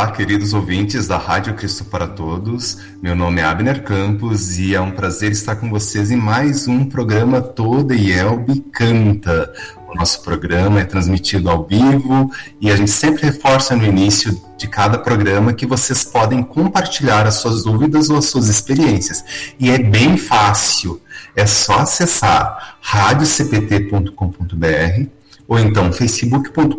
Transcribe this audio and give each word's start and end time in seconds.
Olá, 0.00 0.12
queridos 0.12 0.54
ouvintes 0.54 1.06
da 1.06 1.18
Rádio 1.18 1.52
Cristo 1.52 1.84
para 1.84 2.06
Todos. 2.06 2.78
Meu 3.02 3.14
nome 3.14 3.42
é 3.42 3.44
Abner 3.44 3.82
Campos 3.82 4.58
e 4.58 4.74
é 4.74 4.80
um 4.80 4.92
prazer 4.92 5.30
estar 5.30 5.56
com 5.56 5.68
vocês 5.68 6.10
em 6.10 6.16
mais 6.16 6.66
um 6.66 6.86
programa 6.86 7.42
Toda 7.42 7.94
Yelbe 7.94 8.60
Canta. 8.72 9.52
O 9.86 9.94
nosso 9.94 10.22
programa 10.22 10.80
é 10.80 10.84
transmitido 10.84 11.50
ao 11.50 11.66
vivo 11.66 12.30
e 12.58 12.70
a 12.70 12.76
gente 12.76 12.90
sempre 12.90 13.26
reforça 13.26 13.76
no 13.76 13.84
início 13.84 14.40
de 14.56 14.66
cada 14.66 14.96
programa 14.96 15.52
que 15.52 15.66
vocês 15.66 16.02
podem 16.02 16.42
compartilhar 16.42 17.26
as 17.26 17.34
suas 17.34 17.64
dúvidas 17.64 18.08
ou 18.08 18.16
as 18.16 18.24
suas 18.24 18.48
experiências. 18.48 19.52
E 19.60 19.70
é 19.70 19.76
bem 19.76 20.16
fácil, 20.16 20.98
é 21.36 21.44
só 21.44 21.80
acessar 21.80 22.78
radiocpt.com.br 22.80 25.08
ou 25.46 25.58
então 25.58 25.92
facebook.com.br 25.92 26.70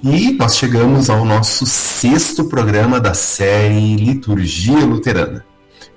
E 0.02 0.32
nós 0.32 0.56
chegamos 0.56 1.10
ao 1.10 1.26
nosso 1.26 1.66
sexto 1.66 2.46
programa 2.46 2.98
da 2.98 3.14
série 3.14 3.98
Liturgia 3.98 4.86
Luterana 4.86 5.51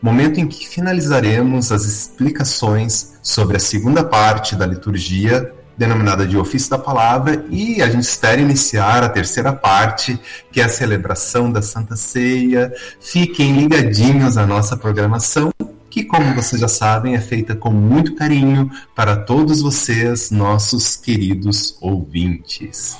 momento 0.04 0.38
em 0.38 0.46
que 0.46 0.68
finalizaremos 0.68 1.72
as 1.72 1.86
explicações 1.86 3.14
sobre 3.22 3.56
a 3.56 3.58
segunda 3.58 4.04
parte 4.04 4.54
da 4.54 4.66
liturgia, 4.66 5.50
denominada 5.78 6.26
de 6.26 6.36
Ofício 6.36 6.68
da 6.68 6.78
Palavra, 6.78 7.46
e 7.48 7.80
a 7.80 7.88
gente 7.88 8.02
espera 8.02 8.38
iniciar 8.38 9.02
a 9.02 9.08
terceira 9.08 9.50
parte, 9.50 10.20
que 10.52 10.60
é 10.60 10.64
a 10.64 10.68
celebração 10.68 11.50
da 11.50 11.62
Santa 11.62 11.96
Ceia. 11.96 12.70
Fiquem 13.00 13.56
ligadinhos 13.56 14.36
à 14.36 14.46
nossa 14.46 14.76
programação, 14.76 15.50
que, 15.88 16.04
como 16.04 16.34
vocês 16.34 16.60
já 16.60 16.68
sabem, 16.68 17.14
é 17.14 17.20
feita 17.20 17.56
com 17.56 17.70
muito 17.70 18.14
carinho 18.14 18.70
para 18.94 19.16
todos 19.16 19.62
vocês, 19.62 20.30
nossos 20.30 20.96
queridos 20.96 21.78
ouvintes. 21.80 22.98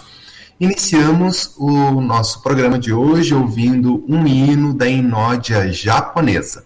Iniciamos 0.59 1.53
o 1.59 2.01
nosso 2.01 2.43
programa 2.43 2.79
de 2.79 2.95
hoje 2.95 3.35
ouvindo 3.35 4.03
um 4.09 4.27
hino 4.27 4.73
da 4.73 4.89
inódia 4.89 5.71
japonesa 5.71 6.65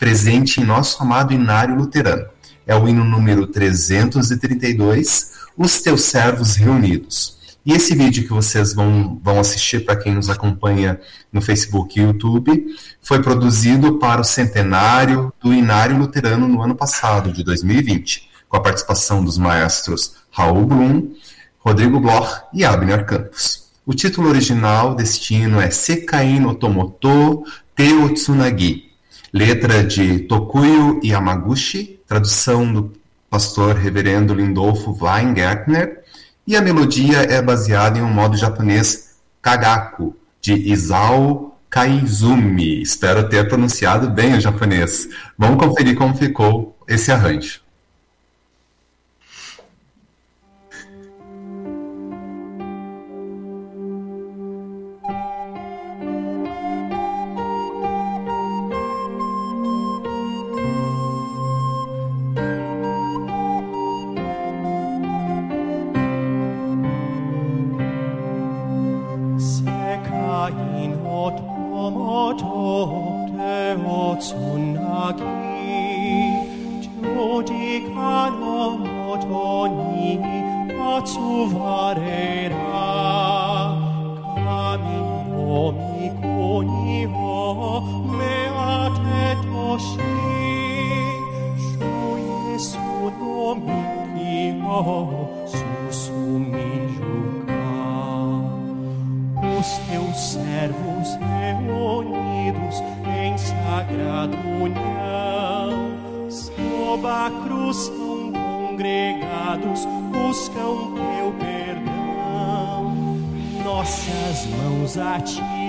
presente 0.00 0.62
em 0.62 0.64
nosso 0.64 1.02
amado 1.02 1.34
Inário 1.34 1.76
Luterano. 1.76 2.26
É 2.66 2.74
o 2.74 2.88
hino 2.88 3.04
número 3.04 3.46
332, 3.46 5.32
Os 5.54 5.82
Teus 5.82 6.04
Servos 6.04 6.56
Reunidos. 6.56 7.38
E 7.66 7.74
esse 7.74 7.94
vídeo 7.94 8.22
que 8.22 8.32
vocês 8.32 8.72
vão, 8.72 9.20
vão 9.22 9.38
assistir 9.38 9.84
para 9.84 9.96
quem 9.96 10.14
nos 10.14 10.30
acompanha 10.30 10.98
no 11.30 11.42
Facebook 11.42 12.00
e 12.00 12.02
YouTube 12.02 12.64
foi 13.02 13.20
produzido 13.22 13.98
para 13.98 14.22
o 14.22 14.24
centenário 14.24 15.30
do 15.38 15.52
Inário 15.52 15.98
Luterano 15.98 16.48
no 16.48 16.62
ano 16.62 16.74
passado, 16.74 17.30
de 17.30 17.44
2020, 17.44 18.30
com 18.48 18.56
a 18.56 18.62
participação 18.62 19.22
dos 19.22 19.36
maestros 19.36 20.14
Raul 20.30 20.64
Blum, 20.64 21.12
Rodrigo 21.58 22.00
Bloch 22.00 22.44
e 22.54 22.64
Abner 22.64 23.04
Campos. 23.04 23.68
O 23.84 23.92
título 23.92 24.30
original 24.30 24.94
deste 24.94 25.34
hino 25.34 25.60
é 25.60 25.68
Sekain 25.68 26.46
Otomoto 26.46 27.44
Teo 27.76 28.08
Tsunagi, 28.14 28.89
letra 29.32 29.84
de 29.84 30.20
Tokuyo 30.20 31.00
Yamaguchi, 31.04 32.00
tradução 32.06 32.72
do 32.72 32.92
pastor 33.28 33.76
reverendo 33.76 34.34
Lindolfo 34.34 34.96
Weingärtner, 35.00 36.00
e 36.46 36.56
a 36.56 36.60
melodia 36.60 37.18
é 37.18 37.40
baseada 37.40 37.98
em 37.98 38.02
um 38.02 38.12
modo 38.12 38.36
japonês 38.36 39.16
kagaku, 39.40 40.16
de 40.40 40.54
Isao 40.54 41.56
Kaizumi. 41.68 42.82
Espero 42.82 43.28
ter 43.28 43.46
pronunciado 43.46 44.10
bem 44.10 44.34
o 44.34 44.40
japonês. 44.40 45.08
Vamos 45.38 45.64
conferir 45.64 45.96
como 45.96 46.16
ficou 46.16 46.76
esse 46.88 47.12
arranjo. 47.12 47.60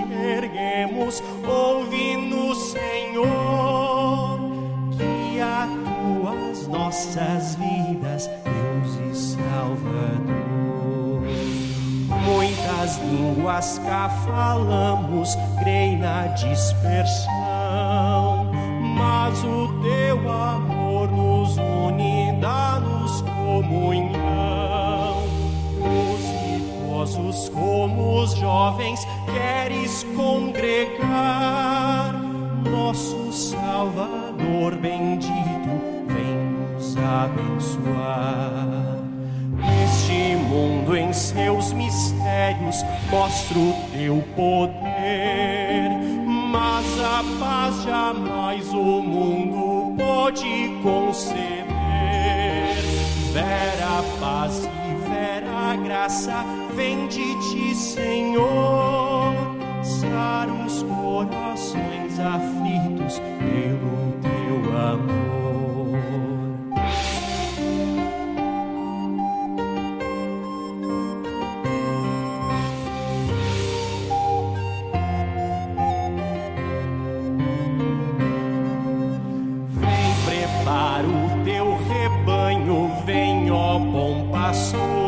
erguemos, 0.09 1.21
ouve 1.47 2.17
no 2.17 2.55
Senhor, 2.55 4.39
que 4.97 5.39
atuas 5.39 6.67
nossas 6.67 7.55
vidas, 7.55 8.29
Deus 8.43 8.95
e 9.09 9.15
Salvador. 9.15 10.41
Muitas 12.23 12.97
línguas 12.99 13.79
cá 13.79 14.09
falamos, 14.25 15.35
creio 15.59 15.99
na 15.99 16.27
dispersão, 16.27 17.31
mas 18.95 19.43
o 19.43 19.67
teu 19.81 20.31
amor 20.31 21.11
nos 21.11 21.57
une, 21.57 22.33
dá-nos 22.39 23.21
comunhão 23.21 24.20
como 27.49 28.21
os 28.21 28.35
jovens 28.35 29.05
queres 29.25 30.05
congregar. 30.15 32.13
Nosso 32.69 33.31
Salvador 33.31 34.75
bendito, 34.77 35.31
vem 36.07 36.35
nos 36.69 36.95
abençoar. 36.97 38.99
Neste 39.55 40.35
mundo 40.35 40.95
em 40.95 41.11
seus 41.13 41.73
mistérios 41.73 42.83
mostra 43.09 43.57
o 43.59 43.73
teu 43.91 44.23
poder, 44.35 45.89
mas 46.51 46.85
a 46.99 47.23
paz 47.39 47.83
jamais 47.83 48.71
o 48.73 49.01
mundo 49.01 49.95
pode 49.97 50.79
conceber. 50.81 51.61
Vera 53.31 54.03
paz 54.19 54.65
e 54.65 55.09
vera 55.09 55.75
graça 55.83 56.43
vem 56.75 57.07
de 57.07 57.35
ti, 57.39 57.75
Senhor, 57.75 59.33
sar 59.83 60.47
os 60.49 60.83
corações 60.83 62.19
aflitos 62.19 63.19
pelo 63.39 64.13
teu 64.21 64.77
amor. 64.77 65.11
Vem 79.69 80.13
prepara 80.25 81.07
o 81.07 81.43
teu 81.43 81.77
rebanho, 81.87 82.91
vem 83.05 83.51
ó 83.51 83.79
bom 83.79 84.29
pastor 84.31 85.00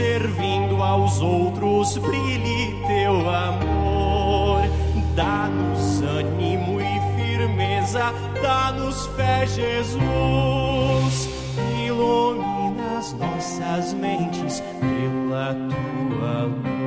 servindo 0.00 0.82
aos 0.82 1.20
outros 1.20 1.98
brilhe 1.98 2.74
teu 2.86 3.28
amor. 3.28 4.62
Dá-nos 5.14 6.00
ânimo 6.00 6.80
e 6.80 7.00
firmeza, 7.16 8.14
dá-nos 8.42 9.06
fé, 9.08 9.46
Jesus. 9.46 11.28
Ilumina 11.86 12.98
as 12.98 13.12
nossas 13.12 13.92
mentes 13.92 14.62
pela 14.80 15.54
tua 15.68 16.44
luz. 16.44 16.79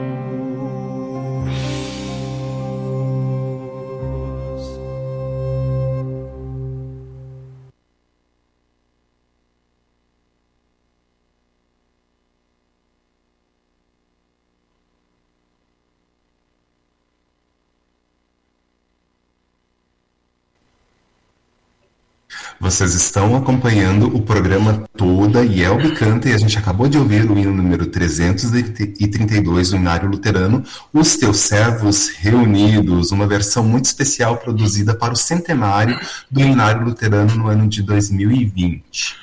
Vocês 22.63 22.95
estão 22.95 23.35
acompanhando 23.35 24.07
o 24.15 24.21
programa 24.21 24.85
Toda 24.95 25.43
e 25.43 25.61
Elbe 25.61 25.95
Canta 25.95 26.29
e 26.29 26.33
a 26.33 26.37
gente 26.37 26.57
acabou 26.57 26.87
de 26.87 26.97
ouvir 26.97 27.29
o 27.29 27.37
hino 27.37 27.51
número 27.51 27.87
332 27.87 29.71
do 29.71 29.75
Inário 29.75 30.09
Luterano, 30.09 30.63
Os 30.93 31.17
Teus 31.17 31.39
Servos 31.39 32.07
Reunidos, 32.07 33.11
uma 33.11 33.27
versão 33.27 33.65
muito 33.65 33.83
especial 33.83 34.37
produzida 34.37 34.95
para 34.95 35.11
o 35.11 35.15
centenário 35.17 35.99
do 36.31 36.39
Inário 36.39 36.85
Luterano 36.85 37.35
no 37.35 37.49
ano 37.49 37.67
de 37.67 37.83
2020. 37.83 39.17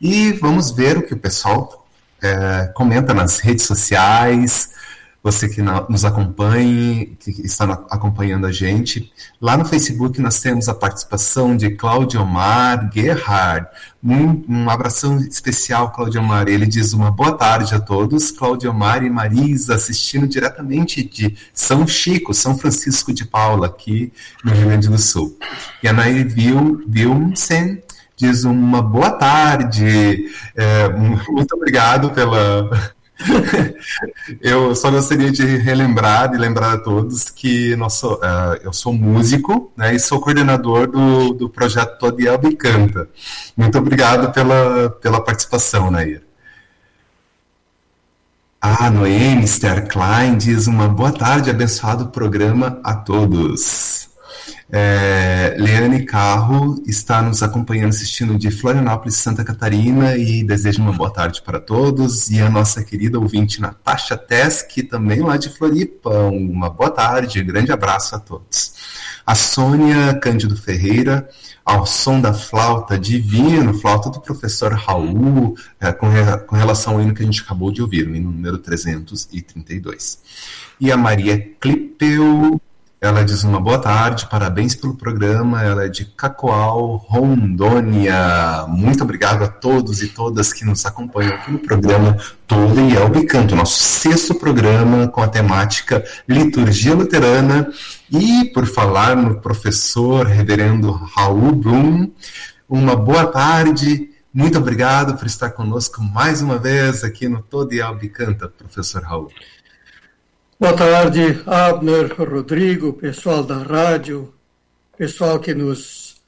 E 0.00 0.30
vamos 0.34 0.70
ver 0.70 0.96
o 0.96 1.02
que 1.02 1.14
o 1.14 1.18
pessoal 1.18 1.84
é, 2.22 2.70
comenta 2.76 3.12
nas 3.12 3.40
redes 3.40 3.66
sociais, 3.66 4.70
você 5.24 5.48
que 5.48 5.62
nos 5.62 6.04
acompanhe, 6.04 7.16
que 7.18 7.30
está 7.46 7.64
acompanhando 7.90 8.46
a 8.46 8.52
gente. 8.52 9.10
Lá 9.40 9.56
no 9.56 9.64
Facebook 9.64 10.20
nós 10.20 10.38
temos 10.38 10.68
a 10.68 10.74
participação 10.74 11.56
de 11.56 11.70
Claudio 11.70 12.20
Omar 12.20 12.90
Gerhard. 12.92 13.66
Um, 14.04 14.44
um 14.46 14.68
abração 14.68 15.16
especial, 15.20 15.92
Claudio 15.92 16.20
Omar. 16.20 16.46
Ele 16.46 16.66
diz 16.66 16.92
uma 16.92 17.10
boa 17.10 17.32
tarde 17.32 17.74
a 17.74 17.80
todos. 17.80 18.30
Claudio 18.30 18.70
Omar 18.70 19.02
e 19.02 19.08
Marisa 19.08 19.76
assistindo 19.76 20.28
diretamente 20.28 21.02
de 21.02 21.34
São 21.54 21.86
Chico, 21.86 22.34
São 22.34 22.58
Francisco 22.58 23.10
de 23.10 23.24
Paula, 23.24 23.68
aqui 23.68 24.12
no 24.44 24.52
Rio 24.52 24.66
Grande 24.66 24.90
do 24.90 24.98
Sul. 24.98 25.38
E 25.82 25.88
a 25.88 25.92
Nair 25.94 26.30
Wilmsen 26.36 27.82
diz 28.14 28.44
uma 28.44 28.82
boa 28.82 29.12
tarde. 29.12 30.30
É, 30.54 30.90
muito 30.90 31.56
obrigado 31.56 32.10
pela 32.10 32.92
eu 34.40 34.74
só 34.74 34.90
gostaria 34.90 35.30
de 35.30 35.44
relembrar 35.44 36.34
e 36.34 36.38
lembrar 36.38 36.72
a 36.72 36.78
todos 36.78 37.30
que 37.30 37.76
nosso, 37.76 38.14
uh, 38.14 38.58
eu 38.62 38.72
sou 38.72 38.92
músico 38.92 39.72
né, 39.76 39.94
e 39.94 39.98
sou 39.98 40.20
coordenador 40.20 40.86
do, 40.88 41.32
do 41.32 41.48
projeto 41.48 41.98
Todielba 41.98 42.48
e 42.48 42.56
Canta. 42.56 43.08
Muito 43.56 43.78
obrigado 43.78 44.32
pela, 44.32 44.90
pela 44.90 45.20
participação, 45.20 45.90
Nair. 45.90 46.22
A 48.60 48.90
Noemi 48.90 49.46
Ster 49.46 49.86
Klein 49.88 50.38
diz 50.38 50.66
uma 50.66 50.88
boa 50.88 51.12
tarde, 51.12 51.50
abençoado 51.50 52.06
programa 52.08 52.80
a 52.82 52.94
todos. 52.94 54.08
É, 54.76 55.54
Leane 55.56 56.04
Carro 56.04 56.82
está 56.84 57.22
nos 57.22 57.44
acompanhando, 57.44 57.90
assistindo 57.90 58.36
de 58.36 58.50
Florianópolis, 58.50 59.14
Santa 59.14 59.44
Catarina, 59.44 60.16
e 60.16 60.42
deseja 60.42 60.82
uma 60.82 60.92
boa 60.92 61.12
tarde 61.12 61.40
para 61.42 61.60
todos. 61.60 62.28
E 62.28 62.40
a 62.40 62.50
nossa 62.50 62.82
querida 62.82 63.20
ouvinte 63.20 63.60
Natasha 63.60 64.20
que 64.68 64.82
também 64.82 65.20
lá 65.20 65.36
de 65.36 65.48
Floripa. 65.48 66.10
Uma 66.10 66.68
boa 66.68 66.90
tarde, 66.90 67.40
grande 67.44 67.70
abraço 67.70 68.16
a 68.16 68.18
todos. 68.18 68.74
A 69.24 69.36
Sônia 69.36 70.12
Cândido 70.14 70.56
Ferreira, 70.56 71.28
ao 71.64 71.86
som 71.86 72.20
da 72.20 72.34
flauta 72.34 72.98
divino, 72.98 73.74
flauta 73.74 74.10
do 74.10 74.20
professor 74.20 74.72
Raul, 74.72 75.54
é, 75.78 75.92
com, 75.92 76.08
com 76.48 76.56
relação 76.56 76.94
ao 76.94 77.00
hino 77.00 77.14
que 77.14 77.22
a 77.22 77.26
gente 77.26 77.42
acabou 77.42 77.70
de 77.70 77.80
ouvir, 77.80 78.08
o 78.08 78.16
hino 78.16 78.32
número 78.32 78.58
332. 78.58 80.18
E 80.80 80.90
a 80.90 80.96
Maria 80.96 81.38
Clipeu 81.60 82.60
ela 83.04 83.22
diz 83.22 83.44
uma 83.44 83.60
boa 83.60 83.78
tarde, 83.78 84.26
parabéns 84.30 84.74
pelo 84.74 84.94
programa. 84.94 85.62
Ela 85.62 85.84
é 85.84 85.88
de 85.90 86.06
Cacoal, 86.06 86.96
Rondônia. 86.96 88.64
Muito 88.66 89.04
obrigado 89.04 89.44
a 89.44 89.46
todos 89.46 90.02
e 90.02 90.08
todas 90.08 90.54
que 90.54 90.64
nos 90.64 90.86
acompanham 90.86 91.34
aqui 91.34 91.52
no 91.52 91.58
programa 91.58 92.16
Todo 92.46 92.80
e 92.80 92.96
Elbe 92.96 93.26
Canto, 93.26 93.54
nosso 93.54 93.82
sexto 93.82 94.34
programa 94.34 95.06
com 95.08 95.20
a 95.20 95.28
temática 95.28 96.02
Liturgia 96.26 96.94
Luterana. 96.94 97.70
E 98.10 98.46
por 98.54 98.64
falar 98.64 99.14
no 99.14 99.38
professor 99.38 100.26
reverendo 100.26 100.90
Raul 100.90 101.52
Blum, 101.52 102.10
uma 102.66 102.96
boa 102.96 103.26
tarde. 103.26 104.08
Muito 104.32 104.56
obrigado 104.56 105.14
por 105.18 105.26
estar 105.26 105.50
conosco 105.50 106.02
mais 106.02 106.40
uma 106.40 106.58
vez 106.58 107.04
aqui 107.04 107.28
no 107.28 107.42
Todo 107.42 107.74
e 107.74 107.80
Elbe 107.80 108.08
Canta, 108.08 108.48
professor 108.48 109.02
Raul. 109.02 109.30
Boa 110.64 110.76
tarde, 110.78 111.42
Abner, 111.44 112.10
Rodrigo, 112.18 112.94
pessoal 112.94 113.44
da 113.44 113.58
rádio, 113.58 114.32
pessoal 114.96 115.38
que 115.38 115.52
nos 115.52 116.22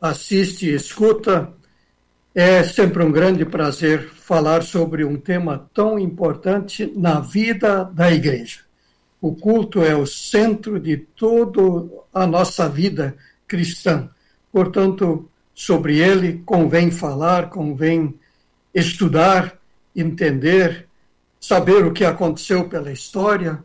assiste 0.00 0.66
e 0.66 0.74
escuta. 0.76 1.52
É 2.32 2.62
sempre 2.62 3.02
um 3.02 3.10
grande 3.10 3.44
prazer 3.44 4.08
falar 4.08 4.62
sobre 4.62 5.04
um 5.04 5.16
tema 5.16 5.68
tão 5.74 5.98
importante 5.98 6.92
na 6.94 7.18
vida 7.18 7.82
da 7.92 8.08
igreja. 8.12 8.60
O 9.20 9.34
culto 9.34 9.82
é 9.82 9.96
o 9.96 10.06
centro 10.06 10.78
de 10.78 10.96
toda 10.96 11.92
a 12.14 12.24
nossa 12.24 12.68
vida 12.68 13.16
cristã. 13.48 14.08
Portanto, 14.52 15.28
sobre 15.52 15.98
ele 15.98 16.40
convém 16.46 16.88
falar, 16.92 17.50
convém 17.50 18.14
estudar, 18.72 19.58
entender 19.96 20.86
saber 21.42 21.84
o 21.84 21.92
que 21.92 22.04
aconteceu 22.04 22.68
pela 22.68 22.92
história, 22.92 23.60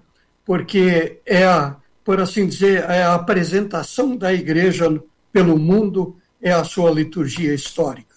porque 0.47 1.19
é 1.25 1.45
a, 1.45 1.75
por 2.05 2.21
assim 2.21 2.47
dizer, 2.47 2.85
é 2.85 3.03
a 3.03 3.15
apresentação 3.15 4.15
da 4.15 4.33
igreja 4.33 4.87
pelo 5.29 5.59
mundo, 5.59 6.15
é 6.41 6.53
a 6.53 6.63
sua 6.63 6.89
liturgia 6.89 7.53
histórica. 7.53 8.15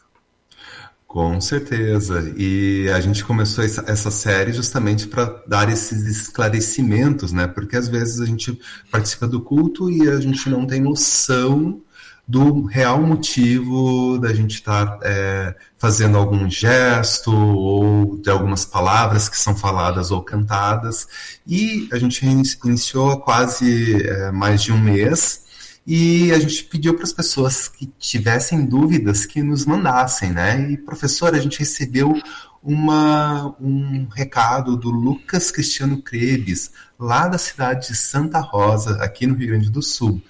Com 1.09 1.41
certeza. 1.41 2.33
E 2.37 2.89
a 2.95 3.01
gente 3.01 3.25
começou 3.25 3.65
essa, 3.65 4.13
série 4.13 4.53
justamente 4.53 5.09
para 5.09 5.43
dar 5.45 5.69
esses 5.69 6.07
esclarecimentos, 6.07 7.33
né? 7.33 7.49
Porque 7.49 7.77
às 7.77 7.89
vezes 7.89 8.21
a 8.21 8.27
gente 8.27 8.57
participa 8.93 9.27
do 9.27 9.41
culto 9.41 9.91
e 9.91 10.09
a 10.09 10.21
gente 10.21 10.49
não 10.49 10.65
tem 10.65 10.81
noção 10.81 11.83
do 12.31 12.63
real 12.63 13.03
motivo 13.03 14.17
da 14.17 14.33
gente 14.33 14.55
estar 14.55 15.01
é, 15.03 15.53
fazendo 15.77 16.17
algum 16.17 16.49
gesto 16.49 17.33
ou 17.35 18.17
de 18.19 18.31
algumas 18.31 18.65
palavras 18.65 19.29
que 19.29 19.37
são 19.37 19.57
faladas 19.57 20.13
ou 20.13 20.23
cantadas. 20.23 21.09
E 21.45 21.89
a 21.93 21.99
gente 21.99 22.25
iniciou 22.25 23.21
quase 23.21 24.01
é, 24.07 24.31
mais 24.31 24.63
de 24.63 24.71
um 24.71 24.79
mês 24.79 25.45
e 25.85 26.31
a 26.31 26.39
gente 26.39 26.63
pediu 26.65 26.95
para 26.95 27.03
as 27.03 27.13
pessoas 27.13 27.67
que 27.67 27.87
tivessem 27.99 28.65
dúvidas 28.65 29.27
que 29.27 29.43
nos 29.43 29.67
mandassem, 29.67 30.31
né? 30.31 30.71
E 30.71 30.77
professor, 30.77 31.35
a 31.35 31.39
gente 31.41 31.59
recebeu 31.59 32.15
uma, 32.63 33.57
um 33.61 34.07
recado 34.15 34.77
do 34.77 34.89
Lucas 34.89 35.51
Cristiano 35.51 36.01
Crebes, 36.01 36.71
lá 36.97 37.27
da 37.27 37.39
cidade 37.39 37.89
de 37.89 37.97
Santa 37.97 38.39
Rosa, 38.39 39.03
aqui 39.03 39.27
no 39.27 39.35
Rio 39.35 39.49
Grande 39.49 39.69
do 39.69 39.83
Sul. 39.83 40.23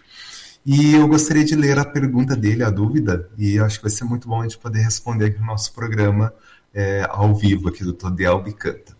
E 0.64 0.94
eu 0.94 1.08
gostaria 1.08 1.44
de 1.44 1.54
ler 1.54 1.78
a 1.78 1.84
pergunta 1.84 2.36
dele, 2.36 2.62
a 2.62 2.70
dúvida, 2.70 3.28
e 3.38 3.58
acho 3.58 3.78
que 3.78 3.84
vai 3.84 3.90
ser 3.90 4.04
muito 4.04 4.28
bom 4.28 4.40
a 4.40 4.42
gente 4.42 4.58
poder 4.58 4.80
responder 4.80 5.26
aqui 5.26 5.38
no 5.38 5.46
nosso 5.46 5.72
programa 5.72 6.32
é, 6.74 7.06
ao 7.08 7.34
vivo 7.34 7.68
aqui 7.68 7.82
do 7.82 7.92
Todiel 7.92 8.42
Bicanta. 8.42 8.96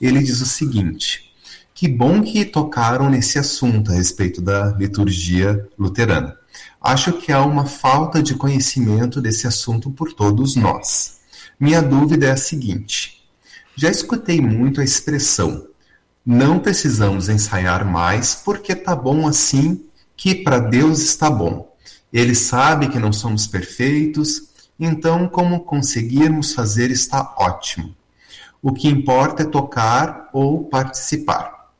Ele 0.00 0.22
diz 0.22 0.40
o 0.40 0.46
seguinte: 0.46 1.32
que 1.74 1.86
bom 1.86 2.22
que 2.22 2.44
tocaram 2.44 3.10
nesse 3.10 3.38
assunto 3.38 3.92
a 3.92 3.94
respeito 3.94 4.40
da 4.40 4.70
liturgia 4.72 5.68
luterana. 5.78 6.36
Acho 6.80 7.12
que 7.12 7.30
há 7.30 7.44
uma 7.44 7.66
falta 7.66 8.22
de 8.22 8.34
conhecimento 8.34 9.20
desse 9.20 9.46
assunto 9.46 9.90
por 9.90 10.12
todos 10.12 10.56
nós. 10.56 11.20
Minha 11.60 11.82
dúvida 11.82 12.26
é 12.26 12.30
a 12.30 12.36
seguinte: 12.36 13.22
já 13.76 13.90
escutei 13.90 14.40
muito 14.40 14.80
a 14.80 14.84
expressão 14.84 15.70
não 16.24 16.60
precisamos 16.60 17.28
ensaiar 17.28 17.84
mais 17.84 18.34
porque 18.34 18.74
tá 18.76 18.94
bom 18.94 19.26
assim 19.26 19.84
que 20.22 20.36
para 20.36 20.60
Deus 20.60 21.00
está 21.00 21.28
bom. 21.28 21.74
Ele 22.12 22.32
sabe 22.32 22.86
que 22.86 23.00
não 23.00 23.12
somos 23.12 23.48
perfeitos, 23.48 24.44
então 24.78 25.26
como 25.26 25.64
conseguirmos 25.64 26.54
fazer 26.54 26.92
está 26.92 27.34
ótimo. 27.36 27.92
O 28.62 28.72
que 28.72 28.86
importa 28.86 29.42
é 29.42 29.46
tocar 29.46 30.28
ou 30.32 30.62
participar. 30.62 31.72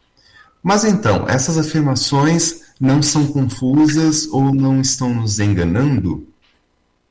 Mas 0.60 0.84
então, 0.84 1.28
essas 1.28 1.56
afirmações 1.56 2.62
não 2.80 3.00
são 3.00 3.28
confusas 3.28 4.26
ou 4.26 4.52
não 4.52 4.80
estão 4.80 5.14
nos 5.14 5.38
enganando? 5.38 6.26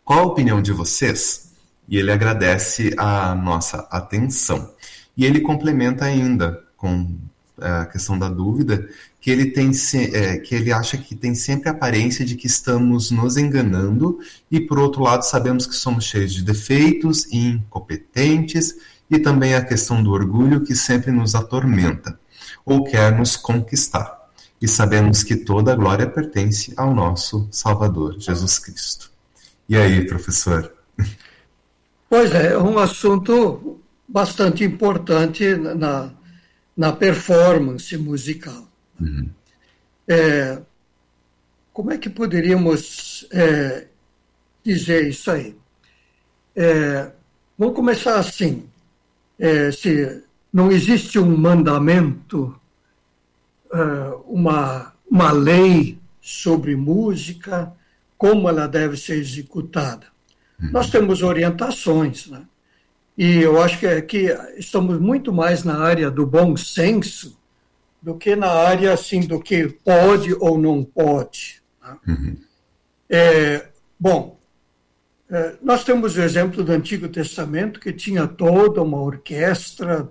Qual 0.03 0.19
a 0.19 0.27
opinião 0.27 0.61
de 0.61 0.73
vocês? 0.73 1.51
e 1.91 1.97
ele 1.97 2.09
agradece 2.09 2.95
a 2.97 3.35
nossa 3.35 3.85
atenção. 3.91 4.73
E 5.17 5.25
ele 5.25 5.41
complementa 5.41 6.05
ainda 6.05 6.63
com 6.77 7.17
a 7.61 7.85
questão 7.85 8.17
da 8.17 8.27
dúvida 8.27 8.89
que 9.19 9.29
ele 9.29 9.51
tem 9.51 9.71
é, 10.13 10.37
que 10.37 10.55
ele 10.55 10.73
acha 10.73 10.97
que 10.97 11.15
tem 11.15 11.35
sempre 11.35 11.69
a 11.69 11.71
aparência 11.71 12.25
de 12.25 12.35
que 12.35 12.47
estamos 12.47 13.11
nos 13.11 13.37
enganando 13.37 14.19
e 14.49 14.59
por 14.59 14.79
outro 14.79 15.03
lado 15.03 15.23
sabemos 15.23 15.67
que 15.67 15.75
somos 15.75 16.05
cheios 16.05 16.33
de 16.33 16.43
defeitos 16.43 17.25
e 17.31 17.49
incompetentes 17.49 18.75
e 19.09 19.19
também 19.19 19.53
a 19.53 19.63
questão 19.63 20.01
do 20.01 20.11
orgulho 20.11 20.61
que 20.61 20.75
sempre 20.75 21.11
nos 21.11 21.35
atormenta 21.35 22.19
ou 22.65 22.83
quer 22.83 23.15
nos 23.15 23.35
conquistar. 23.35 24.19
E 24.61 24.67
sabemos 24.67 25.23
que 25.23 25.35
toda 25.35 25.73
a 25.73 25.75
glória 25.75 26.07
pertence 26.07 26.73
ao 26.77 26.93
nosso 26.93 27.47
Salvador, 27.51 28.15
Jesus 28.19 28.59
Cristo. 28.59 29.11
E 29.67 29.75
aí, 29.75 30.05
professor? 30.05 30.71
Pois 32.09 32.31
é, 32.33 32.53
é 32.53 32.57
um 32.57 32.77
assunto 32.77 33.79
bastante 34.07 34.63
importante 34.63 35.55
na, 35.55 36.11
na 36.75 36.91
performance 36.91 37.95
musical. 37.97 38.67
Uhum. 38.99 39.29
É, 40.07 40.61
como 41.73 41.91
é 41.91 41.97
que 41.97 42.09
poderíamos 42.09 43.27
é, 43.31 43.87
dizer 44.63 45.07
isso 45.07 45.31
aí? 45.31 45.55
É, 46.55 47.11
vamos 47.57 47.75
começar 47.75 48.19
assim. 48.19 48.67
É, 49.39 49.71
se 49.71 50.23
não 50.51 50.71
existe 50.71 51.17
um 51.17 51.35
mandamento, 51.37 52.59
é, 53.73 53.77
uma, 54.25 54.93
uma 55.09 55.31
lei 55.31 55.97
sobre 56.21 56.75
música, 56.75 57.73
como 58.17 58.47
ela 58.47 58.67
deve 58.67 58.97
ser 58.97 59.15
executada. 59.15 60.07
Uhum. 60.61 60.71
Nós 60.71 60.89
temos 60.89 61.23
orientações, 61.23 62.27
né? 62.27 62.45
E 63.17 63.41
eu 63.41 63.61
acho 63.61 63.79
que, 63.79 63.85
é, 63.85 64.01
que 64.01 64.35
estamos 64.57 64.99
muito 64.99 65.31
mais 65.33 65.63
na 65.63 65.79
área 65.79 66.09
do 66.09 66.25
bom 66.25 66.55
senso 66.55 67.39
do 68.01 68.15
que 68.15 68.35
na 68.35 68.49
área 68.49 68.93
assim 68.93 69.21
do 69.21 69.39
que 69.39 69.67
pode 69.67 70.33
ou 70.33 70.57
não 70.57 70.83
pode. 70.83 71.61
Né? 71.81 71.97
Uhum. 72.07 72.37
É, 73.09 73.67
bom, 73.99 74.39
é, 75.29 75.55
nós 75.61 75.83
temos 75.83 76.17
o 76.17 76.21
exemplo 76.21 76.63
do 76.63 76.71
Antigo 76.71 77.07
Testamento 77.07 77.79
que 77.79 77.93
tinha 77.93 78.27
toda 78.27 78.81
uma 78.81 79.01
orquestra, 79.01 80.09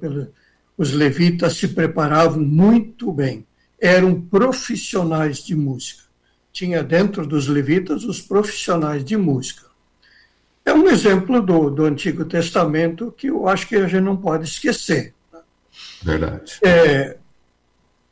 os 0.77 0.93
levitas 0.93 1.57
se 1.57 1.69
preparavam 1.69 2.41
muito 2.41 3.13
bem, 3.13 3.47
eram 3.81 4.21
profissionais 4.21 5.45
de 5.45 5.55
música. 5.57 6.05
Tinha 6.53 6.83
dentro 6.83 7.27
dos 7.27 7.49
levitas 7.49 8.05
os 8.05 8.21
profissionais 8.21 9.05
de 9.05 9.17
música. 9.17 9.70
É 10.65 10.73
um 10.73 10.89
exemplo 10.89 11.41
do, 11.41 11.71
do 11.71 11.85
Antigo 11.85 12.25
Testamento 12.25 13.13
que 13.17 13.29
eu 13.29 13.49
acho 13.49 13.67
que 13.67 13.77
a 13.77 13.87
gente 13.87 14.03
não 14.03 14.17
pode 14.17 14.45
esquecer. 14.45 15.15
Verdade. 16.03 16.59
É, 16.63 17.17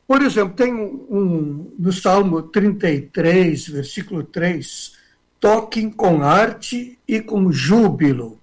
por 0.06 0.22
exemplo, 0.22 0.54
tem 0.54 0.72
um, 0.72 1.06
um, 1.10 1.72
no 1.78 1.92
Salmo 1.92 2.42
33, 2.42 3.68
versículo 3.68 4.24
3, 4.24 4.94
toquem 5.38 5.90
com 5.90 6.22
arte 6.22 6.98
e 7.06 7.20
com 7.20 7.52
júbilo. 7.52 8.40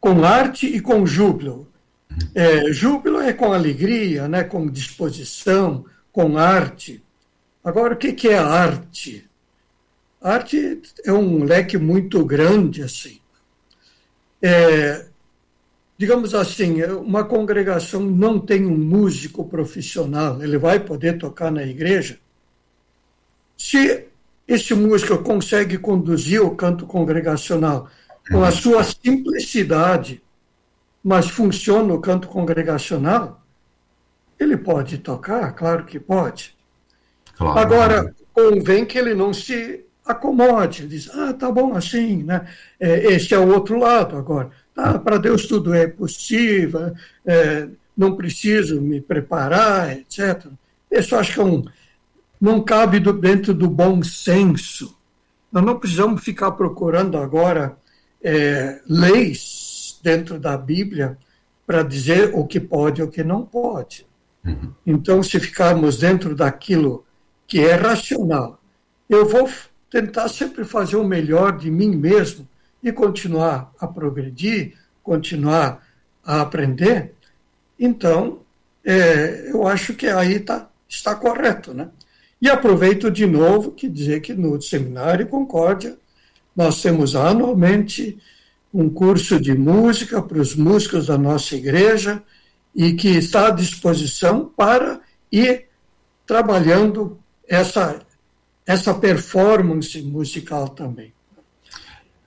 Com 0.00 0.24
arte 0.24 0.66
e 0.66 0.80
com 0.80 1.06
júbilo. 1.06 1.68
É, 2.34 2.72
júbilo 2.72 3.20
é 3.20 3.32
com 3.32 3.52
alegria, 3.52 4.26
né, 4.26 4.42
com 4.42 4.68
disposição, 4.68 5.84
com 6.12 6.36
arte. 6.36 7.02
Agora, 7.62 7.94
o 7.94 7.96
que, 7.96 8.12
que 8.12 8.28
é 8.28 8.38
arte? 8.38 9.25
Arte 10.26 10.82
é 11.04 11.12
um 11.12 11.44
leque 11.44 11.78
muito 11.78 12.24
grande, 12.24 12.82
assim. 12.82 13.20
É, 14.42 15.06
digamos 15.96 16.34
assim, 16.34 16.82
uma 16.82 17.22
congregação 17.22 18.00
não 18.00 18.40
tem 18.40 18.66
um 18.66 18.76
músico 18.76 19.44
profissional, 19.48 20.42
ele 20.42 20.58
vai 20.58 20.80
poder 20.80 21.16
tocar 21.16 21.52
na 21.52 21.62
igreja. 21.62 22.18
Se 23.56 24.08
esse 24.48 24.74
músico 24.74 25.16
consegue 25.18 25.78
conduzir 25.78 26.42
o 26.42 26.56
canto 26.56 26.86
congregacional 26.86 27.88
com 28.28 28.42
a 28.42 28.50
sua 28.50 28.82
simplicidade, 28.82 30.20
mas 31.04 31.30
funciona 31.30 31.94
o 31.94 32.00
canto 32.00 32.26
congregacional, 32.26 33.46
ele 34.40 34.56
pode 34.56 34.98
tocar, 34.98 35.52
claro 35.52 35.84
que 35.84 36.00
pode. 36.00 36.56
Claro. 37.36 37.58
Agora, 37.60 38.14
convém 38.34 38.84
que 38.84 38.98
ele 38.98 39.14
não 39.14 39.32
se 39.32 39.85
acomode, 40.06 40.86
diz, 40.86 41.10
ah, 41.14 41.32
tá 41.32 41.50
bom 41.50 41.74
assim, 41.74 42.22
né? 42.22 42.46
É, 42.78 43.12
esse 43.12 43.34
é 43.34 43.38
o 43.38 43.52
outro 43.52 43.78
lado 43.78 44.16
agora. 44.16 44.50
Tá, 44.74 44.98
para 44.98 45.18
Deus 45.18 45.46
tudo 45.46 45.74
é 45.74 45.86
possível, 45.86 46.94
é, 47.24 47.68
não 47.96 48.14
preciso 48.14 48.80
me 48.80 49.00
preparar, 49.00 49.92
etc. 49.92 50.46
Isso 50.90 51.16
acho 51.16 51.34
que 51.34 51.40
é 51.40 51.44
um, 51.44 51.64
não 52.40 52.62
cabe 52.62 53.00
do, 53.00 53.12
dentro 53.12 53.52
do 53.52 53.68
bom 53.68 54.02
senso. 54.02 54.96
Nós 55.50 55.64
não 55.64 55.78
precisamos 55.78 56.22
ficar 56.22 56.52
procurando 56.52 57.18
agora 57.18 57.76
é, 58.22 58.80
leis 58.86 59.98
dentro 60.02 60.38
da 60.38 60.56
Bíblia 60.56 61.18
para 61.66 61.82
dizer 61.82 62.30
o 62.34 62.46
que 62.46 62.60
pode 62.60 63.00
e 63.00 63.04
o 63.04 63.10
que 63.10 63.24
não 63.24 63.44
pode. 63.44 64.06
Uhum. 64.44 64.72
Então, 64.86 65.22
se 65.22 65.40
ficarmos 65.40 65.98
dentro 65.98 66.36
daquilo 66.36 67.04
que 67.46 67.60
é 67.60 67.74
racional, 67.74 68.60
eu 69.08 69.26
vou 69.26 69.48
tentar 69.90 70.28
sempre 70.28 70.64
fazer 70.64 70.96
o 70.96 71.06
melhor 71.06 71.56
de 71.56 71.70
mim 71.70 71.94
mesmo 71.94 72.48
e 72.82 72.92
continuar 72.92 73.72
a 73.78 73.86
progredir, 73.86 74.74
continuar 75.02 75.86
a 76.24 76.40
aprender, 76.40 77.14
então 77.78 78.40
é, 78.84 79.50
eu 79.50 79.66
acho 79.66 79.94
que 79.94 80.06
aí 80.06 80.40
tá, 80.40 80.68
está 80.88 81.14
correto. 81.14 81.74
Né? 81.74 81.88
E 82.40 82.48
aproveito 82.48 83.10
de 83.10 83.26
novo 83.26 83.72
que 83.72 83.88
dizer 83.88 84.20
que 84.20 84.34
no 84.34 84.60
Seminário 84.60 85.26
Concórdia 85.26 85.96
nós 86.54 86.80
temos 86.80 87.14
anualmente 87.14 88.18
um 88.72 88.88
curso 88.88 89.40
de 89.40 89.54
música 89.54 90.20
para 90.22 90.38
os 90.38 90.54
músicos 90.54 91.06
da 91.06 91.18
nossa 91.18 91.56
igreja 91.56 92.22
e 92.74 92.92
que 92.92 93.08
está 93.08 93.48
à 93.48 93.50
disposição 93.50 94.52
para 94.56 95.00
ir 95.32 95.66
trabalhando 96.26 97.18
essa 97.48 98.00
essa 98.66 98.92
performance 98.92 100.00
musical 100.02 100.68
também. 100.68 101.12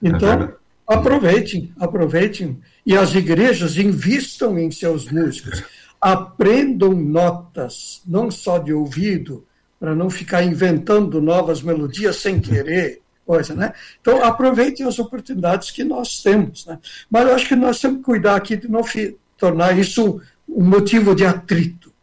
Então, 0.02 0.44
é 0.44 0.54
aproveitem, 0.88 1.74
aproveitem. 1.78 2.60
E 2.86 2.98
as 2.98 3.14
igrejas 3.14 3.78
invistam 3.78 4.58
em 4.58 4.72
seus 4.72 5.12
músicos. 5.12 5.64
Aprendam 6.00 6.94
notas, 6.94 8.02
não 8.08 8.32
só 8.32 8.58
de 8.58 8.72
ouvido, 8.72 9.46
para 9.80 9.94
não 9.94 10.10
ficar 10.10 10.44
inventando 10.44 11.22
novas 11.22 11.62
melodias 11.62 12.16
sem 12.16 12.40
querer, 12.40 13.02
coisa, 13.26 13.54
né? 13.54 13.74
Então, 14.02 14.24
aproveitem 14.24 14.88
as 14.88 14.98
oportunidades 14.98 15.72
que 15.72 15.84
nós 15.84 16.24
temos, 16.24 16.66
né? 16.66 16.80
Mas 17.10 17.28
eu 17.28 17.36
acho 17.36 17.48
que 17.48 17.56
nós 17.56 17.80
temos 17.80 17.98
que 17.98 18.04
cuidar 18.04 18.36
aqui 18.36 18.58
de 18.58 18.68
não 18.68 18.82
tornar 19.38 19.78
isso 19.78 20.22
um 20.48 20.64
motivo 20.64 21.14
de 21.14 21.26
atrito. 21.26 21.94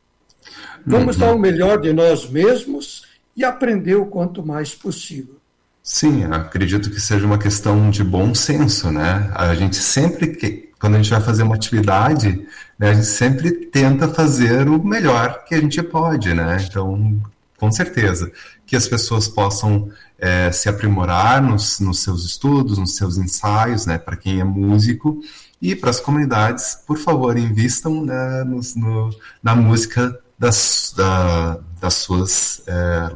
Vamos 0.87 1.17
uhum. 1.17 1.21
dar 1.21 1.35
o 1.35 1.39
melhor 1.39 1.81
de 1.81 1.93
nós 1.93 2.31
mesmos 2.31 3.06
e 3.37 3.45
aprender 3.45 3.97
o 3.97 4.07
quanto 4.07 4.45
mais 4.45 4.75
possível. 4.75 5.37
Sim, 5.83 6.25
acredito 6.25 6.91
que 6.91 7.01
seja 7.01 7.25
uma 7.25 7.39
questão 7.39 7.91
de 7.91 8.03
bom 8.03 8.35
senso, 8.35 8.91
né? 8.91 9.31
A 9.35 9.55
gente 9.55 9.77
sempre, 9.77 10.29
que, 10.29 10.71
quando 10.81 10.95
a 10.95 10.97
gente 10.97 11.11
vai 11.11 11.21
fazer 11.21 11.45
uma 11.45 11.55
atividade, 11.55 12.45
né, 12.77 12.91
a 12.91 12.95
gente 12.95 13.07
sempre 13.07 13.53
tenta 13.53 14.09
fazer 14.09 14.69
o 14.69 14.83
melhor 14.83 15.45
que 15.45 15.55
a 15.55 15.61
gente 15.61 15.81
pode, 15.85 16.35
né? 16.35 16.57
Então, 16.69 17.23
com 17.57 17.71
certeza, 17.71 18.33
que 18.67 18.75
as 18.75 18.89
pessoas 18.89 19.29
possam 19.29 19.89
é, 20.19 20.51
se 20.51 20.69
aprimorar 20.69 21.41
nos, 21.41 21.79
nos 21.79 22.03
seus 22.03 22.25
estudos, 22.25 22.79
nos 22.79 22.97
seus 22.97 23.17
ensaios, 23.17 23.87
né? 23.87 23.97
Para 23.97 24.17
quem 24.17 24.41
é 24.41 24.45
músico 24.45 25.21
e 25.61 25.75
para 25.75 25.91
as 25.91 26.01
comunidades, 26.01 26.79
por 26.87 26.99
favor, 26.99 27.37
invistam 27.39 28.05
né, 28.05 28.45
no, 28.45 28.61
no, 28.77 29.11
na 29.43 29.55
música 29.55 30.19
das, 30.39 30.93
da, 30.97 31.59
das 31.87 31.95
suas 31.95 32.63
é, 32.67 33.15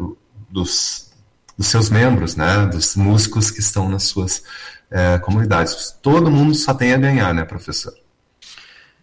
dos, 0.48 1.10
dos, 1.58 1.66
seus 1.66 1.90
membros, 1.90 2.36
né, 2.36 2.66
dos 2.66 2.94
músicos 2.94 3.50
que 3.50 3.58
estão 3.58 3.88
nas 3.88 4.04
suas 4.04 4.44
é, 4.90 5.18
comunidades. 5.18 5.96
Todo 6.00 6.30
mundo 6.30 6.54
só 6.54 6.72
tem 6.72 6.92
a 6.92 6.96
ganhar, 6.96 7.34
né, 7.34 7.44
professor? 7.44 7.92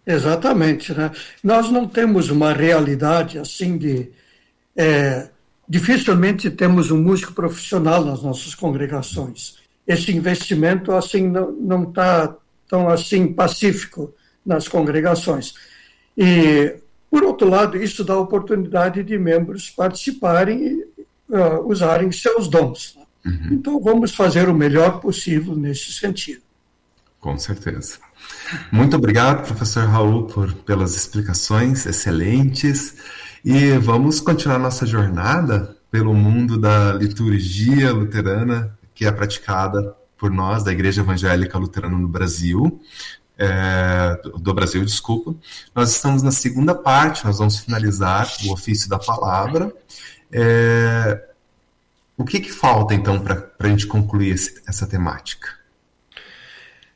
Exatamente, 0.06 0.94
né? 0.94 1.10
Nós 1.44 1.70
não 1.70 1.86
temos 1.86 2.30
uma 2.30 2.54
realidade 2.54 3.38
assim 3.38 3.76
de 3.76 4.10
é, 4.74 5.28
dificilmente 5.68 6.50
temos 6.50 6.90
um 6.90 7.02
músico 7.02 7.34
profissional 7.34 8.02
nas 8.02 8.22
nossas 8.22 8.54
congregações. 8.54 9.56
Esse 9.86 10.16
investimento 10.16 10.92
assim 10.92 11.30
não 11.60 11.82
está 11.84 12.34
tão 12.66 12.88
assim 12.88 13.34
pacífico 13.34 14.14
nas 14.46 14.66
congregações. 14.66 15.52
E 16.16 16.74
por 17.10 17.22
outro 17.24 17.48
lado, 17.48 17.76
isso 17.76 18.04
dá 18.04 18.16
oportunidade 18.16 19.02
de 19.02 19.18
membros 19.18 19.70
participarem 19.70 20.62
e 20.62 20.84
uh, 21.28 21.66
usarem 21.66 22.12
seus 22.12 22.48
dons. 22.48 22.98
Uhum. 23.24 23.48
Então, 23.52 23.80
vamos 23.80 24.14
fazer 24.14 24.48
o 24.48 24.54
melhor 24.54 25.00
possível 25.00 25.54
nesse 25.56 25.92
sentido. 25.92 26.42
Com 27.20 27.36
certeza. 27.38 27.98
Muito 28.70 28.96
obrigado, 28.96 29.46
professor 29.46 29.84
Raul, 29.84 30.26
por, 30.26 30.52
pelas 30.52 30.94
explicações 30.94 31.86
excelentes. 31.86 32.96
E 33.44 33.72
vamos 33.78 34.20
continuar 34.20 34.58
nossa 34.58 34.86
jornada 34.86 35.76
pelo 35.90 36.14
mundo 36.14 36.58
da 36.58 36.92
liturgia 36.92 37.92
luterana 37.92 38.76
que 38.94 39.06
é 39.06 39.12
praticada 39.12 39.94
por 40.16 40.30
nós, 40.30 40.64
da 40.64 40.72
Igreja 40.72 41.02
Evangélica 41.02 41.56
Luterana 41.56 41.96
no 41.96 42.08
Brasil, 42.08 42.80
é, 43.38 44.20
do 44.38 44.52
Brasil, 44.52 44.84
desculpa. 44.84 45.34
Nós 45.74 45.90
estamos 45.90 46.22
na 46.22 46.32
segunda 46.32 46.74
parte, 46.74 47.24
nós 47.24 47.38
vamos 47.38 47.58
finalizar 47.60 48.28
o 48.44 48.52
ofício 48.52 48.88
da 48.88 48.98
palavra. 48.98 49.72
É, 50.32 51.24
o 52.16 52.24
que, 52.24 52.40
que 52.40 52.52
falta, 52.52 52.94
então, 52.94 53.20
para 53.20 53.52
a 53.60 53.68
gente 53.68 53.86
concluir 53.86 54.34
esse, 54.34 54.60
essa 54.66 54.86
temática? 54.86 55.48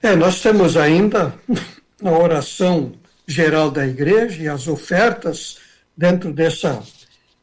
É, 0.02 0.16
nós 0.16 0.40
temos 0.42 0.76
ainda 0.76 1.32
a 2.04 2.10
oração 2.10 2.92
geral 3.24 3.70
da 3.70 3.86
igreja 3.86 4.42
e 4.42 4.48
as 4.48 4.66
ofertas 4.66 5.58
dentro 5.96 6.32
dessa, 6.32 6.82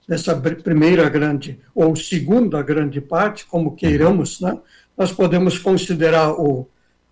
dessa 0.06 0.36
primeira 0.36 1.08
grande, 1.08 1.58
ou 1.74 1.96
segunda 1.96 2.62
grande 2.62 3.00
parte, 3.00 3.46
como 3.46 3.78
queiramos, 3.78 4.42
né? 4.42 4.58
nós 4.98 5.14
podemos 5.14 5.58
considerar 5.58 6.34
o, 6.34 6.68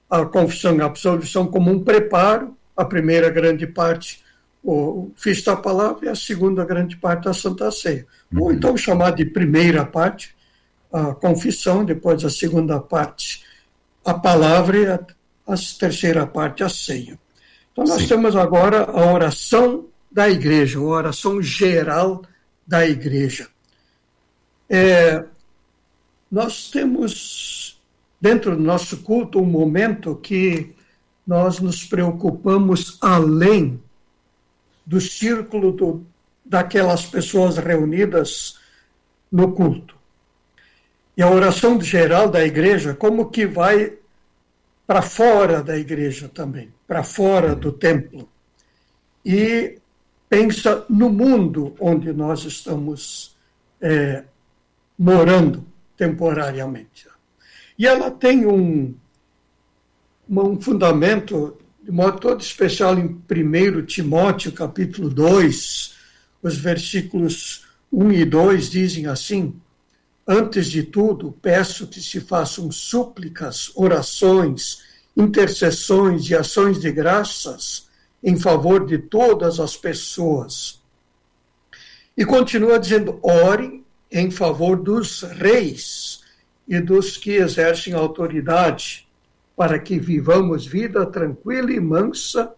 a 0.09 0.25
confissão 0.25 0.75
e 0.77 0.81
a 0.81 0.85
absolvição 0.85 1.47
como 1.47 1.71
um 1.71 1.83
preparo, 1.83 2.55
a 2.75 2.85
primeira 2.85 3.29
grande 3.29 3.67
parte, 3.67 4.23
o 4.63 5.11
Fiz 5.15 5.43
da 5.43 5.55
Palavra, 5.55 6.05
e 6.05 6.09
a 6.09 6.15
segunda 6.15 6.65
grande 6.65 6.97
parte, 6.97 7.27
a 7.27 7.33
Santa 7.33 7.71
Ceia. 7.71 8.05
Uhum. 8.31 8.43
Ou 8.43 8.53
então 8.53 8.75
chamar 8.77 9.11
de 9.11 9.25
primeira 9.25 9.85
parte, 9.85 10.35
a 10.91 11.13
confissão, 11.13 11.83
depois 11.83 12.23
a 12.23 12.29
segunda 12.29 12.79
parte, 12.79 13.43
a 14.03 14.13
palavra 14.13 14.77
e 14.77 14.87
a, 14.87 14.99
a 15.47 15.55
terceira 15.79 16.25
parte, 16.25 16.63
a 16.63 16.69
ceia. 16.69 17.19
Então, 17.71 17.83
nós 17.85 18.03
Sim. 18.03 18.07
temos 18.07 18.35
agora 18.35 18.83
a 18.83 19.13
oração 19.13 19.85
da 20.11 20.29
igreja, 20.29 20.79
a 20.79 20.81
oração 20.81 21.41
geral 21.41 22.23
da 22.65 22.87
igreja. 22.87 23.47
É, 24.69 25.23
nós 26.31 26.69
temos, 26.69 27.66
dentro 28.19 28.55
do 28.55 28.62
nosso 28.62 28.97
culto, 28.97 29.39
um 29.39 29.45
momento 29.45 30.15
que 30.15 30.75
nós 31.25 31.59
nos 31.59 31.83
preocupamos 31.83 32.97
além 33.01 33.81
do 34.86 35.01
círculo 35.01 35.71
do, 35.71 36.05
daquelas 36.45 37.05
pessoas 37.05 37.57
reunidas 37.57 38.57
no 39.31 39.51
culto. 39.51 39.95
E 41.15 41.21
a 41.21 41.29
oração 41.29 41.81
geral 41.81 42.29
da 42.29 42.45
igreja, 42.45 42.93
como 42.93 43.29
que 43.29 43.45
vai 43.45 43.97
para 44.86 45.01
fora 45.01 45.62
da 45.62 45.77
igreja 45.77 46.29
também, 46.29 46.74
para 46.88 47.03
fora 47.03 47.53
do 47.53 47.74
templo. 47.74 48.29
E 49.25 49.79
pensa 50.29 50.86
no 50.89 51.09
mundo 51.09 51.75
onde 51.79 52.13
nós 52.13 52.45
estamos 52.45 53.36
é, 53.81 54.24
morando 54.97 55.65
temporariamente. 55.97 57.07
E 57.77 57.86
ela 57.86 58.10
tem 58.10 58.46
um, 58.46 58.96
um 60.27 60.60
fundamento, 60.60 61.57
de 61.84 61.91
modo 61.91 62.19
todo 62.19 62.41
especial, 62.41 62.98
em 62.98 63.22
1 63.29 63.86
Timóteo, 63.86 64.51
capítulo 64.51 65.10
2, 65.10 65.96
os 66.42 66.57
versículos 66.57 67.68
1 67.92 68.11
e 68.13 68.25
2 68.25 68.70
dizem 68.70 69.05
assim: 69.05 69.53
Antes 70.27 70.68
de 70.68 70.81
tudo, 70.83 71.31
peço 71.40 71.87
que 71.87 72.01
se 72.01 72.20
façam 72.20 72.72
súplicas, 72.72 73.72
orações, 73.75 74.79
intercessões 75.16 76.29
e 76.29 76.35
ações 76.35 76.79
de 76.79 76.92
graças 76.92 77.87
em 78.24 78.35
favor 78.35 78.85
de 78.85 78.98
todas 78.98 79.59
as 79.59 79.77
pessoas. 79.77 80.81
E 82.18 82.25
continua 82.25 82.79
dizendo: 82.79 83.20
orem 83.22 83.85
em 84.11 84.31
favor 84.31 84.77
dos 84.77 85.22
reis 85.22 86.17
e 86.68 86.80
dos 86.80 87.18
que 87.18 87.32
exercem 87.32 87.94
autoridade, 87.94 89.08
para 89.56 89.80
que 89.80 89.98
vivamos 89.98 90.66
vida 90.66 91.06
tranquila 91.06 91.72
e 91.72 91.80
mansa, 91.80 92.53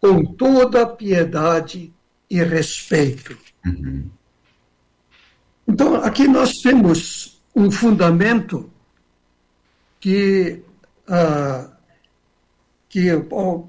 com 0.00 0.24
toda 0.24 0.86
piedade 0.86 1.92
e 2.28 2.42
respeito. 2.42 3.36
Uhum. 3.66 4.08
Então, 5.66 5.96
aqui 5.96 6.26
nós 6.26 6.58
temos 6.58 7.40
um 7.54 7.70
fundamento 7.70 8.70
que, 9.98 10.62
uh, 11.08 11.70
que 12.88 13.08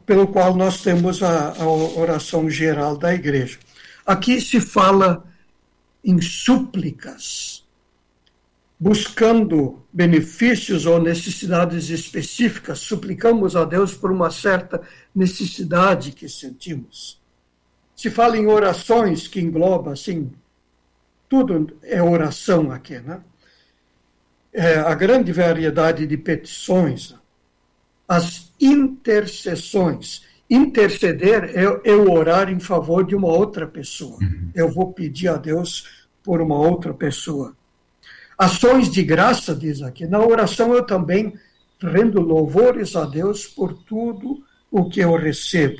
pelo 0.06 0.28
qual 0.28 0.56
nós 0.56 0.82
temos 0.82 1.22
a, 1.22 1.52
a 1.52 1.65
oração 1.65 2.50
geral 2.50 2.98
da 2.98 3.13
igreja. 3.13 3.60
Aqui 4.06 4.39
se 4.39 4.60
fala 4.60 5.24
em 6.04 6.20
súplicas, 6.22 7.61
buscando 8.82 9.86
benefícios 9.94 10.88
ou 10.88 11.00
necessidades 11.00 11.91
específicas, 11.91 12.80
suplicamos 12.80 13.56
a 13.56 13.63
Deus 13.63 13.94
por 13.94 14.12
uma 14.12 14.32
certa 14.32 14.82
necessidade 15.13 16.13
que 16.13 16.28
sentimos. 16.28 17.22
Se 17.96 18.10
fala 18.10 18.36
em 18.36 18.48
orações 18.48 19.28
que 19.28 19.39
engloba 19.39 19.94
assim 19.94 20.32
tudo 21.30 21.78
é 21.84 22.02
oração 22.02 22.72
aqui, 22.72 23.00
né? 23.00 23.22
É, 24.52 24.80
a 24.80 24.96
grande 24.96 25.32
variedade 25.32 26.06
de 26.08 26.17
petições, 26.17 27.15
as 28.06 28.52
intercessões. 28.60 30.26
Interceder 30.50 31.52
é 31.56 31.63
eu 31.86 32.12
orar 32.12 32.50
em 32.50 32.60
favor 32.60 33.06
de 33.06 33.15
uma 33.15 33.30
outra 33.30 33.65
pessoa. 33.65 34.17
Uhum. 34.22 34.52
Eu 34.54 34.70
vou 34.70 34.91
pedir 34.91 35.30
a 35.30 35.38
Deus 35.38 36.06
por 36.22 36.41
uma 36.41 36.58
outra 36.58 36.94
pessoa. 36.94 37.56
Ações 38.41 38.89
de 38.89 39.04
graça, 39.04 39.54
diz 39.54 39.84
aqui. 39.84 40.08
Na 40.08 40.19
oração 40.19 40.73
eu 40.73 40.84
também 40.84 41.36
rendo 41.80 42.19
louvores 42.19 42.95
a 42.95 43.06
Deus 43.06 43.45
por 43.45 43.71
tudo 43.84 44.43
o 44.71 44.89
que 44.89 44.99
eu 45.01 45.15
recebo. 45.15 45.80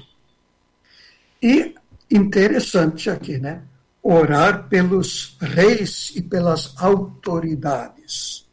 E 1.42 1.74
interessante 2.12 3.10
aqui, 3.10 3.40
né? 3.40 3.64
orar 4.04 4.68
pelos 4.70 5.36
reis 5.42 6.12
e 6.16 6.22
pelas 6.22 6.76
autoridades. 6.78 8.48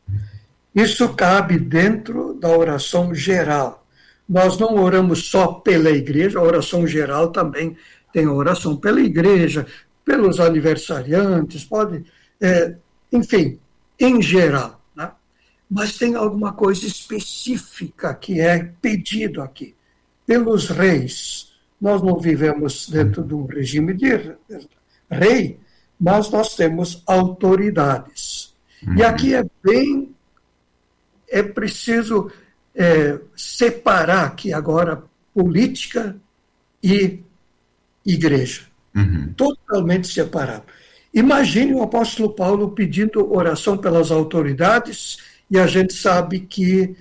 Isso 0.75 1.11
cabe 1.11 1.59
dentro 1.59 2.33
da 2.33 2.49
oração 2.49 3.15
geral. 3.15 3.87
Nós 4.27 4.57
não 4.57 4.77
oramos 4.77 5.29
só 5.29 5.49
pela 5.49 5.91
igreja, 5.91 6.39
a 6.39 6.43
oração 6.43 6.87
geral 6.87 7.29
também 7.31 7.77
tem 8.11 8.27
oração 8.27 8.75
pela 8.75 9.03
igreja, 9.03 9.67
pelos 10.03 10.41
aniversariantes, 10.41 11.63
pode, 11.63 12.07
é, 12.41 12.75
enfim, 13.13 13.59
em 13.99 14.21
geral. 14.23 14.81
Né? 14.95 15.11
Mas 15.71 15.97
tem 15.97 16.15
alguma 16.15 16.53
coisa 16.53 16.87
específica 16.87 18.15
que 18.15 18.41
é 18.41 18.73
pedido 18.81 19.43
aqui. 19.43 19.75
Pelos 20.27 20.69
reis. 20.69 21.53
Nós 21.81 22.03
não 22.03 22.19
vivemos 22.19 22.89
dentro 22.89 23.23
de 23.23 23.35
um 23.35 23.47
regime 23.47 23.95
de 23.95 24.37
rei, 25.09 25.61
mas 25.99 26.29
nós 26.31 26.57
temos 26.57 27.03
autoridades. 27.07 28.55
Uhum. 28.85 28.97
E 28.97 29.03
aqui 29.03 29.35
é 29.35 29.45
bem. 29.63 30.15
É 31.31 31.43
preciso 31.43 32.31
é, 32.75 33.19
separar 33.37 34.25
aqui 34.25 34.53
agora 34.53 35.03
política 35.35 36.17
e 36.83 37.21
igreja. 38.05 38.63
Uhum. 38.95 39.33
Totalmente 39.35 40.09
separado. 40.09 40.65
Imagine 41.19 41.75
o 41.75 41.83
apóstolo 41.83 42.33
Paulo 42.33 42.71
pedindo 42.71 43.35
oração 43.35 43.77
pelas 43.77 44.13
autoridades, 44.13 45.19
e 45.51 45.59
a 45.59 45.67
gente 45.67 45.93
sabe 45.93 46.41
que 46.41 46.97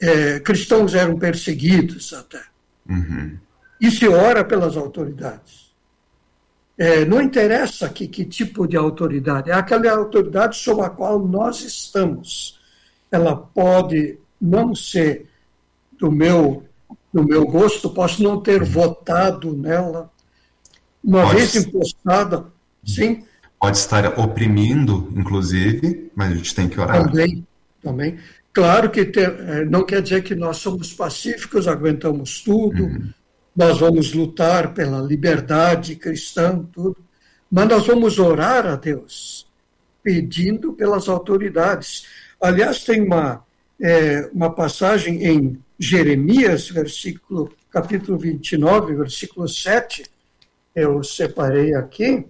é, 0.00 0.38
cristãos 0.38 0.94
eram 0.94 1.18
perseguidos 1.18 2.12
até. 2.12 2.42
Uhum. 2.88 3.36
E 3.80 3.90
se 3.90 4.06
ora 4.06 4.44
pelas 4.44 4.76
autoridades. 4.76 5.66
É, 6.78 7.04
não 7.04 7.20
interessa 7.20 7.88
que, 7.88 8.06
que 8.06 8.24
tipo 8.24 8.68
de 8.68 8.76
autoridade, 8.76 9.50
é 9.50 9.54
aquela 9.54 9.90
autoridade 9.92 10.56
sob 10.56 10.82
a 10.82 10.90
qual 10.90 11.18
nós 11.26 11.62
estamos. 11.62 12.60
Ela 13.10 13.34
pode 13.34 14.18
não 14.40 14.76
ser 14.76 15.28
do 15.98 16.12
meu, 16.12 16.64
do 17.12 17.24
meu 17.24 17.46
gosto, 17.46 17.90
posso 17.90 18.22
não 18.22 18.40
ter 18.40 18.62
votado 18.62 19.56
nela. 19.56 20.08
Uma 21.02 21.22
pode 21.22 21.36
vez 21.36 21.56
impostada, 21.56 22.46
sim. 22.84 23.24
Pode 23.58 23.78
estar 23.78 24.18
oprimindo, 24.18 25.12
inclusive, 25.16 26.10
mas 26.14 26.32
a 26.32 26.34
gente 26.34 26.54
tem 26.54 26.68
que 26.68 26.80
orar. 26.80 27.04
Também, 27.04 27.46
também. 27.82 28.18
Claro 28.52 28.90
que 28.90 29.00
é, 29.00 29.64
não 29.64 29.84
quer 29.84 30.02
dizer 30.02 30.22
que 30.22 30.34
nós 30.34 30.58
somos 30.58 30.92
pacíficos, 30.92 31.66
aguentamos 31.66 32.42
tudo, 32.42 32.84
uhum 32.84 33.10
nós 33.56 33.78
vamos 33.78 34.12
lutar 34.12 34.74
pela 34.74 35.00
liberdade 35.00 35.96
cristã, 35.96 36.62
tudo, 36.70 36.98
mas 37.50 37.66
nós 37.66 37.86
vamos 37.86 38.18
orar 38.18 38.66
a 38.66 38.76
Deus, 38.76 39.46
pedindo 40.02 40.74
pelas 40.74 41.08
autoridades. 41.08 42.06
Aliás, 42.38 42.84
tem 42.84 43.00
uma, 43.02 43.42
é, 43.80 44.28
uma 44.32 44.54
passagem 44.54 45.24
em 45.24 45.58
Jeremias, 45.78 46.68
versículo, 46.68 47.50
capítulo 47.70 48.18
29, 48.18 48.94
versículo 48.94 49.48
7, 49.48 50.04
eu 50.74 51.02
separei 51.02 51.74
aqui, 51.74 52.26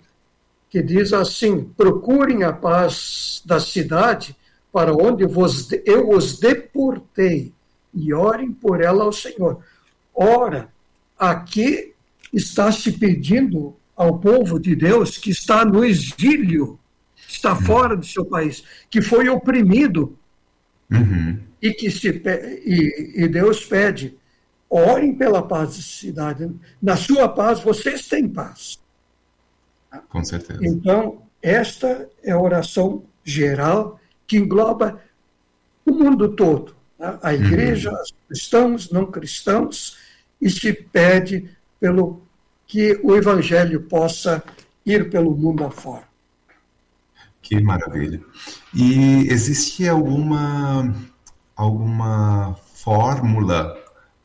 que 0.76 0.82
diz 0.82 1.14
assim: 1.14 1.64
Procurem 1.74 2.42
a 2.42 2.52
paz 2.52 3.40
da 3.46 3.58
cidade 3.58 4.36
para 4.70 4.92
onde 4.92 5.24
vos, 5.24 5.70
eu 5.86 6.10
os 6.10 6.38
deportei, 6.38 7.54
e 7.94 8.12
orem 8.12 8.52
por 8.52 8.82
ela 8.82 9.04
ao 9.04 9.12
Senhor. 9.12 9.64
Ora, 10.14 10.68
aqui 11.18 11.94
está 12.30 12.70
se 12.70 12.92
pedindo 12.92 13.74
ao 13.96 14.18
povo 14.18 14.60
de 14.60 14.76
Deus 14.76 15.16
que 15.16 15.30
está 15.30 15.64
no 15.64 15.82
exílio, 15.82 16.78
está 17.26 17.54
uhum. 17.54 17.62
fora 17.62 17.96
do 17.96 18.04
seu 18.04 18.26
país, 18.26 18.62
que 18.90 19.00
foi 19.00 19.30
oprimido, 19.30 20.14
uhum. 20.92 21.38
e 21.62 21.72
que 21.72 21.90
se 21.90 22.08
e, 22.66 23.22
e 23.24 23.28
Deus 23.28 23.64
pede, 23.64 24.14
orem 24.68 25.14
pela 25.14 25.40
paz 25.40 25.76
da 25.76 25.82
cidade. 25.82 26.50
Na 26.82 26.98
sua 26.98 27.30
paz, 27.30 27.60
vocês 27.60 28.06
têm 28.06 28.28
paz. 28.28 28.78
Com 30.08 30.24
certeza. 30.24 30.60
Então, 30.62 31.22
esta 31.42 32.08
é 32.22 32.32
a 32.32 32.40
oração 32.40 33.04
geral 33.24 34.00
que 34.26 34.36
engloba 34.36 35.00
o 35.84 35.92
mundo 35.92 36.28
todo. 36.34 36.74
Né? 36.98 37.18
A 37.22 37.34
igreja, 37.34 37.90
uhum. 37.90 38.02
os 38.02 38.14
cristãos, 38.28 38.90
não 38.90 39.06
cristãos, 39.06 39.96
e 40.40 40.50
se 40.50 40.72
pede 40.72 41.50
pelo 41.78 42.22
que 42.66 42.98
o 43.02 43.14
evangelho 43.14 43.82
possa 43.82 44.42
ir 44.84 45.08
pelo 45.10 45.36
mundo 45.36 45.64
afora. 45.64 46.04
Que 47.40 47.60
maravilha. 47.60 48.20
E 48.74 49.28
existe 49.30 49.88
alguma 49.88 50.92
alguma 51.54 52.56
fórmula 52.74 53.74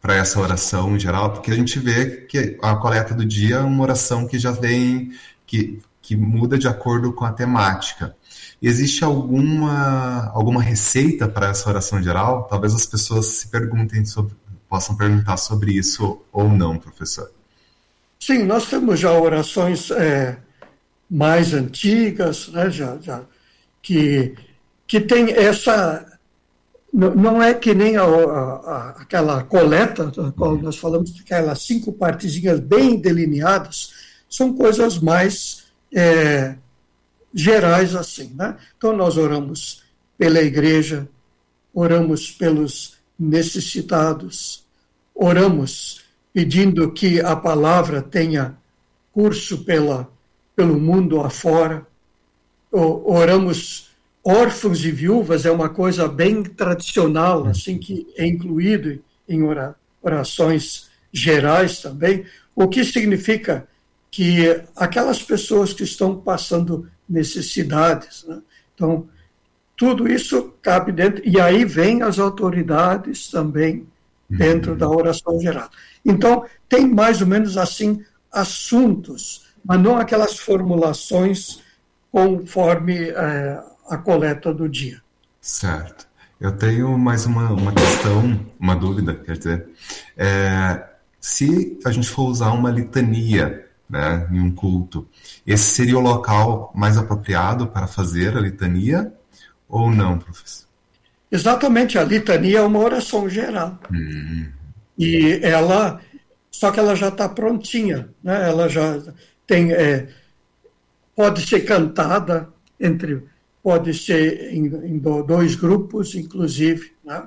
para 0.01 0.15
essa 0.15 0.39
oração 0.39 0.95
em 0.95 0.99
geral? 0.99 1.31
Porque 1.31 1.51
a 1.51 1.55
gente 1.55 1.79
vê 1.79 2.25
que 2.25 2.57
a 2.61 2.75
coleta 2.75 3.13
do 3.13 3.23
dia 3.23 3.57
é 3.57 3.59
uma 3.59 3.83
oração 3.83 4.27
que 4.27 4.39
já 4.39 4.51
vem 4.51 5.11
que, 5.51 5.81
que 6.01 6.15
muda 6.15 6.57
de 6.57 6.65
acordo 6.65 7.11
com 7.11 7.25
a 7.25 7.33
temática. 7.33 8.15
Existe 8.61 9.03
alguma, 9.03 10.31
alguma 10.33 10.61
receita 10.61 11.27
para 11.27 11.49
essa 11.49 11.67
oração 11.67 12.01
geral? 12.01 12.47
Talvez 12.49 12.73
as 12.73 12.85
pessoas 12.85 13.25
se 13.25 13.49
perguntem 13.49 14.05
sobre, 14.05 14.33
possam 14.69 14.95
perguntar 14.95 15.35
sobre 15.35 15.73
isso 15.73 16.21
ou 16.31 16.47
não, 16.47 16.77
professor. 16.77 17.29
Sim, 18.17 18.43
nós 18.43 18.69
temos 18.69 18.97
já 18.97 19.11
orações 19.11 19.91
é, 19.91 20.37
mais 21.09 21.53
antigas, 21.53 22.47
né, 22.47 22.69
já, 22.69 22.97
já, 23.01 23.21
que, 23.81 24.33
que 24.87 25.01
tem 25.01 25.31
essa. 25.31 26.05
Não 26.93 27.43
é 27.43 27.53
que 27.53 27.73
nem 27.73 27.97
a, 27.97 28.03
a, 28.03 28.89
aquela 29.01 29.43
coleta, 29.43 30.05
da 30.05 30.31
qual 30.31 30.57
nós 30.57 30.77
falamos, 30.77 31.13
aquelas 31.19 31.61
cinco 31.63 31.91
partezinhas 31.91 32.59
bem 32.59 32.97
delineadas, 33.01 34.10
são 34.31 34.53
coisas 34.53 34.97
mais 34.97 35.65
é, 35.93 36.55
gerais 37.33 37.93
assim. 37.93 38.33
Né? 38.33 38.57
Então, 38.77 38.95
nós 38.95 39.17
oramos 39.17 39.83
pela 40.17 40.41
igreja, 40.41 41.07
oramos 41.73 42.31
pelos 42.31 42.97
necessitados, 43.19 44.65
oramos 45.13 46.01
pedindo 46.33 46.91
que 46.93 47.19
a 47.19 47.35
palavra 47.35 48.01
tenha 48.01 48.57
curso 49.11 49.65
pela, 49.65 50.09
pelo 50.55 50.79
mundo 50.79 51.19
afora, 51.19 51.85
oramos 52.71 53.89
órfãos 54.23 54.85
e 54.85 54.91
viúvas, 54.91 55.45
é 55.45 55.51
uma 55.51 55.67
coisa 55.67 56.07
bem 56.07 56.41
tradicional, 56.41 57.47
assim, 57.47 57.77
que 57.77 58.07
é 58.15 58.25
incluído 58.25 59.03
em 59.27 59.41
orações 60.01 60.89
gerais 61.11 61.81
também, 61.81 62.25
o 62.55 62.69
que 62.69 62.85
significa 62.85 63.67
que 64.11 64.61
aquelas 64.75 65.23
pessoas 65.23 65.71
que 65.73 65.83
estão 65.83 66.17
passando 66.17 66.91
necessidades. 67.07 68.25
Né? 68.27 68.41
Então, 68.75 69.07
tudo 69.77 70.07
isso 70.07 70.53
cabe 70.61 70.91
dentro, 70.91 71.23
e 71.25 71.39
aí 71.39 71.63
vem 71.63 72.03
as 72.03 72.19
autoridades 72.19 73.29
também 73.29 73.87
dentro 74.29 74.73
uhum. 74.73 74.77
da 74.77 74.89
oração 74.89 75.39
geral. 75.39 75.69
Então, 76.05 76.45
tem 76.67 76.87
mais 76.87 77.21
ou 77.21 77.27
menos 77.27 77.57
assim 77.57 78.03
assuntos, 78.31 79.47
mas 79.63 79.79
não 79.79 79.97
aquelas 79.97 80.37
formulações 80.37 81.61
conforme 82.11 83.09
é, 83.09 83.63
a 83.89 83.97
coleta 83.97 84.53
do 84.53 84.67
dia. 84.67 85.01
Certo. 85.39 86.07
Eu 86.39 86.51
tenho 86.51 86.97
mais 86.97 87.25
uma, 87.25 87.49
uma 87.51 87.71
questão, 87.71 88.45
uma 88.59 88.75
dúvida, 88.75 89.15
quer 89.15 89.37
dizer, 89.37 89.69
é, 90.17 90.83
se 91.19 91.79
a 91.85 91.91
gente 91.91 92.09
for 92.09 92.23
usar 92.23 92.51
uma 92.51 92.71
litania 92.71 93.70
né, 93.91 94.25
em 94.31 94.39
um 94.39 94.49
culto. 94.49 95.05
Esse 95.45 95.65
seria 95.65 95.97
o 95.97 96.01
local 96.01 96.71
mais 96.73 96.97
apropriado 96.97 97.67
para 97.67 97.85
fazer 97.85 98.37
a 98.37 98.39
litania 98.39 99.13
ou 99.67 99.91
não, 99.91 100.17
professor? 100.17 100.65
Exatamente, 101.29 101.97
a 101.97 102.03
litania 102.03 102.59
é 102.59 102.61
uma 102.61 102.79
oração 102.79 103.29
geral. 103.29 103.77
Hum. 103.91 104.47
E 104.97 105.39
ela, 105.43 105.99
só 106.49 106.71
que 106.71 106.79
ela 106.79 106.95
já 106.95 107.09
está 107.09 107.27
prontinha, 107.27 108.09
né? 108.23 108.49
ela 108.49 108.69
já 108.69 109.01
tem, 109.45 109.73
é, 109.73 110.07
pode 111.15 111.45
ser 111.45 111.61
cantada 111.61 112.49
entre, 112.79 113.23
pode 113.61 113.93
ser 113.93 114.53
em, 114.53 114.67
em 114.67 114.97
dois 114.99 115.55
grupos, 115.55 116.15
inclusive. 116.15 116.93
Né? 117.03 117.23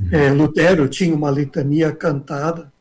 Hum. 0.00 0.08
É, 0.10 0.30
Lutero 0.30 0.88
tinha 0.88 1.14
uma 1.14 1.30
litania 1.30 1.92
cantada, 1.92 2.72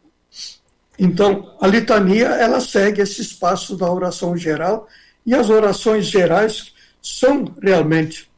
então, 1.00 1.56
a 1.62 1.68
litania, 1.68 2.28
ela 2.28 2.60
segue 2.60 3.02
esse 3.02 3.22
espaço 3.22 3.76
da 3.78 3.92
oração 3.92 4.36
geral, 4.36 4.88
e 5.26 5.36
as 5.36 5.50
orações 5.50 6.06
gerais 6.06 6.74
são 7.02 7.54
realmente 7.62 8.30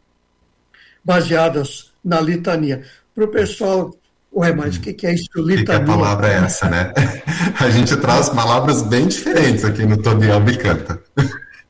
baseadas 1.03 1.91
na 2.03 2.19
litania. 2.19 2.83
Para 3.15 3.25
o 3.25 3.27
pessoal, 3.29 3.95
ué, 4.35 4.51
mas 4.53 4.75
o 4.75 4.81
que, 4.81 4.93
que 4.93 5.07
é 5.07 5.13
isso, 5.13 5.27
litania? 5.35 5.57
Que, 5.57 5.65
que 5.65 5.71
a 5.71 5.85
palavra 5.85 6.27
é 6.27 6.37
essa, 6.43 6.69
né? 6.69 6.93
A 7.59 7.69
gente 7.69 7.95
traz 7.97 8.29
palavras 8.29 8.81
bem 8.81 9.07
diferentes 9.07 9.63
aqui 9.63 9.85
no 9.85 10.01
Tobiel 10.01 10.39
Bicanta. 10.41 11.01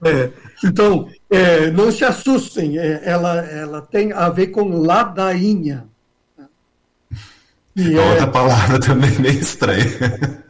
É, 0.03 0.29
então, 0.63 1.09
é, 1.29 1.69
não 1.71 1.91
se 1.91 2.03
assustem, 2.03 2.77
é, 2.77 3.01
ela, 3.03 3.37
ela 3.45 3.81
tem 3.81 4.11
a 4.11 4.29
ver 4.29 4.47
com 4.47 4.69
ladainha. 4.69 5.85
E 7.75 7.95
Outra 7.97 8.23
é 8.23 8.27
palavra 8.27 8.79
também 8.79 9.11
meio 9.21 9.39
estranha. 9.39 10.43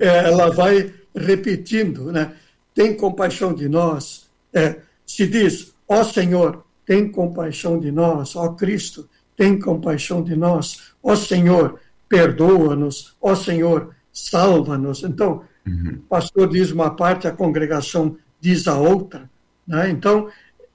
É, 0.00 0.28
ela 0.28 0.50
vai 0.50 0.92
repetindo, 1.14 2.12
né? 2.12 2.32
Tem 2.74 2.94
compaixão 2.94 3.54
de 3.54 3.68
nós. 3.68 4.28
É, 4.52 4.76
se 5.06 5.26
diz, 5.26 5.74
ó 5.88 6.04
Senhor, 6.04 6.64
tem 6.84 7.10
compaixão 7.10 7.78
de 7.78 7.90
nós, 7.90 8.36
ó 8.36 8.50
Cristo, 8.50 9.08
tem 9.36 9.58
compaixão 9.58 10.22
de 10.22 10.36
nós, 10.36 10.92
ó 11.02 11.14
Senhor, 11.16 11.80
perdoa-nos, 12.08 13.16
ó 13.20 13.34
Senhor, 13.34 13.94
salva-nos. 14.12 15.02
Então, 15.02 15.42
uhum. 15.66 15.96
o 15.96 16.08
pastor 16.08 16.48
diz 16.48 16.70
uma 16.70 16.94
parte, 16.94 17.26
a 17.26 17.32
congregação 17.32 18.16
diz 18.40 18.68
a 18.68 18.78
outra. 18.78 19.28
Né? 19.66 19.90
Então, 19.90 20.28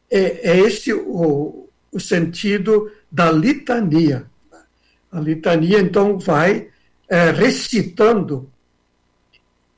é, 0.10 0.52
é 0.52 0.60
esse 0.60 0.94
o, 0.94 1.70
o 1.92 2.00
sentido 2.00 2.92
da 3.12 3.32
litania. 3.32 4.26
A 5.12 5.20
litania, 5.20 5.80
então, 5.80 6.20
vai 6.20 6.68
é, 7.10 7.32
recitando, 7.32 8.51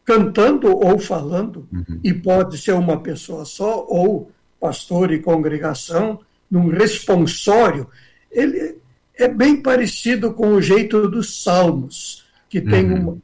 cantando 0.06 0.68
ou 0.68 1.00
falando, 1.00 1.68
uhum. 1.72 2.00
e 2.04 2.14
pode 2.14 2.58
ser 2.58 2.74
uma 2.74 3.02
pessoa 3.02 3.46
só, 3.46 3.86
ou 3.88 4.32
pastor 4.60 5.12
e 5.12 5.20
congregação, 5.20 6.20
num 6.50 6.70
responsório. 6.70 7.88
Ele 8.32 8.78
é 9.16 9.28
bem 9.28 9.62
parecido 9.62 10.34
com 10.34 10.54
o 10.54 10.62
jeito 10.62 11.08
dos 11.08 11.44
salmos, 11.44 12.26
que 12.50 12.60
tem, 12.62 12.92
uhum. 12.92 13.00
uma, 13.00 13.18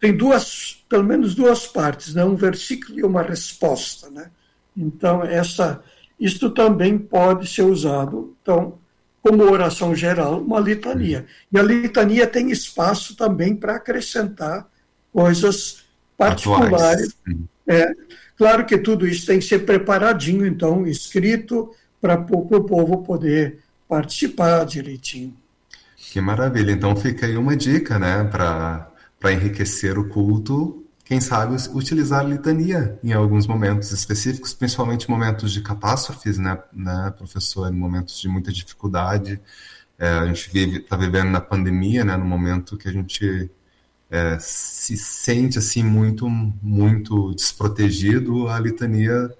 tem 0.00 0.16
duas, 0.16 0.84
pelo 0.88 1.04
menos 1.04 1.34
duas 1.34 1.66
partes, 1.66 2.14
né? 2.14 2.24
um 2.24 2.36
versículo 2.36 2.98
e 2.98 3.02
uma 3.02 3.22
resposta. 3.22 4.10
Né? 4.10 4.30
Então, 4.76 5.22
essa, 5.22 5.82
isto 6.20 6.50
também 6.50 6.98
pode 6.98 7.48
ser 7.48 7.62
usado. 7.62 8.36
Então, 8.42 8.78
como 9.22 9.42
oração 9.42 9.94
geral, 9.94 10.40
uma 10.40 10.60
litania. 10.60 11.26
E 11.50 11.58
a 11.58 11.62
litania 11.62 12.26
tem 12.26 12.50
espaço 12.50 13.16
também 13.16 13.56
para 13.56 13.74
acrescentar 13.74 14.68
coisas 15.12 15.85
particulares. 16.16 17.16
É, 17.66 17.90
claro 18.36 18.64
que 18.64 18.78
tudo 18.78 19.06
isso 19.06 19.26
tem 19.26 19.38
que 19.38 19.44
ser 19.44 19.60
preparadinho, 19.60 20.46
então, 20.46 20.86
escrito, 20.86 21.70
para 22.00 22.14
o 22.20 22.64
povo 22.64 23.02
poder 23.02 23.58
participar 23.88 24.64
direitinho. 24.64 25.34
Que 25.96 26.20
maravilha. 26.20 26.72
Então 26.72 26.94
fica 26.96 27.26
aí 27.26 27.36
uma 27.36 27.56
dica, 27.56 27.98
né, 27.98 28.24
para 28.24 29.32
enriquecer 29.32 29.98
o 29.98 30.08
culto 30.08 30.82
quem 31.04 31.20
sabe, 31.20 31.54
utilizar 31.72 32.26
litania 32.26 32.98
em 33.02 33.12
alguns 33.12 33.46
momentos 33.46 33.92
específicos, 33.92 34.52
principalmente 34.52 35.08
momentos 35.08 35.52
de 35.52 35.62
catástrofes, 35.62 36.36
né, 36.36 36.58
né 36.72 37.14
professor, 37.16 37.72
em 37.72 37.76
momentos 37.76 38.20
de 38.20 38.28
muita 38.28 38.50
dificuldade, 38.52 39.40
É, 39.98 40.08
a 40.08 40.26
gente 40.26 40.50
está 40.58 40.96
vivendo 40.96 41.30
na 41.30 41.40
pandemia, 41.40 42.04
né, 42.04 42.16
no 42.16 42.24
momento 42.24 42.76
que 42.76 42.88
a 42.88 42.92
gente 42.92 43.50
é, 44.10 44.38
se 44.38 44.96
sente 44.96 45.58
assim 45.58 45.82
muito, 45.82 46.28
muito 46.28 47.34
desprotegido, 47.34 48.48
a 48.48 48.58
litania 48.58 49.30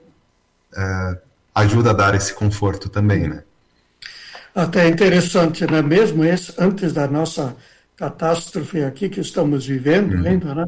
é, 0.77 1.19
ajuda 1.55 1.91
a 1.91 1.95
dar 1.95 2.15
esse 2.15 2.35
conforto 2.35 2.89
também, 2.89 3.29
né? 3.29 3.43
Até 4.55 4.89
interessante, 4.89 5.71
né? 5.71 5.83
Mesmo 5.83 6.25
esse, 6.25 6.53
antes 6.59 6.93
da 6.93 7.07
nossa 7.07 7.55
catástrofe 7.97 8.83
aqui 8.83 9.09
que 9.09 9.21
estamos 9.21 9.67
vivendo 9.67 10.15
uhum. 10.15 10.27
ainda, 10.27 10.55
né? 10.55 10.67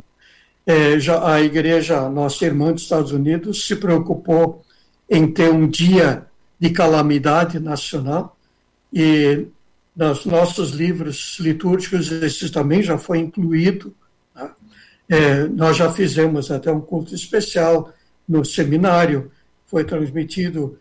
É, 0.67 0.99
já 1.01 1.27
a 1.27 1.41
igreja, 1.41 2.09
nossa 2.11 2.45
irmã 2.45 2.73
dos 2.73 2.83
Estados 2.83 3.13
Unidos, 3.13 3.67
se 3.67 3.75
preocupou 3.77 4.63
em 5.09 5.27
ter 5.33 5.51
um 5.51 5.67
dia 5.67 6.27
de 6.61 6.71
calamidade 6.71 7.59
nacional 7.59 8.37
e 8.93 9.47
nos 9.99 10.25
nossos 10.25 10.71
livros 10.71 11.39
litúrgicos 11.41 12.13
esse 12.13 12.49
também 12.51 12.85
já 12.85 12.97
foi 12.97 13.19
incluído. 13.19 13.93
Né? 14.33 14.51
É, 15.09 15.45
nós 15.49 15.77
já 15.77 15.93
fizemos 15.93 16.53
até 16.53 16.71
um 16.71 16.81
culto 16.81 17.13
especial 17.17 17.93
no 18.29 18.45
seminário, 18.45 19.33
foi 19.67 19.83
transmitido 19.83 20.79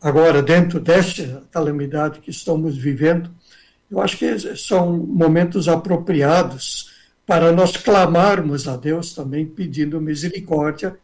agora 0.00 0.42
dentro 0.42 0.80
desta 0.80 1.42
calamidade 1.50 2.20
que 2.20 2.30
estamos 2.30 2.78
vivendo. 2.78 3.30
Eu 3.90 4.00
acho 4.00 4.16
que 4.16 4.56
são 4.56 4.96
momentos 4.96 5.68
apropriados 5.68 6.90
para 7.26 7.52
nós 7.52 7.76
clamarmos 7.76 8.66
a 8.66 8.76
Deus 8.76 9.14
também 9.14 9.44
pedindo 9.44 10.00
misericórdia 10.00 10.96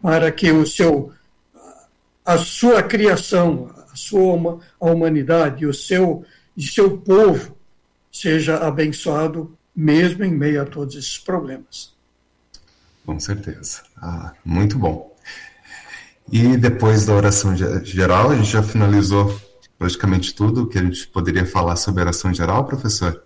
para 0.00 0.32
que 0.32 0.50
o 0.50 0.64
seu 0.66 1.12
a 2.24 2.38
sua 2.38 2.82
criação, 2.84 3.68
a 3.92 3.96
sua 3.96 4.60
a 4.80 4.86
humanidade, 4.86 5.66
o 5.66 5.74
seu 5.74 6.24
e 6.56 6.62
seu 6.62 6.98
povo 6.98 7.56
seja 8.10 8.58
abençoado 8.58 9.56
mesmo 9.74 10.24
em 10.24 10.30
meio 10.30 10.62
a 10.62 10.66
todos 10.66 10.94
esses 10.94 11.18
problemas. 11.18 11.92
Com 13.04 13.18
certeza. 13.18 13.82
Ah, 13.96 14.32
muito 14.44 14.78
bom. 14.78 15.16
E 16.30 16.56
depois 16.56 17.06
da 17.06 17.14
oração 17.14 17.56
geral, 17.56 18.30
a 18.30 18.36
gente 18.36 18.50
já 18.50 18.62
finalizou 18.62 19.40
praticamente 19.78 20.34
tudo 20.34 20.68
que 20.68 20.78
a 20.78 20.82
gente 20.82 21.06
poderia 21.08 21.44
falar 21.44 21.76
sobre 21.76 22.02
a 22.02 22.04
oração 22.04 22.32
geral, 22.32 22.64
professor? 22.64 23.24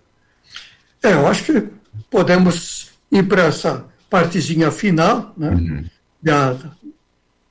É, 1.03 1.13
eu 1.13 1.27
acho 1.27 1.43
que 1.43 1.69
podemos 2.09 2.91
ir 3.11 3.27
para 3.27 3.43
essa 3.43 3.85
partezinha 4.09 4.71
final, 4.71 5.33
né, 5.37 5.49
uhum. 5.49 5.85
da, 6.21 6.57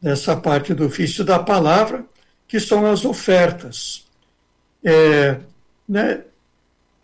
dessa 0.03 0.37
parte 0.37 0.75
do 0.75 0.87
ofício 0.87 1.25
da 1.25 1.39
palavra, 1.39 2.05
que 2.49 2.59
são 2.59 2.85
as 2.85 3.05
ofertas. 3.05 4.05
É, 4.85 5.39
né, 5.89 6.23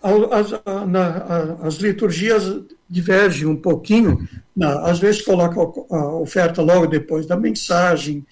as, 0.03 0.51
na, 0.89 1.57
as 1.63 1.75
liturgias 1.77 2.61
divergem 2.89 3.47
um 3.47 3.57
pouquinho, 3.57 4.29
na, 4.55 4.81
às 4.91 4.99
vezes 4.99 5.23
coloca 5.23 5.61
a 5.61 6.15
oferta 6.17 6.61
logo 6.61 6.87
depois 6.87 7.27
da 7.27 7.37
mensagem, 7.37 8.27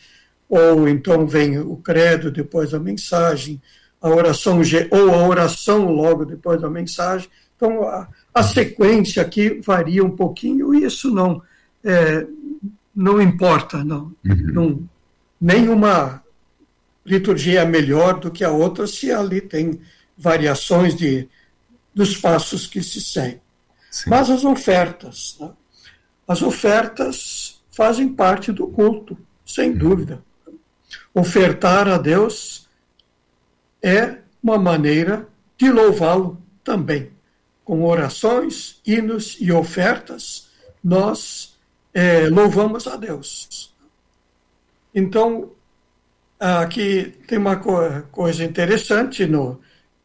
ou 0.48 0.88
então 0.88 1.26
vem 1.26 1.58
o 1.58 1.76
credo 1.76 2.30
depois 2.30 2.72
da 2.72 2.80
mensagem, 2.80 3.60
a 4.02 4.08
oração 4.08 4.60
ou 4.90 5.14
a 5.14 5.28
oração 5.28 5.90
logo 5.90 6.24
depois 6.24 6.60
da 6.60 6.68
mensagem. 6.68 7.28
Então 7.56 7.84
a, 7.84 8.08
a 8.34 8.42
sequência 8.42 9.22
aqui 9.22 9.60
varia 9.60 10.04
um 10.04 10.10
pouquinho 10.10 10.74
e 10.74 10.84
isso 10.84 11.10
não 11.10 11.40
é, 11.84 12.26
não 12.94 13.20
importa, 13.20 13.84
não. 13.84 14.12
Uhum. 14.24 14.52
não. 14.52 14.88
Nenhuma 15.40 16.22
liturgia 17.04 17.60
é 17.60 17.64
melhor 17.64 18.20
do 18.20 18.30
que 18.30 18.44
a 18.44 18.50
outra 18.50 18.86
se 18.86 19.10
ali 19.10 19.40
tem 19.40 19.80
variações 20.20 20.94
de, 20.94 21.26
dos 21.94 22.16
passos 22.16 22.66
que 22.66 22.82
se 22.82 23.00
seguem. 23.00 23.40
Mas 24.06 24.28
as 24.30 24.44
ofertas, 24.44 25.36
né? 25.40 25.50
as 26.28 26.42
ofertas 26.42 27.60
fazem 27.70 28.08
parte 28.08 28.52
do 28.52 28.68
culto, 28.68 29.16
sem 29.44 29.70
uhum. 29.70 29.78
dúvida. 29.78 30.24
Ofertar 31.14 31.88
a 31.88 31.96
Deus 31.96 32.68
é 33.82 34.18
uma 34.42 34.58
maneira 34.58 35.26
de 35.56 35.72
louvá-lo 35.72 36.40
também. 36.62 37.10
Com 37.64 37.84
orações, 37.84 38.80
hinos 38.86 39.36
e 39.40 39.50
ofertas, 39.50 40.50
nós 40.84 41.58
é, 41.94 42.28
louvamos 42.28 42.86
a 42.86 42.96
Deus. 42.96 43.74
Então, 44.94 45.52
aqui 46.38 47.16
tem 47.26 47.38
uma 47.38 47.56
coisa 47.56 48.44
interessante 48.44 49.26
no, 49.26 49.60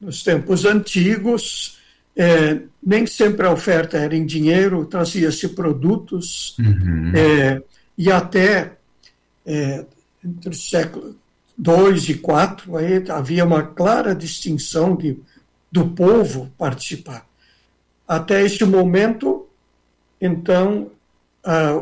nos 0.06 0.24
tempos 0.24 0.66
antigos, 0.66 1.80
é, 2.16 2.60
nem 2.82 3.08
sempre 3.08 3.46
a 3.46 3.52
oferta 3.52 3.98
era 3.98 4.16
em 4.16 4.26
dinheiro, 4.26 4.86
trazia-se 4.86 5.50
produtos, 5.50 6.56
uhum. 6.60 7.12
é, 7.16 7.62
e 7.98 8.12
até 8.12 8.74
é, 9.44 9.84
entre 10.24 10.50
o 10.50 10.54
século 10.54 11.16
II 11.58 11.96
e 11.96 12.12
IV, 12.12 12.78
aí 12.78 13.04
havia 13.10 13.44
uma 13.44 13.64
clara 13.64 14.14
distinção 14.14 14.96
de, 14.96 15.18
do 15.72 15.90
povo 15.90 16.52
participar. 16.58 17.26
Até 18.08 18.44
esse 18.44 18.64
momento, 18.64 19.48
então, 20.22 20.92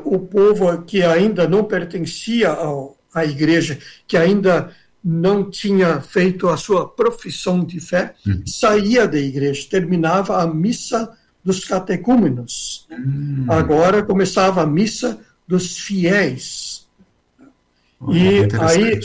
o 0.06 0.20
povo 0.20 0.82
que 0.84 1.02
ainda 1.04 1.48
não 1.48 1.64
pertencia 1.66 2.50
ao, 2.50 2.98
à 3.14 3.26
igreja, 3.26 3.78
que 4.08 4.16
ainda 4.16 4.74
não 5.04 5.50
tinha 5.50 6.00
feito 6.00 6.48
a 6.48 6.56
sua 6.56 6.88
profissão 6.88 7.64
de 7.64 7.80
fé, 7.80 8.16
uhum. 8.26 8.42
saía 8.48 9.06
da 9.06 9.20
igreja, 9.20 9.68
terminava 9.70 10.42
a 10.42 10.48
missa 10.48 11.12
dos 11.44 11.66
catecúmenos. 11.66 12.88
Uhum. 12.90 13.46
Agora 13.50 14.02
começava 14.02 14.62
a 14.62 14.66
missa 14.66 15.20
dos 15.46 15.78
fiéis. 15.78 16.88
Oh, 18.00 18.14
e 18.14 18.48
aí, 18.62 19.00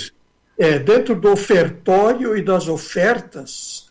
é, 0.56 0.78
dentro 0.78 1.18
do 1.18 1.32
ofertório 1.32 2.36
e 2.36 2.42
das 2.42 2.68
ofertas, 2.68 3.90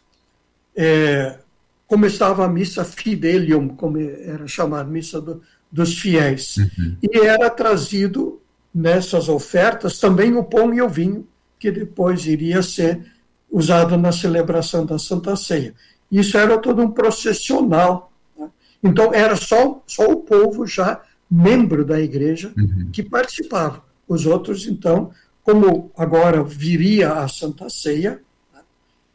é, 0.74 1.40
começava 1.86 2.46
a 2.46 2.50
missa 2.50 2.86
fidelium, 2.86 3.68
como 3.68 4.00
era 4.00 4.48
chamada, 4.48 4.90
missa 4.90 5.20
do, 5.20 5.42
dos 5.70 6.00
fiéis. 6.00 6.56
Uhum. 6.56 6.98
E 7.04 7.20
era 7.20 7.50
trazido 7.50 8.42
nessas 8.74 9.28
ofertas 9.28 10.00
também 10.00 10.36
o 10.36 10.44
pão 10.44 10.74
e 10.74 10.82
o 10.82 10.88
vinho 10.88 11.28
que 11.60 11.72
depois 11.72 12.26
iria 12.26 12.62
ser 12.62 13.06
usado 13.52 13.98
na 13.98 14.12
celebração 14.12 14.86
da 14.86 15.00
Santa 15.00 15.36
Ceia. 15.36 15.74
Isso 16.12 16.38
era 16.38 16.58
todo 16.58 16.82
um 16.82 16.92
processional. 16.92 18.12
Né? 18.38 18.50
Então, 18.84 19.14
era 19.14 19.36
só, 19.36 19.82
só 19.88 20.06
o 20.12 20.18
povo 20.18 20.66
já 20.66 21.02
membro 21.30 21.84
da 21.84 22.00
igreja 22.00 22.54
uhum. 22.58 22.90
que 22.92 23.04
participava. 23.04 23.84
Os 24.08 24.26
outros, 24.26 24.66
então, 24.66 25.12
como 25.44 25.92
agora 25.98 26.44
viria 26.44 27.14
a 27.14 27.28
Santa 27.28 27.70
Ceia, 27.70 28.22
né? 28.54 28.62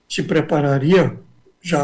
se 0.08 0.22
prepararia 0.22 1.18
já 1.60 1.82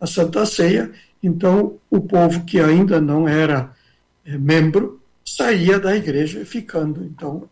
a 0.00 0.06
Santa 0.06 0.44
Ceia, 0.44 0.92
então 1.22 1.78
o 1.90 2.00
povo 2.00 2.44
que 2.44 2.58
ainda 2.58 3.00
não 3.00 3.28
era 3.28 3.72
é, 4.24 4.36
membro 4.36 5.00
saía 5.24 5.78
da 5.78 5.96
igreja, 5.96 6.44
ficando, 6.44 7.04
então, 7.04 7.48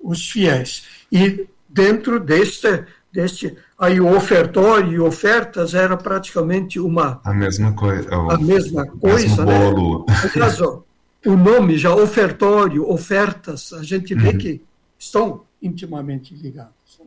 os 0.00 0.30
fiéis. 0.30 0.84
E 1.10 1.46
dentro 1.74 2.20
deste, 2.20 2.84
deste 3.12 3.56
aí 3.76 4.00
o 4.00 4.16
ofertório 4.16 4.92
e 4.92 5.00
ofertas 5.00 5.74
era 5.74 5.96
praticamente 5.96 6.78
uma 6.78 7.20
a 7.24 7.34
mesma 7.34 7.72
coisa 7.72 8.08
a 8.14 8.38
mesma 8.38 8.86
coisa 8.86 9.44
né? 9.44 9.58
bolo. 9.58 10.06
no 10.08 10.30
caso 10.30 10.84
o 11.26 11.36
nome 11.36 11.76
já 11.76 11.92
ofertório 11.92 12.88
ofertas 12.88 13.72
a 13.72 13.82
gente 13.82 14.14
vê 14.14 14.28
uhum. 14.28 14.38
que 14.38 14.62
estão 14.96 15.42
intimamente 15.60 16.32
ligados 16.34 17.00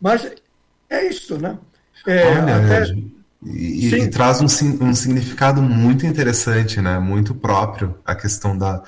mas 0.00 0.28
é 0.90 1.08
isso 1.08 1.38
né 1.38 1.56
é, 2.06 2.40
Olha, 2.40 2.56
até... 2.56 2.94
e, 3.44 3.94
e, 3.94 4.08
traz 4.08 4.40
um, 4.40 4.46
um 4.84 4.94
significado 4.94 5.62
muito 5.62 6.04
interessante 6.04 6.80
né 6.80 6.98
muito 6.98 7.36
próprio 7.36 7.94
a 8.04 8.16
questão 8.16 8.58
da 8.58 8.82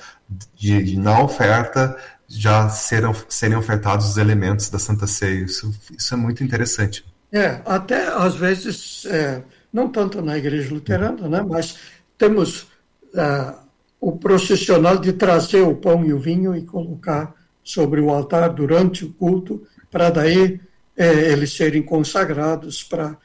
de, 0.55 0.83
de 0.83 0.99
na 0.99 1.21
oferta 1.21 1.95
já 2.37 2.69
serão, 2.69 3.13
serem 3.27 3.57
ofertados 3.57 4.09
os 4.09 4.17
elementos 4.17 4.69
da 4.69 4.79
Santa 4.79 5.05
Ceia. 5.07 5.43
Isso, 5.43 5.73
isso 5.97 6.13
é 6.13 6.17
muito 6.17 6.43
interessante. 6.43 7.05
É, 7.31 7.61
até 7.65 8.07
às 8.07 8.35
vezes, 8.35 9.05
é, 9.05 9.41
não 9.71 9.89
tanto 9.89 10.21
na 10.21 10.37
igreja 10.37 10.73
luterana, 10.73 11.27
né, 11.27 11.45
mas 11.47 11.77
temos 12.17 12.67
é, 13.15 13.53
o 13.99 14.13
processional 14.17 14.97
de 14.97 15.13
trazer 15.13 15.61
o 15.61 15.75
pão 15.75 16.05
e 16.05 16.13
o 16.13 16.19
vinho 16.19 16.55
e 16.55 16.63
colocar 16.63 17.33
sobre 17.63 18.01
o 18.01 18.09
altar 18.09 18.49
durante 18.49 19.05
o 19.05 19.13
culto, 19.13 19.65
para 19.89 20.09
daí 20.09 20.59
é, 20.97 21.31
eles 21.31 21.53
serem 21.53 21.83
consagrados 21.83 22.83
para 22.83 23.17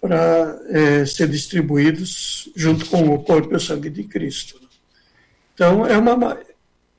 para 0.00 0.60
é, 0.68 1.04
ser 1.04 1.28
distribuídos 1.28 2.52
junto 2.54 2.86
com 2.86 3.08
o 3.08 3.24
corpo 3.24 3.52
e 3.52 3.56
o 3.56 3.60
sangue 3.60 3.90
de 3.90 4.04
Cristo. 4.04 4.60
Então, 5.52 5.86
é 5.86 5.96
uma, 5.96 6.38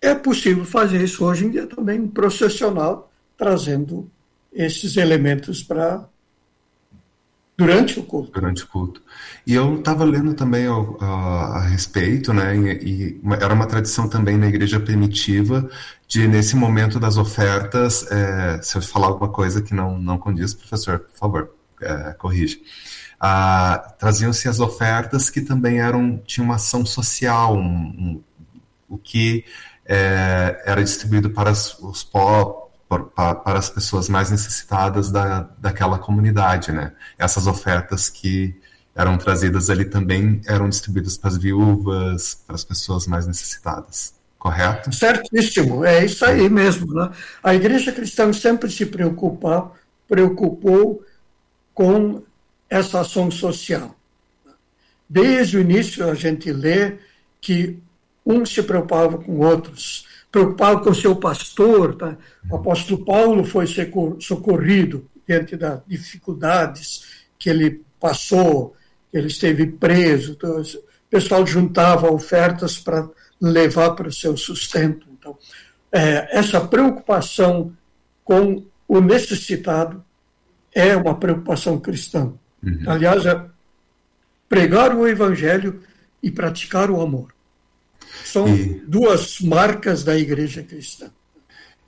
é 0.02 0.14
possível 0.16 0.66
fazer 0.66 1.04
isso 1.04 1.26
hoje 1.26 1.46
em 1.46 1.50
dia 1.50 1.68
também, 1.68 2.00
um 2.00 2.08
processional, 2.08 3.12
trazendo 3.38 4.10
esses 4.54 4.98
elementos 4.98 5.62
para 5.64 6.08
durante 7.58 8.00
o 8.00 8.04
culto. 8.04 8.32
Durante 8.32 8.64
o 8.64 8.68
culto. 8.68 9.02
E 9.46 9.54
eu 9.56 9.80
estava 9.80 10.06
lendo 10.06 10.36
também 10.36 10.68
a, 10.68 11.06
a, 11.06 11.62
respeito, 11.68 12.32
né? 12.32 12.56
E, 12.56 13.20
e, 13.20 13.22
era 13.42 13.54
uma 13.54 13.66
tradição 13.66 14.08
também 14.08 14.38
na 14.38 14.48
igreja 14.48 14.80
primitiva 14.80 15.68
de 16.08 16.28
nesse 16.28 16.56
momento 16.56 17.00
das 17.00 17.18
ofertas, 17.18 18.10
é, 18.12 18.62
se 18.62 18.78
eu 18.78 18.82
falar 18.82 19.08
alguma 19.08 19.30
coisa 19.30 19.62
que 19.62 19.74
não 19.74 20.00
não 20.00 20.20
condiz, 20.20 20.54
professor, 20.54 21.00
por 21.00 21.18
favor, 21.18 21.56
é, 21.82 22.14
corrija. 22.14 22.58
Ah, 23.20 23.96
traziam-se 23.98 24.48
as 24.48 24.60
ofertas 24.60 25.30
que 25.30 25.42
também 25.42 25.80
eram 25.80 26.22
tinham 26.26 26.46
uma 26.46 26.56
ação 26.56 26.86
social, 26.86 27.58
um, 27.58 27.64
um, 27.66 28.24
o 28.88 28.98
que 28.98 29.44
é, 29.88 30.62
era 30.66 30.84
distribuído 30.84 31.30
para 31.30 31.52
os, 31.52 32.04
pobres 32.04 32.68
para, 32.88 33.36
para, 33.36 33.60
as 33.60 33.70
pessoas 33.70 34.08
mais 34.08 34.32
necessitadas 34.32 35.12
da, 35.12 35.50
daquela 35.58 35.98
comunidade, 35.98 36.72
né? 36.72 36.94
Essas 37.18 37.48
ofertas 37.48 38.10
que 38.10 38.56
eram 38.96 39.18
trazidas 39.18 39.70
ali 39.70 39.86
também 39.86 40.42
eram 40.48 40.70
distribuídas 40.70 41.18
para 41.18 41.30
as 41.30 41.38
viúvas, 41.38 42.42
para 42.46 42.56
as 42.56 42.64
pessoas 42.64 43.06
mais 43.06 43.28
necessitadas, 43.28 44.14
correto? 44.40 44.94
Certíssimo, 44.94 45.86
é 45.86 46.04
isso 46.04 46.26
aí 46.26 46.50
mesmo. 46.50 46.94
Né? 46.94 47.12
A 47.44 47.54
igreja 47.54 47.92
cristã 47.92 48.32
sempre 48.34 48.72
se 48.72 48.86
preocupou, 48.86 49.76
preocupou 50.08 51.04
com 51.74 52.24
essa 52.70 53.02
ação 53.02 53.30
social. 53.30 53.96
Desde 55.08 55.58
o 55.58 55.62
início 55.62 56.10
a 56.10 56.16
gente 56.16 56.52
lê 56.52 56.98
que 57.40 57.80
uns 58.28 58.54
se 58.54 58.62
preocupavam 58.62 59.22
com 59.22 59.40
outros, 59.40 60.06
preocupado 60.32 60.82
com 60.82 60.94
seu 60.94 61.16
pastor. 61.16 61.96
Tá? 61.96 62.18
O 62.50 62.58
apóstolo 62.58 63.06
Paulo 63.06 63.44
foi 63.46 63.66
socorrido 64.20 65.08
diante 65.28 65.56
das 65.56 65.82
dificuldades 65.88 67.06
que 67.40 67.50
ele 67.50 67.82
passou, 68.00 68.76
que 69.12 69.18
ele 69.18 69.28
esteve 69.28 69.66
preso. 69.66 70.34
Então, 70.34 70.62
o 70.62 71.10
pessoal 71.10 71.46
juntava 71.46 72.12
ofertas 72.12 72.78
para 72.78 73.08
levar 73.40 73.92
para 73.92 74.10
o 74.10 74.14
seu 74.14 74.36
sustento. 74.36 75.08
Então, 75.18 75.38
é, 75.92 76.38
essa 76.38 76.60
preocupação 76.60 77.74
com 78.24 78.66
o 78.88 79.00
necessitado 79.00 80.04
é 80.74 80.96
uma 80.96 81.16
preocupação 81.18 81.80
cristã. 81.80 82.34
Uhum. 82.64 82.84
Aliás, 82.88 83.26
é 83.26 83.42
pregar 84.50 84.96
o 84.96 85.08
evangelho 85.08 85.82
e 86.22 86.32
praticar 86.32 86.90
o 86.90 87.02
amor. 87.02 87.37
São 88.26 88.48
e, 88.48 88.82
duas 88.88 89.40
marcas 89.42 90.04
da 90.04 90.18
igreja 90.18 90.64
cristã. 90.64 91.10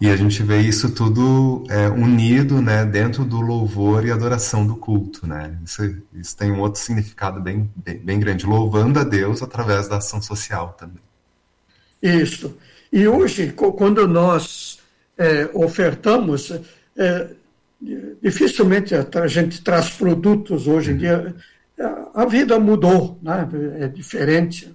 E 0.02 0.10
a 0.10 0.16
gente 0.16 0.42
vê 0.44 0.62
isso 0.62 0.92
tudo 0.92 1.66
é, 1.70 1.90
unido 1.90 2.62
né, 2.62 2.86
dentro 2.86 3.26
do 3.26 3.42
louvor 3.42 4.06
e 4.06 4.12
adoração 4.12 4.66
do 4.66 4.78
culto. 4.78 5.28
Né? 5.28 5.58
Isso, 5.66 6.02
isso 6.14 6.38
tem 6.38 6.52
um 6.52 6.62
outro 6.62 6.80
significado 6.80 7.42
bem, 7.42 7.70
bem, 7.76 7.98
bem, 7.98 8.20
grande, 8.20 8.46
louvando 8.46 8.98
a 8.98 9.04
Deus 9.04 9.44
através 9.44 9.90
da 9.90 9.98
ação 9.98 10.22
social 10.22 10.74
também. 10.80 11.04
Isso. 12.02 12.56
E 12.94 13.06
hoje, 13.06 13.52
quando 13.52 14.08
nós 14.08 14.80
é, 15.18 15.50
ofertamos, 15.54 16.50
é, 16.98 17.30
dificilmente 18.22 18.96
a 18.96 19.28
gente 19.28 19.62
traz 19.62 19.90
produtos 19.90 20.66
hoje 20.66 20.92
em 20.92 20.94
uhum. 20.94 21.00
dia. 21.00 21.36
A 22.14 22.26
vida 22.26 22.58
mudou, 22.60 23.20
né? 23.22 23.48
é 23.80 23.88
diferente. 23.88 24.74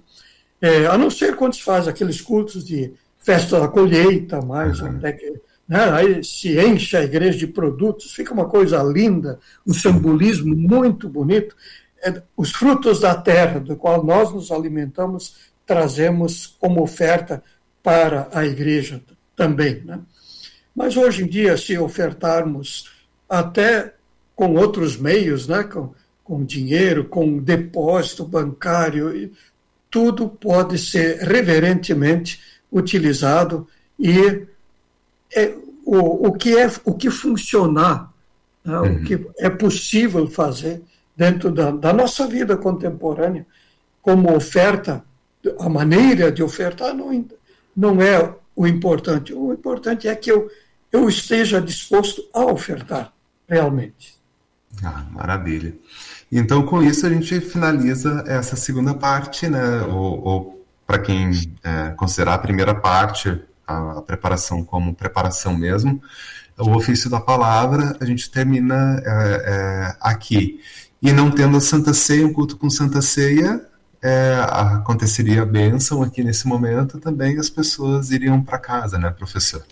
É, 0.65 0.87
a 0.87 0.97
não 0.97 1.11
ser 1.11 1.35
quando 1.35 1.53
se 1.53 1.61
faz 1.61 1.87
aqueles 1.87 2.19
cultos 2.19 2.65
de 2.65 2.91
festa 3.19 3.59
da 3.59 3.67
colheita, 3.67 4.41
mais, 4.41 4.79
uhum. 4.79 4.95
onde 4.95 5.05
é 5.05 5.11
que, 5.11 5.39
né, 5.69 5.91
aí 5.91 6.23
se 6.23 6.59
enche 6.59 6.97
a 6.97 7.03
igreja 7.03 7.37
de 7.37 7.45
produtos, 7.45 8.11
fica 8.11 8.33
uma 8.33 8.49
coisa 8.49 8.81
linda, 8.81 9.39
um 9.65 9.71
simbolismo 9.71 10.55
muito 10.55 11.07
bonito. 11.07 11.55
É, 12.03 12.19
os 12.35 12.51
frutos 12.51 13.01
da 13.01 13.13
terra, 13.13 13.59
do 13.59 13.75
qual 13.75 14.03
nós 14.03 14.33
nos 14.33 14.51
alimentamos, 14.51 15.35
trazemos 15.67 16.57
como 16.59 16.81
oferta 16.81 17.43
para 17.83 18.27
a 18.33 18.43
igreja 18.43 18.99
também. 19.35 19.83
Né? 19.85 19.99
Mas 20.75 20.97
hoje 20.97 21.25
em 21.25 21.27
dia, 21.27 21.55
se 21.57 21.77
ofertarmos 21.77 22.91
até 23.29 23.93
com 24.35 24.55
outros 24.55 24.97
meios, 24.97 25.47
né, 25.47 25.61
com, 25.61 25.93
com 26.23 26.43
dinheiro, 26.43 27.05
com 27.05 27.37
depósito 27.37 28.25
bancário, 28.25 29.31
tudo 29.95 30.27
pode 30.27 30.77
ser 30.77 31.19
reverentemente 31.19 32.41
utilizado 32.69 33.65
e 33.97 34.45
é, 35.33 35.55
o, 35.85 36.27
o, 36.27 36.33
que 36.33 36.57
é 36.57 36.69
o 36.83 36.93
que 36.93 37.09
funcionar, 37.09 38.11
né, 38.61 38.77
uhum. 38.77 38.95
o 38.97 39.03
que 39.05 39.25
é 39.39 39.49
possível 39.49 40.27
fazer 40.27 40.81
dentro 41.15 41.49
da, 41.49 41.71
da, 41.71 41.93
nossa 41.93 42.27
vida 42.27 42.57
contemporânea 42.57 43.47
como 44.01 44.35
oferta, 44.35 45.01
a 45.61 45.69
maneira 45.69 46.29
de 46.29 46.43
ofertar 46.43 46.93
não, 46.93 47.25
não 47.73 48.01
é 48.01 48.35
o 48.53 48.67
importante. 48.67 49.33
O 49.33 49.53
importante 49.53 50.09
é 50.09 50.15
que 50.15 50.29
eu, 50.29 50.51
eu 50.91 51.07
esteja 51.07 51.61
disposto 51.61 52.21
a 52.33 52.43
ofertar 52.43 53.13
realmente. 53.47 54.13
Ah, 54.83 55.05
maravilha. 55.09 55.73
Então, 56.31 56.63
com 56.63 56.81
isso, 56.81 57.05
a 57.05 57.09
gente 57.09 57.39
finaliza 57.39 58.23
essa 58.27 58.55
segunda 58.55 58.93
parte, 58.93 59.47
né? 59.47 59.81
Ou, 59.83 60.23
ou 60.23 60.65
para 60.85 60.99
quem 60.99 61.31
é, 61.63 61.89
considerar 61.91 62.35
a 62.35 62.39
primeira 62.39 62.75
parte, 62.75 63.41
a, 63.67 63.99
a, 63.99 64.01
preparação 64.01 64.63
como 64.63 64.93
preparação 64.93 65.55
mesmo, 65.55 66.01
o 66.57 66.75
ofício 66.75 67.09
da 67.09 67.19
palavra, 67.19 67.97
a 67.99 68.05
gente 68.05 68.29
termina 68.29 69.01
é, 69.05 69.43
é, 69.45 69.95
aqui. 69.99 70.59
E 71.01 71.11
não 71.11 71.29
tendo 71.29 71.57
a 71.57 71.61
Santa 71.61 71.93
Ceia, 71.93 72.25
um 72.25 72.33
culto 72.33 72.57
com 72.57 72.69
Santa 72.69 73.01
Ceia, 73.01 73.61
é, 74.01 74.39
aconteceria 74.49 75.41
a 75.41 75.45
bênção 75.45 76.01
aqui 76.01 76.23
nesse 76.23 76.47
momento, 76.47 76.99
também 76.99 77.37
as 77.39 77.49
pessoas 77.49 78.11
iriam 78.11 78.41
para 78.41 78.59
casa, 78.59 78.97
né, 78.97 79.09
professor? 79.09 79.63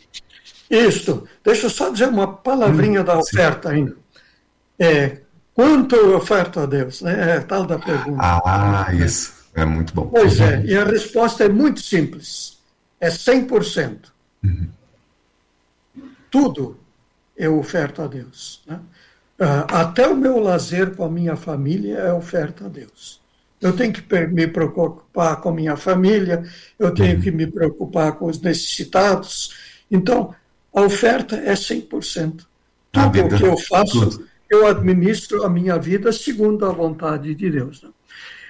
Isso. 0.69 1.23
Deixa 1.43 1.67
eu 1.67 1.69
só 1.69 1.89
dizer 1.89 2.07
uma 2.07 2.27
palavrinha 2.27 3.01
hum, 3.01 3.05
da 3.05 3.17
oferta 3.17 3.69
sim. 3.69 3.75
ainda. 3.75 3.95
É, 4.79 5.21
Quanto 5.53 5.95
eu 5.95 6.15
oferto 6.15 6.59
a 6.59 6.65
Deus? 6.65 7.03
É, 7.03 7.37
é 7.37 7.39
tal 7.39 7.65
da 7.65 7.77
pergunta. 7.77 8.19
Ah, 8.21 8.87
isso. 8.93 9.43
É 9.53 9.63
muito 9.63 9.93
bom. 9.93 10.07
Pois 10.07 10.39
é, 10.39 10.63
e 10.65 10.75
a 10.75 10.83
resposta 10.83 11.43
é 11.43 11.49
muito 11.49 11.81
simples. 11.81 12.57
É 12.99 13.09
100%. 13.09 13.97
Uhum. 14.43 14.67
Tudo 16.31 16.79
eu 17.37 17.59
oferto 17.59 18.01
a 18.01 18.07
Deus. 18.07 18.63
Né? 18.65 18.79
Ah, 19.39 19.81
até 19.81 20.07
o 20.07 20.15
meu 20.15 20.39
lazer 20.39 20.95
com 20.95 21.03
a 21.03 21.09
minha 21.09 21.35
família 21.35 21.99
é 21.99 22.13
oferta 22.13 22.65
a 22.65 22.69
Deus. 22.69 23.21
Eu 23.61 23.73
tenho 23.73 23.93
que 23.93 24.27
me 24.27 24.47
preocupar 24.47 25.39
com 25.39 25.49
a 25.49 25.53
minha 25.53 25.77
família, 25.77 26.43
eu 26.77 26.91
tenho 26.93 27.15
uhum. 27.15 27.21
que 27.21 27.31
me 27.31 27.47
preocupar 27.47 28.13
com 28.13 28.25
os 28.25 28.41
necessitados. 28.41 29.55
Então, 29.89 30.35
a 30.73 30.81
oferta 30.81 31.35
é 31.35 31.53
100%. 31.53 32.45
Tudo 32.91 33.25
o 33.25 33.29
que 33.29 33.43
eu 33.43 33.57
faço 33.57 34.09
tudo 34.09 34.32
eu 34.53 34.67
administro 34.67 35.43
a 35.43 35.49
minha 35.49 35.77
vida 35.77 36.11
segundo 36.11 36.65
a 36.65 36.71
vontade 36.71 37.33
de 37.33 37.49
Deus. 37.49 37.81
Né? 37.81 37.89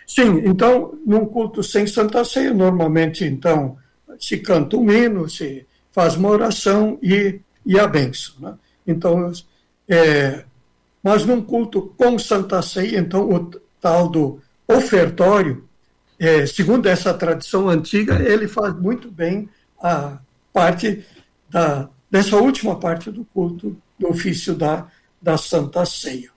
Sim, 0.05 0.43
então, 0.45 0.97
num 1.05 1.25
culto 1.25 1.63
sem 1.63 1.87
Santa 1.87 2.25
Ceia, 2.25 2.53
normalmente, 2.53 3.23
então, 3.23 3.77
se 4.19 4.37
canta 4.37 4.75
um 4.75 4.91
hino, 4.91 5.29
se 5.29 5.65
faz 5.91 6.15
uma 6.15 6.29
oração 6.29 6.99
e, 7.01 7.39
e 7.65 7.79
a 7.79 7.87
benção. 7.87 8.35
Né? 8.39 8.53
Então, 8.85 9.31
é, 9.87 10.43
mas 11.01 11.25
num 11.25 11.41
culto 11.41 11.93
com 11.97 12.19
Santa 12.19 12.61
Ceia, 12.61 12.99
então, 12.99 13.29
o 13.29 13.51
tal 13.79 14.09
do 14.09 14.41
ofertório, 14.67 15.63
é, 16.19 16.45
segundo 16.45 16.87
essa 16.87 17.13
tradição 17.13 17.69
antiga, 17.69 18.21
ele 18.21 18.47
faz 18.47 18.75
muito 18.75 19.09
bem 19.09 19.49
a 19.81 20.19
parte 20.51 21.05
da, 21.49 21.89
dessa 22.11 22.37
última 22.37 22.77
parte 22.77 23.09
do 23.09 23.25
culto, 23.25 23.75
do 23.97 24.09
ofício 24.09 24.53
da 24.53 24.87
da 25.23 25.37
Santa 25.37 25.85
Ceia. 25.85 26.29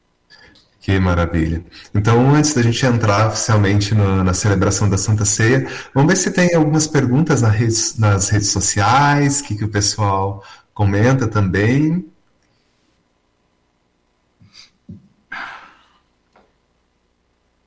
Que 0.81 1.01
maravilha. 1.01 1.65
Então, 1.93 2.33
antes 2.33 2.55
da 2.55 2.63
gente 2.63 2.87
entrar 2.87 3.27
oficialmente 3.27 3.93
no, 3.93 4.23
na 4.23 4.33
celebração 4.33 4.89
da 4.89 4.97
Santa 4.97 5.25
Ceia, 5.25 5.69
vamos 5.93 6.13
ver 6.13 6.17
se 6.17 6.31
tem 6.31 6.55
algumas 6.55 6.87
perguntas 6.87 7.43
nas 7.43 7.53
redes, 7.53 7.99
nas 7.99 8.29
redes 8.29 8.51
sociais, 8.51 9.41
o 9.41 9.45
que, 9.45 9.57
que 9.57 9.65
o 9.65 9.69
pessoal 9.69 10.45
comenta 10.73 11.27
também. 11.27 12.09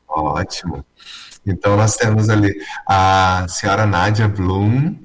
Ótimo. 0.08 0.86
Então, 1.46 1.76
nós 1.76 1.98
temos 1.98 2.30
ali 2.30 2.56
a 2.88 3.46
senhora 3.50 3.86
Nádia 3.86 4.30
Blum, 4.30 4.98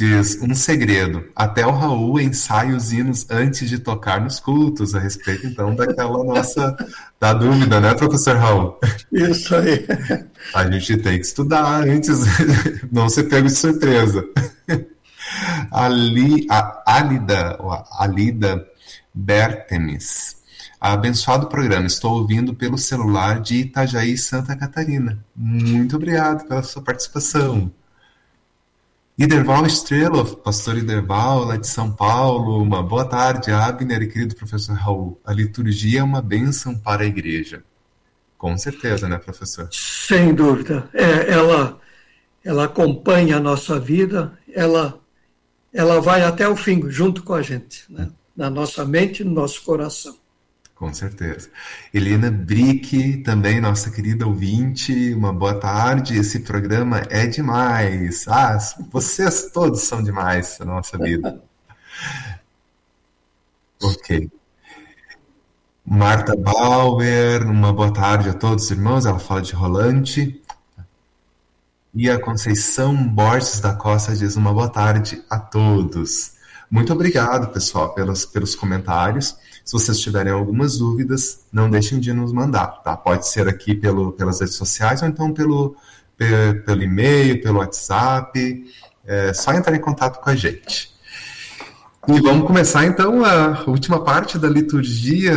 Diz 0.00 0.40
um 0.40 0.54
segredo. 0.54 1.26
Até 1.36 1.66
o 1.66 1.72
Raul 1.72 2.18
ensaia 2.18 2.74
os 2.74 2.90
hinos 2.90 3.26
antes 3.28 3.68
de 3.68 3.78
tocar 3.78 4.18
nos 4.18 4.40
cultos, 4.40 4.94
a 4.94 4.98
respeito 4.98 5.46
então 5.46 5.74
daquela 5.74 6.24
nossa 6.24 6.74
da 7.20 7.34
dúvida, 7.34 7.78
né, 7.82 7.92
professor 7.92 8.38
Raul? 8.38 8.78
Isso 9.12 9.54
aí. 9.54 9.86
A 10.54 10.70
gente 10.70 10.96
tem 10.96 11.18
que 11.18 11.26
estudar 11.26 11.82
antes, 11.86 12.18
não 12.90 13.10
ser 13.10 13.24
pego 13.24 13.46
de 13.46 13.54
surpresa. 13.54 14.24
Ali, 15.70 16.46
a 16.48 16.82
Alida, 16.86 17.58
a 17.60 18.04
Alida 18.04 18.66
Bertemis. 19.12 20.38
Abençoado 20.80 21.46
programa, 21.46 21.86
estou 21.86 22.20
ouvindo 22.20 22.54
pelo 22.54 22.78
celular 22.78 23.38
de 23.38 23.56
Itajaí, 23.56 24.16
Santa 24.16 24.56
Catarina. 24.56 25.22
Muito 25.36 25.96
obrigado 25.96 26.48
pela 26.48 26.62
sua 26.62 26.80
participação. 26.80 27.70
Iderval 29.20 29.66
Estrela, 29.66 30.24
pastor 30.24 30.78
Iderval, 30.78 31.44
lá 31.44 31.58
de 31.58 31.66
São 31.68 31.92
Paulo, 31.92 32.62
uma 32.62 32.82
boa 32.82 33.04
tarde, 33.04 33.50
Abner 33.52 34.00
e 34.00 34.06
querido 34.06 34.34
professor 34.34 34.74
Raul. 34.74 35.20
A 35.22 35.30
liturgia 35.30 36.00
é 36.00 36.02
uma 36.02 36.22
bênção 36.22 36.74
para 36.74 37.02
a 37.02 37.06
igreja. 37.06 37.62
Com 38.38 38.56
certeza, 38.56 39.06
né, 39.10 39.18
professor? 39.18 39.68
Sem 39.72 40.32
dúvida. 40.32 40.88
É, 40.94 41.32
ela, 41.32 41.78
ela 42.42 42.64
acompanha 42.64 43.36
a 43.36 43.40
nossa 43.40 43.78
vida, 43.78 44.38
ela, 44.54 44.98
ela 45.70 46.00
vai 46.00 46.22
até 46.22 46.48
o 46.48 46.56
fim, 46.56 46.88
junto 46.88 47.22
com 47.22 47.34
a 47.34 47.42
gente, 47.42 47.84
né? 47.90 48.08
na 48.34 48.48
nossa 48.48 48.86
mente 48.86 49.20
e 49.20 49.24
no 49.26 49.34
nosso 49.34 49.62
coração. 49.64 50.16
Com 50.80 50.94
certeza. 50.94 51.50
Helena 51.92 52.30
Brick, 52.30 53.18
também 53.18 53.60
nossa 53.60 53.90
querida 53.90 54.26
ouvinte, 54.26 55.12
uma 55.12 55.30
boa 55.30 55.52
tarde. 55.60 56.16
Esse 56.16 56.40
programa 56.40 57.02
é 57.10 57.26
demais. 57.26 58.26
Ah, 58.26 58.56
vocês 58.90 59.50
todos 59.52 59.82
são 59.82 60.02
demais 60.02 60.58
na 60.58 60.64
nossa 60.64 60.96
vida. 60.96 61.38
ok. 63.82 64.30
Marta 65.84 66.34
Bauer, 66.34 67.46
uma 67.46 67.74
boa 67.74 67.92
tarde 67.92 68.30
a 68.30 68.32
todos, 68.32 68.70
irmãos. 68.70 69.04
Ela 69.04 69.18
fala 69.18 69.42
de 69.42 69.52
Rolante. 69.52 70.42
E 71.94 72.08
a 72.08 72.18
Conceição 72.18 72.96
Borges 73.06 73.60
da 73.60 73.74
Costa 73.74 74.16
diz 74.16 74.34
uma 74.34 74.54
boa 74.54 74.70
tarde 74.70 75.22
a 75.28 75.38
todos. 75.38 76.36
Muito 76.70 76.90
obrigado, 76.90 77.52
pessoal, 77.52 77.92
pelos, 77.92 78.24
pelos 78.24 78.54
comentários. 78.54 79.36
Se 79.64 79.72
vocês 79.72 79.98
tiverem 80.00 80.32
algumas 80.32 80.78
dúvidas, 80.78 81.40
não 81.52 81.70
deixem 81.70 82.00
de 82.00 82.12
nos 82.12 82.32
mandar, 82.32 82.82
tá? 82.82 82.96
Pode 82.96 83.28
ser 83.28 83.48
aqui 83.48 83.74
pelo, 83.74 84.12
pelas 84.12 84.40
redes 84.40 84.56
sociais 84.56 85.02
ou 85.02 85.08
então 85.08 85.32
pelo, 85.32 85.76
pelo 86.16 86.82
e-mail, 86.82 87.40
pelo 87.40 87.58
WhatsApp. 87.58 88.64
É 89.04 89.32
só 89.32 89.52
entrar 89.52 89.74
em 89.74 89.80
contato 89.80 90.20
com 90.20 90.30
a 90.30 90.36
gente. 90.36 90.90
E 92.08 92.20
vamos 92.20 92.46
começar 92.46 92.86
então 92.86 93.24
a 93.24 93.62
última 93.66 94.02
parte 94.02 94.38
da 94.38 94.48
liturgia 94.48 95.34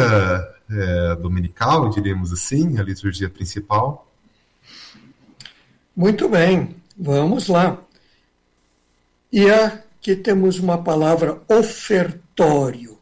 é, 0.71 1.15
dominical, 1.15 1.89
diríamos 1.89 2.31
assim, 2.31 2.79
a 2.79 2.83
liturgia 2.83 3.29
principal. 3.29 4.07
Muito 5.95 6.27
bem, 6.27 6.75
vamos 6.97 7.47
lá. 7.47 7.77
E 9.31 9.49
aqui 9.49 10.15
temos 10.15 10.57
uma 10.59 10.77
palavra 10.77 11.41
ofertório, 11.47 12.92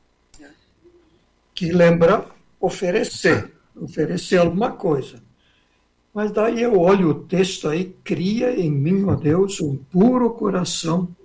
que 1.53 1.71
lembra 1.71 2.25
oferecer, 2.59 3.51
oferecer 3.75 4.37
alguma 4.37 4.71
coisa. 4.71 5.21
Mas 6.13 6.31
daí 6.31 6.61
eu 6.61 6.77
olho 6.79 7.09
o 7.09 7.23
texto 7.23 7.69
aí, 7.69 7.95
cria 8.03 8.51
em 8.59 8.69
mim, 8.69 9.05
ó 9.05 9.15
Deus, 9.15 9.61
um 9.61 9.77
puro 9.77 10.31
coração, 10.31 11.15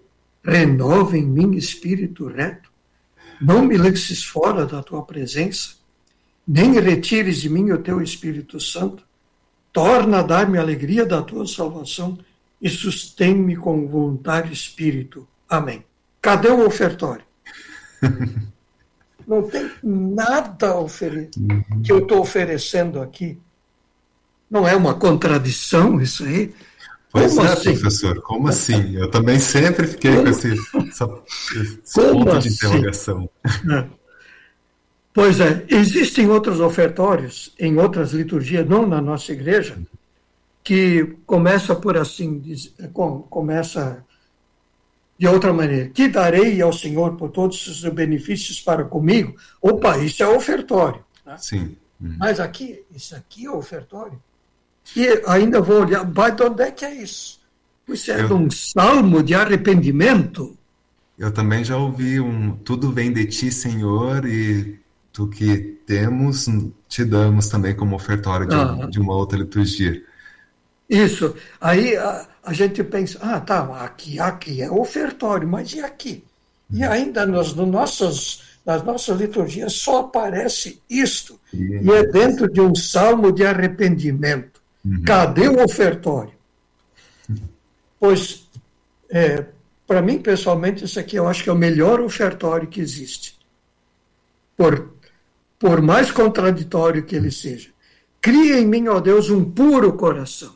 renova 0.43 1.19
em 1.19 1.27
mim 1.27 1.57
espírito 1.57 2.27
reto, 2.27 2.71
não 3.41 3.65
me 3.65 3.77
lances 3.77 4.25
fora 4.25 4.65
da 4.65 4.83
tua 4.83 5.03
presença, 5.03 5.75
nem 6.47 6.79
retires 6.81 7.41
de 7.41 7.51
mim 7.51 7.73
o 7.73 7.83
teu 7.83 8.01
Espírito 8.01 8.61
Santo, 8.61 9.05
torna 9.73 10.21
a 10.21 10.23
dar-me 10.23 10.57
a 10.57 10.63
alegria 10.63 11.05
da 11.05 11.21
tua 11.21 11.47
salvação 11.47 12.17
e 12.63 12.71
sustém-me 12.71 13.57
com 13.57 13.89
voluntário 13.89 14.53
espírito. 14.53 15.27
Amém. 15.49 15.85
Cadê 16.23 16.49
o 16.49 16.65
ofertório? 16.65 17.25
Não 19.27 19.43
tem 19.43 19.71
nada 19.83 20.69
a 20.69 20.81
oferecer, 20.81 21.31
uhum. 21.39 21.83
que 21.83 21.91
eu 21.91 21.99
estou 21.99 22.21
oferecendo 22.21 23.01
aqui. 23.01 23.39
Não 24.51 24.67
é 24.67 24.77
uma 24.77 24.95
contradição 24.95 26.01
isso 26.01 26.25
aí? 26.25 26.55
Pois 27.11 27.35
como 27.35 27.49
é, 27.49 27.53
assim? 27.53 27.73
professor, 27.73 28.23
como 28.23 28.49
assim? 28.49 28.97
Eu 28.97 29.11
também 29.11 29.41
sempre 29.41 29.87
fiquei 29.87 30.13
como? 30.13 30.25
com 30.25 30.31
esse, 30.31 30.53
essa, 30.53 31.23
esse 31.57 31.93
ponto 31.95 32.31
assim? 32.31 32.49
de 32.49 32.55
interrogação. 32.55 33.31
Pois 35.17 35.41
é, 35.41 35.65
existem 35.71 36.29
outros 36.29 36.61
ofertórios 36.61 37.51
em 37.59 37.79
outras 37.79 38.13
liturgias, 38.13 38.69
não 38.69 38.87
na 38.87 39.01
nossa 39.01 39.33
igreja, 39.33 39.79
que 40.63 41.17
começa 41.25 41.75
por 41.75 41.97
assim, 41.97 42.43
começa 43.31 44.05
de 45.19 45.27
outra 45.27 45.53
maneira. 45.53 45.89
Que 45.89 46.09
darei 46.09 46.61
ao 46.61 46.73
Senhor 46.73 47.17
por 47.17 47.31
todos 47.31 47.67
os 47.67 47.83
benefícios 47.93 48.61
para 48.61 48.85
comigo? 48.85 49.35
Opa, 49.61 49.99
isso 49.99 50.23
é 50.23 50.29
ofertório. 50.29 51.05
Né? 51.25 51.37
Sim. 51.39 51.77
Uhum. 52.01 52.17
Mas 52.19 52.41
aqui, 52.41 52.83
isso 52.95 53.17
aqui 53.17 53.47
é 53.47 53.51
ofertório. 53.51 54.21
E 54.95 55.23
ainda 55.27 55.61
vou 55.61 55.83
olhar, 55.83 56.05
mas 56.05 56.37
de 56.37 56.43
onde 56.43 56.63
é 56.63 56.71
que 56.71 56.85
é 56.85 56.95
isso? 56.95 57.41
Isso 57.89 58.11
é 58.11 58.21
Eu... 58.23 58.37
um 58.37 58.51
salmo 58.51 59.23
de 59.23 59.35
arrependimento. 59.35 60.57
Eu 61.19 61.33
também 61.33 61.65
já 61.65 61.77
ouvi 61.77 62.21
um 62.21 62.53
tudo 62.53 62.93
vem 62.93 63.13
de 63.13 63.25
ti, 63.25 63.51
Senhor, 63.51 64.27
e 64.27 64.79
tu 65.13 65.27
que 65.29 65.79
temos, 65.87 66.47
te 66.89 67.05
damos 67.05 67.49
também 67.49 67.75
como 67.75 67.97
ofertório 67.97 68.47
de, 68.47 68.91
de 68.91 69.01
uma 69.01 69.15
outra 69.15 69.39
liturgia. 69.39 70.03
Isso. 70.89 71.35
Aí 71.61 71.97
a, 71.97 72.29
a, 72.47 72.53
gente 72.53 72.83
pensa, 72.83 73.19
ah, 73.21 73.41
tá, 73.41 73.85
aqui, 73.85 74.19
aqui 74.19 74.63
é 74.63 74.71
ofertório, 74.71 75.47
mas 75.47 75.73
e 75.73 75.81
aqui? 75.81 76.25
E 76.71 76.85
uhum. 76.85 76.91
ainda 76.91 77.27
nos, 77.27 77.55
no 77.55 77.67
nossos, 77.67 78.59
nas 78.65 78.83
nossas 78.83 79.19
liturgias 79.19 79.75
só 79.75 80.01
aparece 80.01 80.81
isto. 80.89 81.39
E 81.53 81.91
é 81.91 82.07
dentro 82.07 82.51
de 82.51 82.61
um 82.61 82.75
salmo 82.75 83.31
de 83.31 83.45
arrependimento. 83.45 84.61
Uhum. 84.85 85.03
Cadê 85.05 85.49
o 85.49 85.63
ofertório? 85.63 86.35
Pois, 87.99 88.49
é, 89.11 89.45
para 89.87 90.03
mim, 90.03 90.19
pessoalmente, 90.19 90.85
isso 90.85 90.99
aqui 90.99 91.17
eu 91.17 91.29
acho 91.29 91.43
que 91.45 91.51
é 91.51 91.53
o 91.53 91.57
melhor 91.57 92.01
ofertório 92.01 92.69
que 92.69 92.81
existe. 92.81 93.37
Por 94.57 94.97
por 95.59 95.81
mais 95.81 96.11
contraditório 96.11 97.05
que 97.05 97.17
ele 97.17 97.31
seja. 97.31 97.71
Cria 98.21 98.59
em 98.59 98.67
mim, 98.67 98.89
ó 98.89 99.01
Deus, 99.01 99.31
um 99.31 99.45
puro 99.45 99.93
coração. 99.95 100.56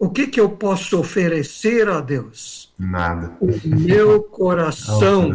O 0.00 0.08
que, 0.08 0.26
que 0.26 0.40
eu 0.40 0.48
posso 0.48 0.98
oferecer 0.98 1.86
a 1.86 2.00
Deus? 2.00 2.72
Nada. 2.78 3.36
O 3.38 3.48
meu 3.78 4.22
coração 4.22 5.34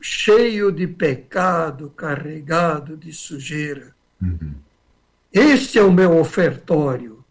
cheio 0.00 0.72
de 0.72 0.86
pecado, 0.86 1.90
carregado 1.90 2.96
de 2.96 3.12
sujeira. 3.12 3.94
Uhum. 4.22 4.54
Este 5.30 5.78
é 5.78 5.82
o 5.82 5.92
meu 5.92 6.18
ofertório. 6.18 7.22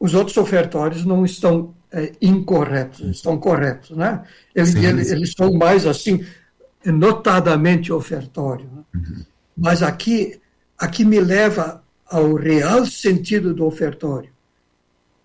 Os 0.00 0.14
outros 0.14 0.38
ofertórios 0.38 1.04
não 1.04 1.26
estão 1.26 1.74
é, 1.90 2.12
incorretos, 2.20 3.00
estão 3.00 3.36
corretos, 3.36 3.94
né? 3.94 4.24
Eles, 4.54 4.70
sim, 4.70 4.84
eles, 4.86 5.08
sim. 5.08 5.14
eles 5.14 5.32
são 5.36 5.52
mais 5.52 5.86
assim, 5.86 6.24
notadamente 6.86 7.92
ofertório. 7.92 8.66
Né? 8.72 8.82
Uhum. 8.94 9.24
Mas 9.54 9.82
aqui, 9.82 10.40
aqui 10.78 11.04
me 11.04 11.20
leva 11.20 11.81
ao 12.12 12.34
real 12.34 12.84
sentido 12.84 13.54
do 13.54 13.64
ofertório. 13.64 14.30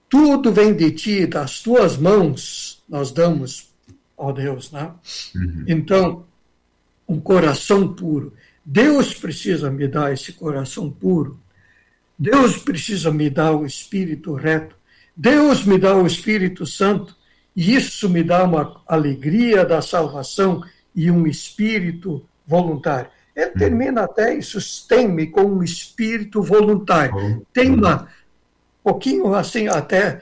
Tudo 0.09 0.53
vem 0.53 0.73
de 0.73 0.89
ti, 0.91 1.27
das 1.27 1.61
tuas 1.61 1.97
mãos 1.97 2.81
nós 2.87 3.11
damos, 3.11 3.69
ó 4.15 4.31
Deus, 4.31 4.71
né? 4.71 4.93
Uhum. 5.35 5.65
Então, 5.67 6.25
um 7.07 7.19
coração 7.19 7.93
puro. 7.93 8.33
Deus 8.63 9.13
precisa 9.13 9.69
me 9.69 9.85
dar 9.85 10.13
esse 10.13 10.31
coração 10.31 10.89
puro. 10.89 11.37
Deus 12.17 12.57
precisa 12.57 13.11
me 13.11 13.29
dar 13.29 13.51
o 13.51 13.65
Espírito 13.65 14.33
reto. 14.33 14.75
Deus 15.15 15.65
me 15.65 15.77
dá 15.77 15.93
o 15.93 16.07
Espírito 16.07 16.65
Santo. 16.65 17.17
E 17.53 17.75
isso 17.75 18.07
me 18.07 18.23
dá 18.23 18.45
uma 18.45 18.81
alegria 18.87 19.65
da 19.65 19.81
salvação 19.81 20.63
e 20.95 21.11
um 21.11 21.27
espírito 21.27 22.23
voluntário. 22.45 23.09
Ele 23.37 23.51
hum. 23.51 23.59
termina 23.59 24.03
até 24.05 24.35
e 24.35 24.41
sustém-me 24.41 25.27
com 25.27 25.43
um 25.43 25.63
espírito 25.63 26.41
voluntário. 26.41 27.45
Tem 27.53 27.69
uma 27.69 28.07
pouquinho 28.83 29.35
assim, 29.35 29.67
até 29.67 30.21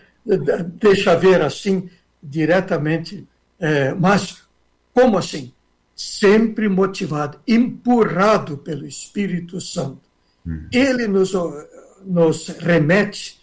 deixa 0.82 1.16
ver 1.16 1.42
assim 1.42 1.88
diretamente, 2.22 3.28
é, 3.60 3.94
mas 3.94 4.44
como 4.92 5.18
assim? 5.18 5.54
Sempre 5.96 6.68
motivado, 6.68 7.40
empurrado 7.48 8.58
pelo 8.58 8.86
Espírito 8.86 9.62
Santo. 9.62 10.02
Hum. 10.46 10.68
Ele 10.74 11.08
nos, 11.08 11.32
nos 12.04 12.48
remete 12.48 13.40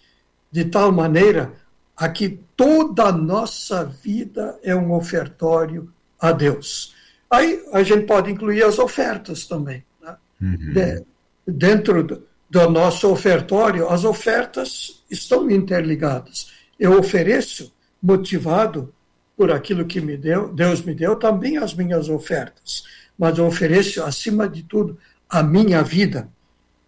de 0.51 0.64
tal 0.64 0.93
maneira 0.93 1.53
a 1.97 2.09
que 2.09 2.41
toda 2.57 3.05
a 3.05 3.12
nossa 3.12 3.85
vida 3.85 4.59
é 4.62 4.75
um 4.75 4.93
ofertório 4.93 5.91
a 6.20 6.33
Deus. 6.33 6.95
Aí 7.33 7.64
a 7.72 7.83
gente 7.83 8.05
pode 8.05 8.30
incluir 8.30 8.62
as 8.62 8.78
ofertas 8.78 9.47
também. 9.47 9.83
Né? 10.03 10.16
Uhum. 10.43 10.72
De, 10.74 11.03
dentro 11.47 12.05
do, 12.05 12.26
do 12.51 12.68
nosso 12.68 13.11
ofertório, 13.11 13.89
as 13.89 14.05
ofertas 14.05 15.03
estão 15.11 15.51
interligadas. 15.51 16.53
Eu 16.78 16.99
ofereço, 16.99 17.72
motivado 18.03 18.93
por 19.35 19.51
aquilo 19.51 19.87
que 19.87 19.99
me 19.99 20.14
deu, 20.14 20.53
Deus 20.53 20.83
me 20.83 20.95
deu, 20.95 21.16
também 21.16 21.57
as 21.57 21.72
minhas 21.72 22.11
ofertas. 22.11 22.85
mas 23.18 23.39
eu 23.39 23.47
ofereço, 23.47 24.03
acima 24.03 24.47
de 24.47 24.62
tudo, 24.64 24.99
a 25.26 25.43
minha 25.43 25.83
vida. 25.83 26.28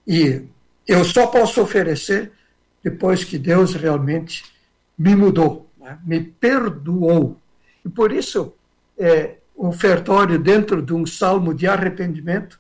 E 0.06 0.42
eu 0.86 1.02
só 1.06 1.26
posso 1.26 1.62
oferecer 1.62 2.32
depois 2.82 3.24
que 3.24 3.38
Deus 3.38 3.74
realmente 3.74 4.44
me 4.98 5.16
mudou, 5.16 5.70
né? 5.78 5.98
me 6.04 6.20
perdoou. 6.20 7.40
E 7.82 7.88
por 7.88 8.12
isso, 8.12 8.52
é, 8.98 9.36
ofertório 9.54 10.38
dentro 10.38 10.82
de 10.82 10.92
um 10.92 11.06
salmo 11.06 11.54
de 11.54 11.66
arrependimento 11.66 12.58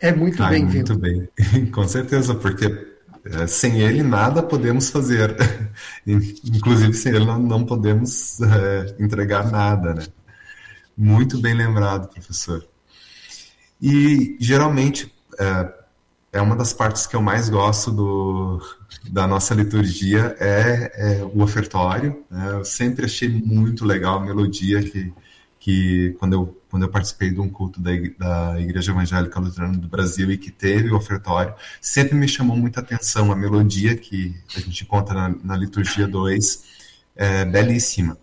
é 0.00 0.12
muito 0.12 0.44
bem-vindo. 0.44 0.98
Muito 0.98 1.30
bem, 1.36 1.66
com 1.70 1.86
certeza, 1.86 2.34
porque 2.34 2.66
é, 3.24 3.46
sem 3.46 3.80
ele 3.80 4.02
nada 4.02 4.42
podemos 4.42 4.90
fazer. 4.90 5.36
Inclusive, 6.06 6.92
sem 6.94 7.14
ele 7.14 7.24
não, 7.24 7.38
não 7.38 7.64
podemos 7.64 8.40
é, 8.40 8.96
entregar 8.98 9.50
nada, 9.50 9.94
né? 9.94 10.02
Muito 10.96 11.40
bem 11.40 11.54
lembrado, 11.54 12.08
professor. 12.08 12.66
E 13.80 14.36
geralmente 14.40 15.12
é, 15.38 15.72
é 16.32 16.40
uma 16.40 16.56
das 16.56 16.72
partes 16.72 17.06
que 17.06 17.14
eu 17.14 17.22
mais 17.22 17.48
gosto 17.48 17.90
do, 17.90 18.60
da 19.10 19.26
nossa 19.26 19.54
liturgia 19.54 20.36
é, 20.40 21.20
é 21.20 21.24
o 21.24 21.42
ofertório. 21.42 22.24
Né? 22.30 22.52
Eu 22.52 22.64
sempre 22.64 23.04
achei 23.04 23.28
muito 23.28 23.84
legal 23.84 24.18
a 24.18 24.24
melodia 24.24 24.82
que, 24.82 25.12
que 25.62 26.16
quando 26.18 26.32
eu, 26.32 26.60
quando 26.68 26.82
eu 26.82 26.88
participei 26.88 27.30
de 27.30 27.40
um 27.40 27.48
culto 27.48 27.80
da, 27.80 27.92
da 28.18 28.60
Igreja 28.60 28.90
Evangélica 28.90 29.38
Luterana 29.38 29.78
do 29.78 29.86
Brasil 29.86 30.28
e 30.32 30.36
que 30.36 30.50
teve 30.50 30.90
o 30.90 30.96
ofertório, 30.96 31.54
sempre 31.80 32.16
me 32.16 32.26
chamou 32.26 32.56
muita 32.56 32.80
atenção 32.80 33.30
a 33.30 33.36
melodia 33.36 33.96
que 33.96 34.34
a 34.56 34.58
gente 34.58 34.82
encontra 34.82 35.14
na, 35.14 35.36
na 35.44 35.56
liturgia 35.56 36.08
2, 36.08 36.64
é 37.14 37.44
belíssima. 37.44 38.18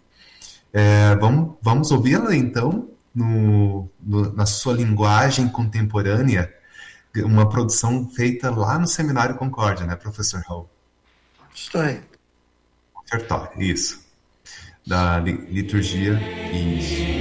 É, 0.73 1.15
vamos 1.15 1.55
vamos 1.61 1.91
ouvi-la 1.91 2.35
então 2.35 2.89
no, 3.15 3.89
no, 4.01 4.33
na 4.33 4.45
sua 4.45 4.73
linguagem 4.73 5.47
contemporânea 5.47 6.53
uma 7.23 7.47
produção 7.47 8.09
feita 8.09 8.51
lá 8.51 8.77
no 8.77 8.85
Seminário 8.85 9.35
Concórdia, 9.35 9.85
né, 9.85 9.95
professor 9.95 10.43
Raul? 10.45 10.69
Está 11.55 11.85
aí. 11.85 12.01
Ofertório, 13.01 13.61
isso. 13.61 14.08
Da 14.89 15.19
liturgia. 15.19 16.19
Isso. 16.51 17.19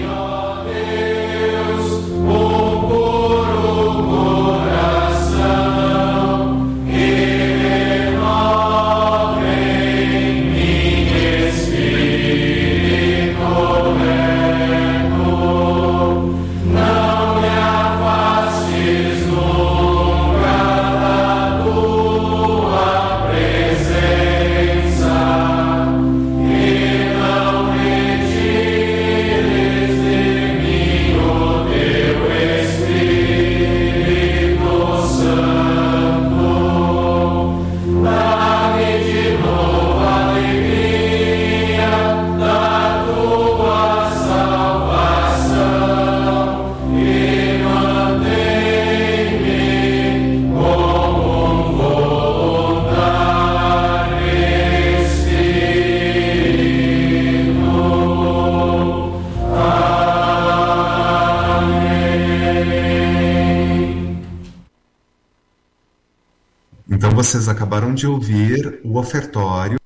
Vocês 67.29 67.47
acabaram 67.47 67.93
de 67.93 68.07
ouvir 68.07 68.81
o 68.83 68.97
ofertório, 68.97 69.79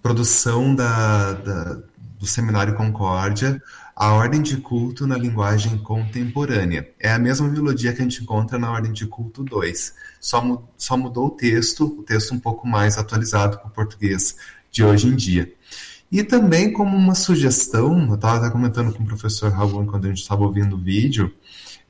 produção 0.00 0.74
da, 0.74 1.34
da, 1.34 1.78
do 2.18 2.26
Seminário 2.26 2.74
Concórdia, 2.74 3.62
a 3.94 4.14
ordem 4.14 4.40
de 4.40 4.56
culto 4.56 5.06
na 5.06 5.18
linguagem 5.18 5.76
contemporânea. 5.76 6.88
É 6.98 7.12
a 7.12 7.18
mesma 7.18 7.48
melodia 7.48 7.92
que 7.92 8.00
a 8.00 8.02
gente 8.02 8.22
encontra 8.22 8.58
na 8.58 8.72
ordem 8.72 8.94
de 8.94 9.06
culto 9.06 9.44
2, 9.44 9.92
só, 10.18 10.66
só 10.78 10.96
mudou 10.96 11.26
o 11.26 11.30
texto, 11.32 11.84
o 11.98 12.02
texto 12.02 12.32
um 12.32 12.38
pouco 12.38 12.66
mais 12.66 12.96
atualizado 12.96 13.58
para 13.58 13.68
o 13.68 13.70
português 13.70 14.34
de 14.70 14.82
hoje 14.82 15.08
em 15.08 15.14
dia. 15.14 15.52
E 16.10 16.24
também 16.24 16.72
como 16.72 16.96
uma 16.96 17.14
sugestão, 17.14 18.08
eu 18.08 18.14
estava 18.14 18.50
comentando 18.50 18.94
com 18.94 19.02
o 19.02 19.06
professor 19.06 19.52
Raul 19.52 19.84
quando 19.84 20.06
a 20.06 20.08
gente 20.08 20.22
estava 20.22 20.44
ouvindo 20.44 20.76
o 20.76 20.80
vídeo, 20.80 21.30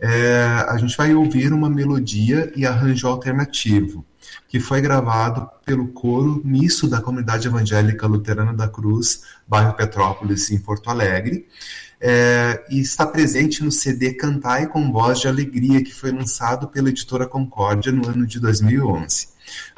é, 0.01 0.67
a 0.69 0.77
gente 0.79 0.97
vai 0.97 1.15
ouvir 1.15 1.53
uma 1.53 1.71
melodia 1.71 2.53
e 2.57 2.67
arranjo 2.67 3.07
alternativo 3.07 4.05
que 4.49 4.61
foi 4.61 4.81
gravado 4.81 5.49
pelo 5.65 5.89
coro 5.89 6.41
misto 6.45 6.87
da 6.87 7.01
comunidade 7.01 7.49
evangélica 7.49 8.07
luterana 8.07 8.53
da 8.53 8.69
Cruz, 8.69 9.23
bairro 9.47 9.75
Petrópolis, 9.75 10.51
em 10.51 10.59
Porto 10.59 10.91
Alegre, 10.91 11.47
é, 12.01 12.65
e 12.71 12.81
está 12.81 13.07
presente 13.07 13.65
no 13.65 13.73
CD 13.73 14.15
Cantai 14.15 14.67
com 14.67 14.93
Voz 14.93 15.21
de 15.21 15.29
Alegria, 15.29 15.83
que 15.83 15.95
foi 15.95 16.13
lançado 16.13 16.69
pela 16.69 16.89
editora 16.91 17.27
Concórdia 17.27 17.91
no 17.91 18.07
ano 18.09 18.27
de 18.27 18.39
2011. 18.39 19.29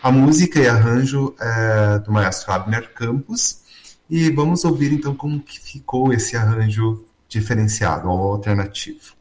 A 0.02 0.10
música 0.10 0.58
e 0.58 0.66
arranjo 0.66 1.34
é 1.40 1.98
do 2.00 2.12
maestro 2.12 2.52
Abner 2.52 2.92
Campos, 2.92 3.60
e 4.10 4.30
vamos 4.30 4.64
ouvir 4.64 4.92
então 4.92 5.14
como 5.14 5.40
que 5.40 5.60
ficou 5.60 6.12
esse 6.12 6.36
arranjo 6.36 7.04
diferenciado 7.28 8.08
ou 8.08 8.32
alternativo. 8.32 9.12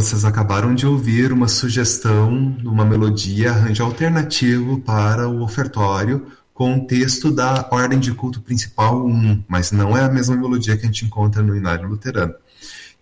Vocês 0.00 0.24
acabaram 0.24 0.74
de 0.74 0.86
ouvir 0.86 1.30
uma 1.30 1.46
sugestão 1.46 2.52
de 2.52 2.66
uma 2.66 2.86
melodia, 2.86 3.50
arranjo 3.50 3.84
alternativo 3.84 4.80
para 4.80 5.28
o 5.28 5.42
ofertório 5.42 6.26
com 6.54 6.78
o 6.78 6.86
texto 6.86 7.30
da 7.30 7.68
Ordem 7.70 7.98
de 7.98 8.14
Culto 8.14 8.40
Principal 8.40 9.06
1, 9.06 9.44
mas 9.46 9.72
não 9.72 9.94
é 9.94 10.02
a 10.02 10.08
mesma 10.08 10.34
melodia 10.36 10.74
que 10.74 10.84
a 10.84 10.86
gente 10.86 11.04
encontra 11.04 11.42
no 11.42 11.54
Inário 11.54 11.86
Luterano. 11.86 12.34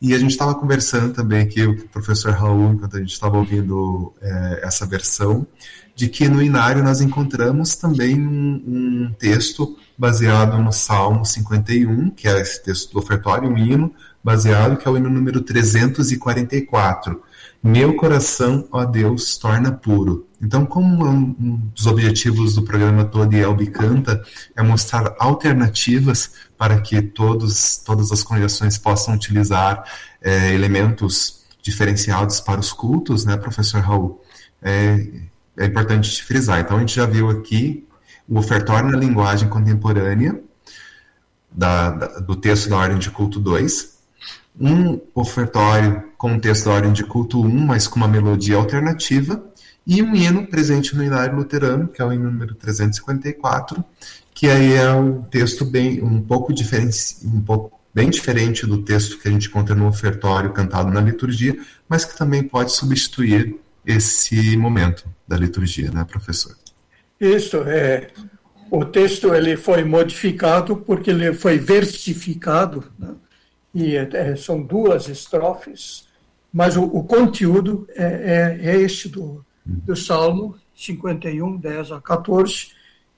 E 0.02 0.12
a 0.12 0.18
gente 0.18 0.32
estava 0.32 0.56
conversando 0.56 1.14
também 1.14 1.42
aqui, 1.42 1.64
o 1.64 1.88
professor 1.88 2.32
Raul, 2.32 2.72
enquanto 2.72 2.96
a 2.96 3.00
gente 3.00 3.12
estava 3.12 3.38
ouvindo 3.38 4.12
é, 4.20 4.62
essa 4.64 4.84
versão, 4.84 5.46
de 5.94 6.08
que 6.08 6.28
no 6.28 6.42
Inário 6.42 6.82
nós 6.82 7.00
encontramos 7.00 7.76
também 7.76 8.20
um, 8.20 8.62
um, 8.66 9.14
texto 9.16 9.76
baseado 9.96 10.60
no 10.60 10.72
Salmo 10.72 11.24
51, 11.24 12.10
que 12.10 12.26
é 12.26 12.40
esse 12.40 12.60
texto 12.60 12.92
do 12.92 12.98
ofertório, 12.98 13.48
um 13.48 13.56
hino 13.56 13.94
baseado, 14.22 14.76
que 14.76 14.86
é 14.86 14.90
o 14.90 14.96
hino 14.96 15.08
número 15.08 15.40
344. 15.40 17.22
Meu 17.62 17.96
coração, 17.96 18.68
ó 18.70 18.84
Deus, 18.84 19.36
torna 19.36 19.72
puro. 19.72 20.28
Então, 20.40 20.64
como 20.64 21.04
um, 21.04 21.36
um 21.40 21.56
dos 21.74 21.86
objetivos 21.86 22.54
do 22.54 22.62
programa 22.62 23.04
Todo 23.04 23.34
e 23.34 23.40
Elbe 23.40 23.66
Canta 23.66 24.22
é 24.56 24.62
mostrar 24.62 25.14
alternativas 25.18 26.32
para 26.56 26.80
que 26.80 27.02
todos, 27.02 27.78
todas 27.78 28.12
as 28.12 28.22
congregações 28.22 28.78
possam 28.78 29.14
utilizar 29.14 29.82
é, 30.22 30.54
elementos 30.54 31.44
diferenciados 31.60 32.40
para 32.40 32.60
os 32.60 32.72
cultos, 32.72 33.24
né, 33.24 33.36
professor 33.36 33.80
Raul? 33.80 34.22
É, 34.62 35.06
é 35.56 35.66
importante 35.66 36.22
frisar. 36.22 36.60
Então, 36.60 36.76
a 36.76 36.80
gente 36.80 36.94
já 36.94 37.06
viu 37.06 37.28
aqui 37.28 37.84
o 38.28 38.38
ofertório 38.38 38.90
na 38.90 38.96
linguagem 38.96 39.48
contemporânea 39.48 40.40
da, 41.50 41.90
da, 41.90 42.06
do 42.20 42.36
texto 42.36 42.68
da 42.68 42.76
Ordem 42.76 42.98
de 42.98 43.10
Culto 43.10 43.40
2, 43.40 43.97
um 44.60 45.00
ofertório 45.14 46.04
com 46.16 46.38
da 46.38 46.70
Ordem 46.70 46.92
de 46.92 47.04
Culto 47.04 47.40
1, 47.40 47.48
mas 47.48 47.86
com 47.86 47.96
uma 47.96 48.08
melodia 48.08 48.56
alternativa, 48.56 49.44
e 49.86 50.02
um 50.02 50.14
hino 50.14 50.46
presente 50.46 50.94
no 50.96 51.02
Hinário 51.02 51.36
Luterano, 51.36 51.88
que 51.88 52.02
é 52.02 52.04
o 52.04 52.12
hino 52.12 52.30
número 52.30 52.54
354, 52.54 53.82
que 54.34 54.48
aí 54.48 54.74
é 54.74 54.90
um 54.92 55.22
texto 55.22 55.64
bem 55.64 56.02
um 56.02 56.20
pouco 56.20 56.52
diferente, 56.52 57.16
um 57.24 57.40
pouco 57.40 57.78
bem 57.94 58.10
diferente 58.10 58.66
do 58.66 58.82
texto 58.82 59.18
que 59.18 59.28
a 59.28 59.30
gente 59.30 59.48
encontra 59.48 59.74
no 59.74 59.86
ofertório 59.86 60.52
cantado 60.52 60.90
na 60.90 61.00
liturgia, 61.00 61.56
mas 61.88 62.04
que 62.04 62.16
também 62.16 62.42
pode 62.42 62.72
substituir 62.72 63.56
esse 63.86 64.56
momento 64.56 65.08
da 65.26 65.36
liturgia, 65.36 65.90
né, 65.90 66.04
professor? 66.04 66.54
Isso 67.18 67.56
é 67.66 68.08
o 68.70 68.84
texto 68.84 69.34
ele 69.34 69.56
foi 69.56 69.82
modificado 69.82 70.76
porque 70.76 71.10
ele 71.10 71.32
foi 71.32 71.58
versificado 71.58 72.84
né? 72.98 73.08
E 73.74 73.96
é, 73.96 74.36
são 74.36 74.62
duas 74.62 75.08
estrofes, 75.08 76.06
mas 76.52 76.76
o, 76.76 76.84
o 76.84 77.04
conteúdo 77.04 77.86
é, 77.94 78.58
é, 78.62 78.70
é 78.70 78.76
este 78.76 79.08
do, 79.08 79.44
do 79.64 79.94
Salmo 79.94 80.56
51, 80.74 81.56
10 81.56 81.92
a 81.92 82.00
14, 82.00 82.68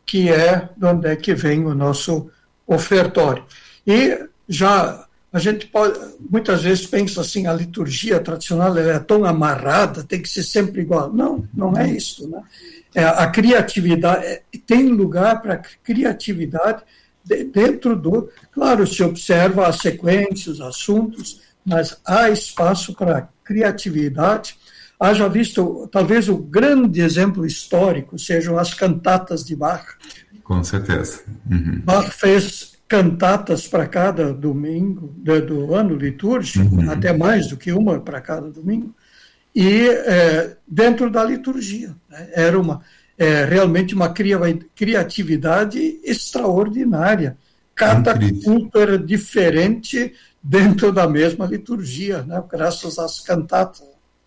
que 0.04 0.28
é 0.28 0.68
de 0.76 0.86
onde 0.86 1.08
é 1.08 1.16
que 1.16 1.34
vem 1.34 1.64
o 1.64 1.74
nosso 1.74 2.30
ofertório. 2.66 3.44
E 3.86 4.26
já 4.48 5.06
a 5.32 5.38
gente 5.38 5.66
pode, 5.66 5.98
muitas 6.28 6.62
vezes 6.62 6.86
pensa 6.86 7.20
assim, 7.20 7.46
a 7.46 7.52
liturgia 7.52 8.18
tradicional 8.18 8.76
é 8.76 8.98
tão 8.98 9.24
amarrada, 9.24 10.02
tem 10.02 10.20
que 10.20 10.28
ser 10.28 10.42
sempre 10.42 10.80
igual. 10.80 11.12
Não, 11.12 11.48
não 11.54 11.76
é 11.76 11.88
isso. 11.88 12.28
Né? 12.28 12.42
É, 12.94 13.04
a 13.04 13.28
criatividade, 13.28 14.26
é, 14.26 14.42
tem 14.66 14.88
lugar 14.88 15.40
para 15.40 15.62
criatividade 15.84 16.82
dentro 17.44 17.96
do. 17.96 18.28
Claro, 18.52 18.86
se 18.86 19.02
observa 19.02 19.66
a 19.66 19.72
sequência, 19.72 20.52
os 20.52 20.60
assuntos, 20.60 21.40
mas 21.64 22.00
há 22.04 22.28
espaço 22.30 22.94
para 22.94 23.28
criatividade. 23.44 24.56
Haja 24.98 25.28
visto, 25.28 25.88
talvez 25.90 26.28
o 26.28 26.36
grande 26.36 27.00
exemplo 27.00 27.46
histórico 27.46 28.18
sejam 28.18 28.58
as 28.58 28.74
cantatas 28.74 29.44
de 29.44 29.56
Bach. 29.56 29.84
Com 30.44 30.62
certeza. 30.62 31.20
Uhum. 31.50 31.80
Bach 31.84 32.10
fez 32.10 32.78
cantatas 32.86 33.68
para 33.68 33.86
cada 33.86 34.32
domingo 34.32 35.14
do, 35.16 35.46
do 35.46 35.74
ano 35.74 35.94
litúrgico, 35.94 36.74
uhum. 36.74 36.90
até 36.90 37.16
mais 37.16 37.46
do 37.46 37.56
que 37.56 37.72
uma 37.72 38.00
para 38.00 38.20
cada 38.20 38.50
domingo, 38.50 38.94
e 39.54 39.88
é, 39.88 40.56
dentro 40.66 41.08
da 41.08 41.24
liturgia. 41.24 41.94
Né? 42.08 42.30
Era 42.34 42.60
uma, 42.60 42.82
é, 43.20 43.44
realmente 43.44 43.94
uma 43.94 44.08
criatividade 44.08 46.00
extraordinária. 46.02 47.36
Cada 47.74 48.18
culto 48.42 48.78
era 48.78 48.98
diferente 48.98 50.14
dentro 50.42 50.90
da 50.90 51.06
mesma 51.06 51.44
liturgia, 51.44 52.22
né? 52.22 52.42
graças 52.50 52.98
às 52.98 53.20
cantatas. 53.20 53.82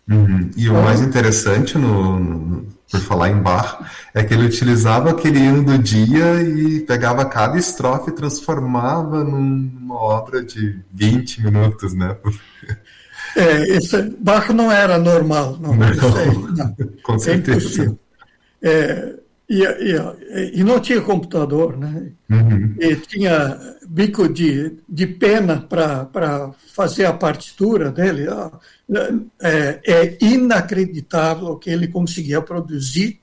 Uhum. 0.08 0.48
E 0.56 0.68
o 0.68 0.74
mais 0.74 1.00
interessante, 1.00 1.76
no, 1.76 2.20
no, 2.20 2.66
por 2.88 3.00
falar 3.00 3.30
em 3.30 3.42
Bach, 3.42 3.80
é 4.14 4.22
que 4.22 4.32
ele 4.32 4.46
utilizava 4.46 5.10
aquele 5.10 5.40
hino 5.40 5.64
do 5.64 5.76
dia 5.76 6.40
e 6.42 6.78
pegava 6.80 7.24
cada 7.24 7.58
estrofe 7.58 8.10
e 8.10 8.14
transformava 8.14 9.24
numa 9.24 9.96
obra 9.96 10.44
de 10.44 10.78
20 10.92 11.42
minutos, 11.42 11.94
né? 11.94 12.16
É, 13.34 13.76
esse, 13.76 14.00
Bach 14.20 14.50
não 14.50 14.70
era 14.70 14.98
normal, 14.98 15.58
não. 15.60 15.74
não, 15.74 15.86
não. 16.52 16.76
Com 17.02 17.14
é 17.14 17.18
certeza. 17.18 17.82
É, 17.82 18.03
e, 19.48 19.62
e, 19.62 20.60
e, 20.60 20.64
não 20.64 20.80
tinha 20.80 21.02
computador, 21.02 21.76
né? 21.76 22.12
Uhum. 22.30 22.74
E 22.80 22.96
tinha 22.96 23.76
bico 23.86 24.26
de, 24.26 24.78
de 24.88 25.06
pena 25.06 25.60
para 25.60 26.50
fazer 26.74 27.04
a 27.04 27.12
partitura 27.12 27.92
dele. 27.92 28.26
É, 29.42 29.80
é 29.84 30.18
inacreditável 30.20 31.48
o 31.48 31.58
que 31.58 31.68
ele 31.68 31.88
conseguia 31.88 32.40
produzir 32.40 33.20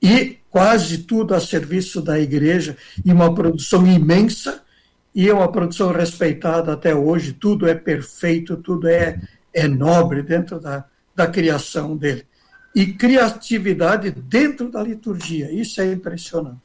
e 0.00 0.38
quase 0.48 0.98
tudo 0.98 1.34
a 1.34 1.40
serviço 1.40 2.00
da 2.00 2.20
igreja, 2.20 2.76
e 3.04 3.12
uma 3.12 3.34
produção 3.34 3.86
imensa 3.86 4.62
e 5.14 5.30
uma 5.30 5.50
produção 5.50 5.90
respeitada 5.92 6.72
até 6.72 6.94
hoje. 6.94 7.32
Tudo 7.32 7.68
é 7.68 7.74
perfeito, 7.74 8.56
tudo 8.56 8.86
é, 8.86 9.20
é 9.52 9.66
nobre 9.66 10.22
dentro 10.22 10.60
da, 10.60 10.84
da 11.16 11.26
criação 11.26 11.96
dele 11.96 12.26
e 12.74 12.86
criatividade 12.86 14.10
dentro 14.10 14.70
da 14.70 14.82
liturgia. 14.82 15.52
Isso 15.52 15.80
é 15.80 15.92
impressionante. 15.92 16.60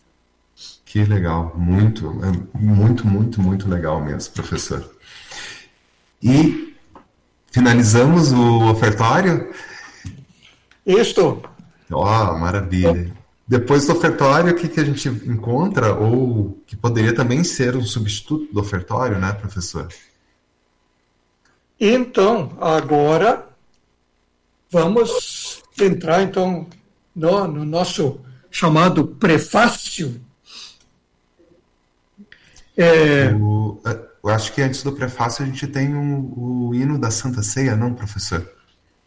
Que 0.86 1.04
legal, 1.04 1.54
muito, 1.56 2.08
é 2.24 2.58
muito, 2.58 3.06
muito, 3.06 3.42
muito 3.42 3.70
legal 3.70 4.04
mesmo, 4.04 4.34
professor. 4.34 4.90
E 6.24 6.74
finalizamos 7.52 8.32
o 8.32 8.72
ofertório? 8.72 9.54
Isto. 10.86 11.44
Ó, 11.92 12.32
oh, 12.32 12.40
maravilha. 12.40 13.14
Depois 13.48 13.86
do 13.86 13.94
ofertório, 13.94 14.52
o 14.52 14.56
que, 14.56 14.68
que 14.68 14.80
a 14.80 14.84
gente 14.84 15.08
encontra, 15.08 15.94
ou 15.94 16.62
que 16.66 16.76
poderia 16.76 17.14
também 17.14 17.44
ser 17.44 17.76
um 17.76 17.84
substituto 17.84 18.52
do 18.54 18.60
ofertório, 18.60 19.20
né, 19.20 19.32
professor? 19.34 19.88
Então, 21.80 22.58
agora 22.60 23.48
vamos 24.70 25.47
entrar 25.86 26.24
então 26.24 26.68
no, 27.16 27.48
no 27.48 27.66
nosso 27.66 28.20
chamado 28.50 29.08
prefácio. 29.08 30.20
É... 32.76 33.34
O, 33.34 33.80
eu 34.24 34.30
acho 34.30 34.54
que 34.54 34.62
antes 34.62 34.84
do 34.84 34.92
prefácio 34.92 35.44
a 35.44 35.48
gente 35.48 35.66
tem 35.68 35.96
o, 35.96 36.68
o 36.70 36.76
hino 36.76 37.00
da 37.00 37.10
Santa 37.10 37.42
Ceia, 37.42 37.76
não, 37.76 37.94
professor? 37.94 38.48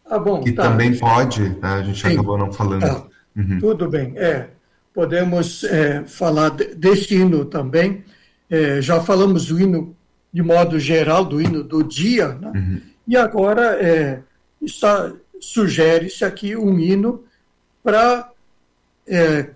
Ah, 0.05 0.19
bom. 0.19 0.41
Que 0.41 0.51
tá. 0.51 0.63
também 0.63 0.97
pode, 0.97 1.49
né? 1.49 1.57
a 1.61 1.83
gente 1.83 2.01
Sim. 2.01 2.13
acabou 2.13 2.37
não 2.37 2.51
falando. 2.51 2.81
Tá. 2.81 3.03
Uhum. 3.35 3.59
Tudo 3.59 3.89
bem, 3.89 4.13
é. 4.17 4.49
Podemos 4.93 5.63
é, 5.63 6.03
falar 6.03 6.49
desse 6.49 7.15
hino 7.15 7.45
também. 7.45 8.03
É, 8.49 8.81
já 8.81 8.99
falamos 8.99 9.45
do 9.45 9.57
hino 9.57 9.95
de 10.33 10.41
modo 10.41 10.77
geral, 10.79 11.23
do 11.23 11.41
hino 11.41 11.63
do 11.63 11.81
dia, 11.81 12.29
né? 12.29 12.51
Uhum. 12.53 12.81
e 13.07 13.15
agora 13.15 13.77
é, 13.81 14.21
está 14.61 15.13
sugere-se 15.41 16.23
aqui 16.23 16.55
um 16.55 16.79
hino 16.79 17.23
para 17.83 18.31
é, 19.07 19.49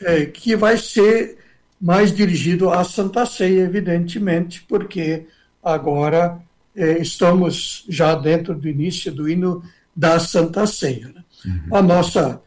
é, 0.00 0.26
que 0.26 0.56
vai 0.56 0.76
ser 0.76 1.38
mais 1.80 2.12
dirigido 2.12 2.70
à 2.70 2.84
Santa 2.84 3.24
Ceia, 3.24 3.62
evidentemente, 3.62 4.64
porque 4.68 5.26
agora 5.62 6.38
é, 6.74 6.98
estamos 6.98 7.84
já 7.88 8.14
dentro 8.14 8.54
do 8.54 8.68
início 8.68 9.12
do 9.12 9.28
hino 9.28 9.62
da 9.94 10.18
Santa 10.18 10.66
Ceia. 10.66 11.08
Né? 11.08 11.24
Uhum. 11.46 11.76
A 11.76 11.82
nossa 11.82 12.42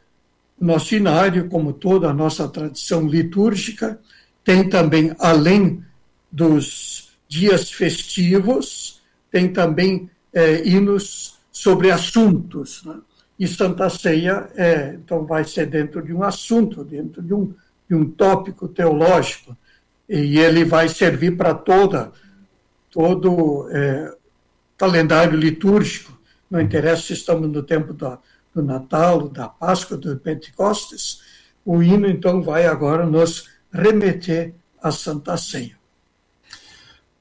nosso 0.60 0.94
inário, 0.94 1.48
como 1.48 1.72
toda 1.72 2.10
a 2.10 2.14
nossa 2.14 2.46
tradição 2.48 3.08
litúrgica, 3.08 3.98
tem 4.44 4.68
também, 4.68 5.16
além 5.18 5.82
dos 6.30 7.12
dias 7.30 7.72
festivos, 7.72 9.02
tem 9.32 9.48
também 9.48 10.10
é, 10.34 10.68
hinos 10.68 11.39
sobre 11.60 11.92
assuntos. 11.92 12.84
Né? 12.86 12.96
E 13.38 13.46
Santa 13.46 13.90
Ceia 13.90 14.50
é, 14.56 14.94
então 14.94 15.26
vai 15.26 15.44
ser 15.44 15.66
dentro 15.66 16.02
de 16.02 16.14
um 16.14 16.24
assunto, 16.24 16.86
dentro 16.86 17.22
de 17.22 17.34
um, 17.34 17.54
de 17.88 17.96
um 17.96 18.10
tópico 18.10 18.68
teológico, 18.68 19.58
e 20.08 20.40
ele 20.40 20.64
vai 20.64 20.88
servir 20.88 21.36
para 21.36 21.54
toda 21.54 22.12
todo 22.90 23.70
é, 23.72 24.16
calendário 24.78 25.38
litúrgico. 25.38 26.18
não 26.50 26.62
interessa 26.62 27.04
se 27.04 27.14
estamos 27.14 27.50
no 27.50 27.62
tempo 27.62 27.94
do, 27.94 28.18
do 28.56 28.64
Natal, 28.64 29.28
da 29.28 29.50
Páscoa, 29.50 29.98
do 29.98 30.18
Pentecostes, 30.18 31.22
o 31.66 31.84
hino 31.84 32.08
então 32.08 32.42
vai 32.42 32.66
agora 32.66 33.06
nos 33.06 33.50
remeter 33.72 34.56
à 34.82 34.92
Santa 34.92 35.36
Ceia. 35.38 35.79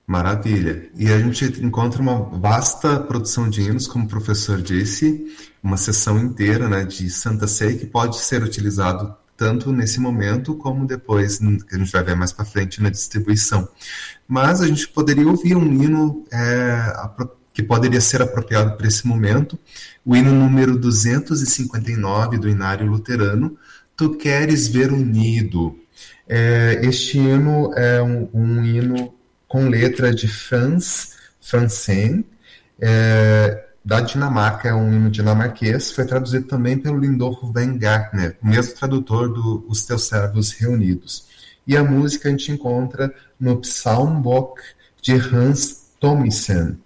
Maravilha. 0.08 0.88
E 0.96 1.12
a 1.12 1.18
gente 1.18 1.44
encontra 1.62 2.00
uma 2.00 2.18
vasta 2.18 2.98
produção 2.98 3.46
de 3.46 3.60
hinos, 3.60 3.86
como 3.86 4.06
o 4.06 4.08
professor 4.08 4.62
disse, 4.62 5.26
uma 5.62 5.76
sessão 5.76 6.18
inteira 6.18 6.66
né, 6.66 6.82
de 6.82 7.10
Santa 7.10 7.46
Ceia 7.46 7.76
que 7.76 7.84
pode 7.84 8.16
ser 8.16 8.42
utilizado 8.42 9.14
tanto 9.36 9.70
nesse 9.70 10.00
momento 10.00 10.54
como 10.54 10.86
depois, 10.86 11.36
que 11.36 11.74
a 11.74 11.78
gente 11.78 11.92
vai 11.92 12.02
ver 12.02 12.16
mais 12.16 12.32
para 12.32 12.46
frente 12.46 12.82
na 12.82 12.88
distribuição. 12.88 13.68
Mas 14.26 14.62
a 14.62 14.66
gente 14.66 14.88
poderia 14.88 15.28
ouvir 15.28 15.54
um 15.54 15.70
hino 15.70 16.24
é, 16.32 16.90
que 17.52 17.62
poderia 17.62 18.00
ser 18.00 18.22
apropriado 18.22 18.78
para 18.78 18.88
esse 18.88 19.06
momento, 19.06 19.58
o 20.06 20.16
hino 20.16 20.32
número 20.32 20.78
259 20.78 22.38
do 22.38 22.48
Inário 22.48 22.86
Luterano, 22.86 23.58
Tu 23.94 24.16
Queres 24.16 24.68
Ver 24.68 24.90
Unido. 24.90 25.78
É, 26.26 26.80
este 26.82 27.18
hino 27.18 27.74
é 27.74 28.02
um, 28.02 28.26
um 28.32 28.64
hino 28.64 29.17
com 29.48 29.68
letra 29.68 30.14
de 30.14 30.28
Franz 30.28 31.16
Franzen, 31.40 32.24
é, 32.78 33.64
da 33.82 34.02
Dinamarca, 34.02 34.68
é 34.68 34.74
um 34.74 34.92
hino 34.92 35.10
dinamarquês, 35.10 35.90
foi 35.90 36.04
traduzido 36.04 36.46
também 36.46 36.76
pelo 36.76 36.98
Lindorf 36.98 37.40
Weingartner, 37.42 38.36
o 38.42 38.46
mesmo 38.46 38.74
tradutor 38.74 39.32
do 39.32 39.64
Os 39.66 39.86
Teus 39.86 40.06
Servos 40.06 40.52
Reunidos. 40.52 41.26
E 41.66 41.74
a 41.74 41.82
música 41.82 42.28
a 42.28 42.30
gente 42.30 42.52
encontra 42.52 43.14
no 43.40 43.56
Psalmbock 43.60 44.60
de 45.00 45.14
Hans 45.14 45.86
Thomsen, 45.98 46.78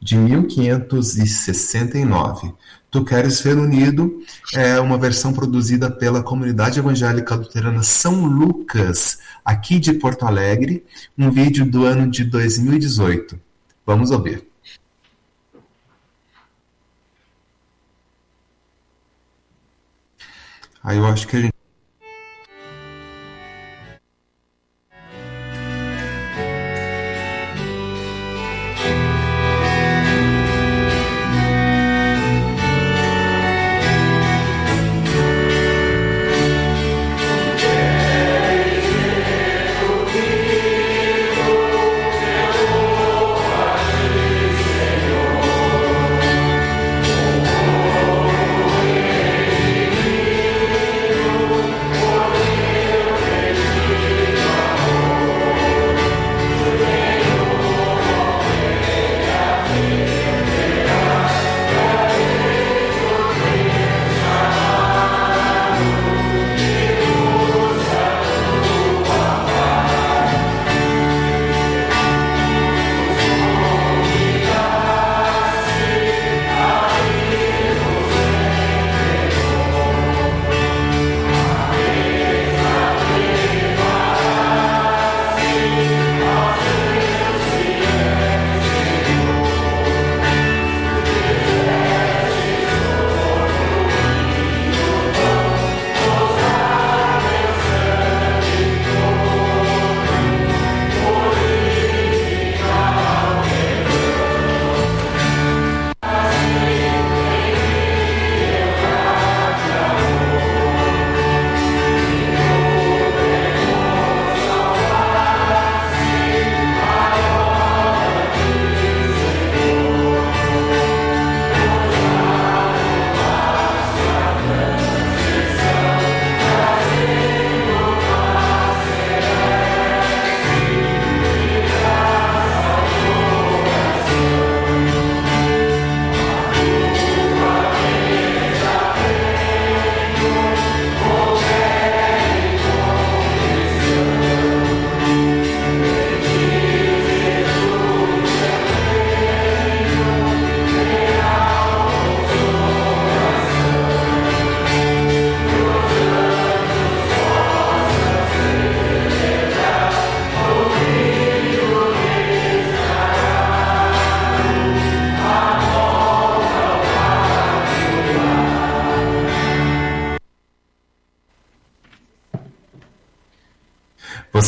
de 0.00 0.16
1569. 0.16 2.54
Tu 2.90 3.04
Queres 3.04 3.40
Ver 3.40 3.58
Unido 3.58 4.22
é 4.54 4.80
uma 4.80 4.96
versão 4.96 5.32
produzida 5.32 5.90
pela 5.90 6.22
Comunidade 6.22 6.78
Evangélica 6.78 7.34
Luterana 7.34 7.82
São 7.82 8.24
Lucas, 8.24 9.18
aqui 9.44 9.78
de 9.78 9.92
Porto 9.92 10.24
Alegre, 10.24 10.84
um 11.16 11.30
vídeo 11.30 11.66
do 11.66 11.84
ano 11.84 12.10
de 12.10 12.24
2018. 12.24 13.38
Vamos 13.84 14.10
ouvir. 14.10 14.46
Aí 20.82 20.96
eu 20.96 21.06
acho 21.06 21.28
que 21.28 21.36
a 21.36 21.40
gente 21.40 21.57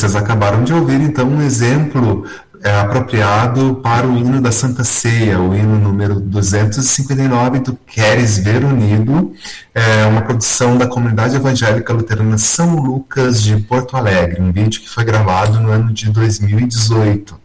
Vocês 0.00 0.16
acabaram 0.16 0.64
de 0.64 0.72
ouvir 0.72 0.98
então 0.98 1.28
um 1.28 1.42
exemplo 1.42 2.24
é, 2.64 2.80
apropriado 2.80 3.80
para 3.82 4.06
o 4.06 4.16
hino 4.16 4.40
da 4.40 4.50
Santa 4.50 4.82
Ceia, 4.82 5.38
o 5.38 5.54
hino 5.54 5.78
número 5.78 6.18
259 6.18 7.58
do 7.58 7.78
Queres 7.86 8.38
Ver 8.38 8.64
Unido, 8.64 9.34
é 9.74 10.06
uma 10.06 10.22
produção 10.22 10.78
da 10.78 10.86
Comunidade 10.86 11.36
Evangélica 11.36 11.92
Luterana 11.92 12.38
São 12.38 12.76
Lucas 12.76 13.42
de 13.42 13.58
Porto 13.58 13.94
Alegre, 13.94 14.40
um 14.40 14.50
vídeo 14.50 14.80
que 14.80 14.88
foi 14.88 15.04
gravado 15.04 15.60
no 15.60 15.70
ano 15.70 15.92
de 15.92 16.08
2018. 16.08 17.38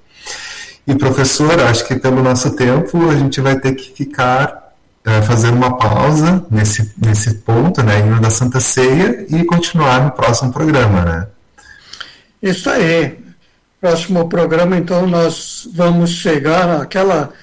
E 0.88 0.96
professor, 0.96 1.60
acho 1.60 1.86
que 1.86 1.96
pelo 1.96 2.24
nosso 2.24 2.52
tempo 2.52 3.10
a 3.10 3.16
gente 3.16 3.42
vai 3.42 3.60
ter 3.60 3.74
que 3.74 3.92
ficar 3.94 4.72
é, 5.04 5.22
fazer 5.24 5.50
uma 5.50 5.76
pausa 5.78 6.46
nesse, 6.50 6.94
nesse 6.98 7.34
ponto, 7.34 7.84
né, 7.84 8.00
hino 8.00 8.22
da 8.22 8.30
Santa 8.30 8.62
Ceia, 8.62 9.26
e 9.28 9.44
continuar 9.44 10.06
no 10.06 10.12
próximo 10.12 10.54
programa, 10.54 11.04
né? 11.04 11.28
Isso 12.46 12.70
aí. 12.70 13.18
Próximo 13.82 14.30
programa, 14.30 14.78
então, 14.78 15.08
nós 15.08 15.68
vamos 15.74 16.12
chegar 16.12 16.80
àquela, 16.80 17.34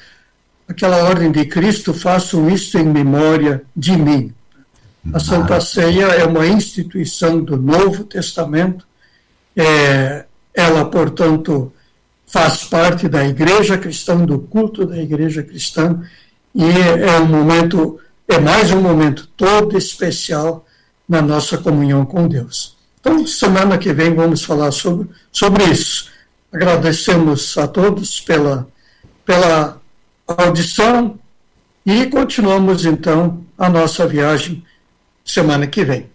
àquela 0.68 1.02
ordem 1.02 1.32
de 1.32 1.44
Cristo, 1.44 1.92
façam 1.92 2.48
isso 2.48 2.78
em 2.78 2.84
memória 2.84 3.62
de 3.76 3.96
mim. 3.96 4.32
A 5.12 5.18
Santa 5.18 5.60
Ceia 5.60 6.04
é 6.04 6.24
uma 6.24 6.46
instituição 6.46 7.42
do 7.42 7.56
Novo 7.56 8.04
Testamento, 8.04 8.86
é, 9.56 10.24
ela, 10.54 10.84
portanto, 10.84 11.72
faz 12.24 12.62
parte 12.62 13.08
da 13.08 13.26
igreja 13.26 13.76
cristã, 13.76 14.24
do 14.24 14.38
culto 14.38 14.86
da 14.86 14.98
igreja 14.98 15.42
cristã, 15.42 16.00
e 16.54 16.64
é 16.64 17.18
um 17.18 17.26
momento, 17.26 17.98
é 18.28 18.38
mais 18.38 18.70
um 18.70 18.80
momento 18.80 19.28
todo 19.36 19.76
especial 19.76 20.64
na 21.08 21.20
nossa 21.20 21.58
comunhão 21.58 22.06
com 22.06 22.28
Deus. 22.28 22.80
Então, 23.02 23.26
semana 23.26 23.76
que 23.78 23.92
vem 23.92 24.14
vamos 24.14 24.44
falar 24.44 24.70
sobre, 24.70 25.08
sobre 25.32 25.64
isso. 25.64 26.08
Agradecemos 26.52 27.58
a 27.58 27.66
todos 27.66 28.20
pela, 28.20 28.68
pela 29.26 29.80
audição 30.26 31.18
E 31.84 32.06
continuamos 32.06 32.86
então 32.86 33.44
a 33.58 33.68
nossa 33.68 34.06
viagem 34.06 34.64
semana 35.24 35.66
que 35.66 35.84
vem. 35.84 36.08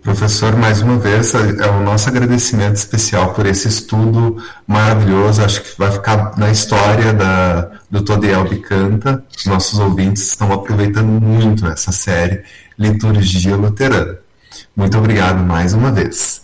Professor, 0.00 0.54
mais 0.56 0.80
uma 0.80 0.96
vez, 0.96 1.34
é 1.34 1.68
o 1.68 1.82
nosso 1.82 2.08
agradecimento 2.08 2.76
especial 2.76 3.34
por 3.34 3.44
esse 3.46 3.66
estudo 3.66 4.40
maravilhoso. 4.64 5.42
Acho 5.42 5.60
que 5.60 5.76
vai 5.76 5.90
ficar 5.90 6.38
na 6.38 6.52
história 6.52 7.12
da, 7.12 7.68
do 7.90 8.00
Todiel 8.00 8.46
Canta. 8.60 9.24
Os 9.36 9.44
nossos 9.44 9.80
ouvintes 9.80 10.22
estão 10.22 10.52
aproveitando 10.52 11.08
muito 11.08 11.66
essa 11.66 11.90
série 11.90 12.44
Liturgia 12.78 13.56
Luterana. 13.56 14.21
Muito 14.74 14.96
obrigado 14.96 15.42
mais 15.42 15.74
uma 15.74 15.92
vez. 15.92 16.42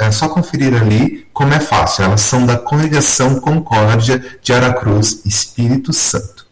é 0.00 0.10
só 0.10 0.26
conferir 0.26 0.74
ali 0.74 1.26
como 1.34 1.52
é 1.52 1.60
fácil. 1.60 2.04
Elas 2.04 2.22
são 2.22 2.46
da 2.46 2.56
Congregação 2.56 3.38
Concórdia 3.38 4.24
de 4.42 4.54
Aracruz, 4.54 5.20
Espírito 5.26 5.92
Santo. 5.92 6.46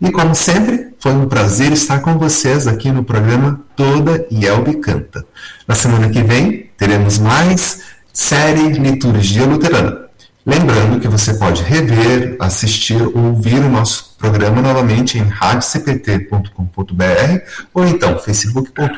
E 0.00 0.10
como 0.10 0.34
sempre, 0.34 0.94
foi 0.98 1.12
um 1.12 1.28
prazer 1.28 1.70
estar 1.72 2.00
com 2.00 2.16
vocês 2.16 2.66
aqui 2.66 2.90
no 2.90 3.04
programa 3.04 3.60
Toda 3.76 4.26
Yelbe 4.32 4.76
Canta. 4.76 5.22
Na 5.68 5.74
semana 5.74 6.08
que 6.08 6.22
vem 6.22 6.70
teremos 6.78 7.18
mais 7.18 7.82
série 8.10 8.70
Liturgia 8.70 9.44
Luterana. 9.44 10.08
Lembrando 10.46 10.98
que 10.98 11.08
você 11.08 11.34
pode 11.34 11.62
rever, 11.62 12.36
assistir 12.40 13.02
ou 13.02 13.26
ouvir 13.26 13.58
o 13.58 13.68
nosso 13.68 14.16
programa 14.18 14.62
novamente 14.62 15.18
em 15.18 15.22
radiocpt.com.br 15.22 17.40
ou 17.74 17.86
então 17.86 18.18
facebook.com.br 18.18 18.90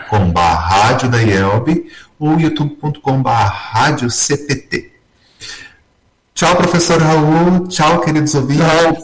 ou 2.22 2.38
youtube.com.br. 2.38 3.28
Tchau, 6.32 6.56
professor 6.56 7.02
Raul. 7.02 7.66
Tchau, 7.66 8.00
queridos 8.00 8.34
ouvintes. 8.36 8.64
Tchau. 8.64 8.96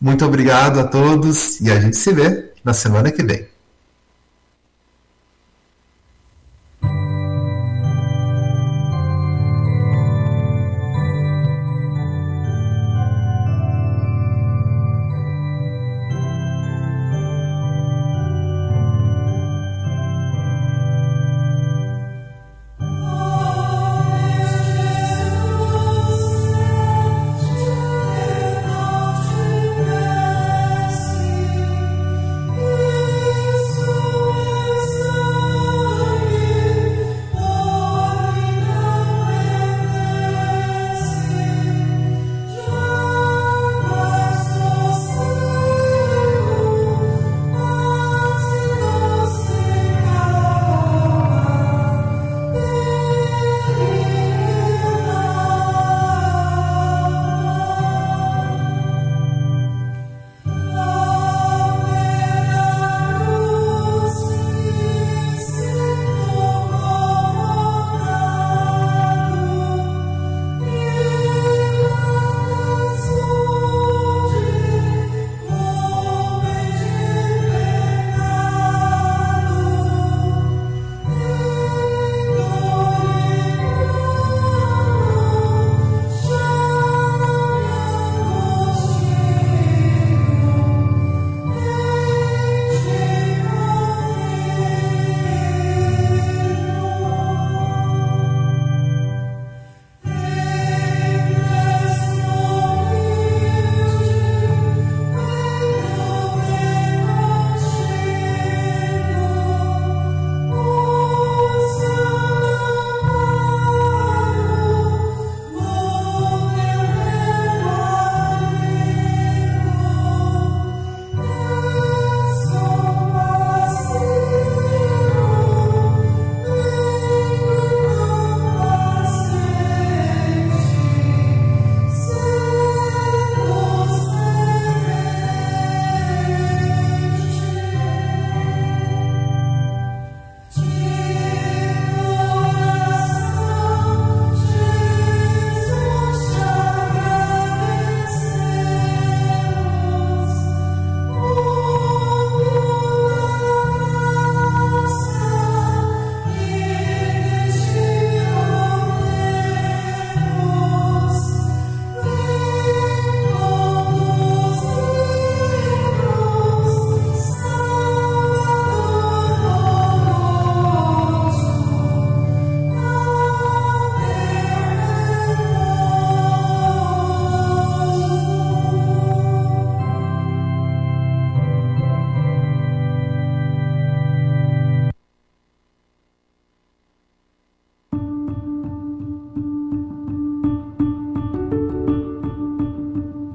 Muito 0.00 0.24
obrigado 0.24 0.80
a 0.80 0.84
todos 0.84 1.60
e 1.60 1.70
a 1.70 1.78
gente 1.78 1.96
se 1.96 2.12
vê 2.12 2.52
na 2.64 2.74
semana 2.74 3.12
que 3.12 3.22
vem. 3.22 3.53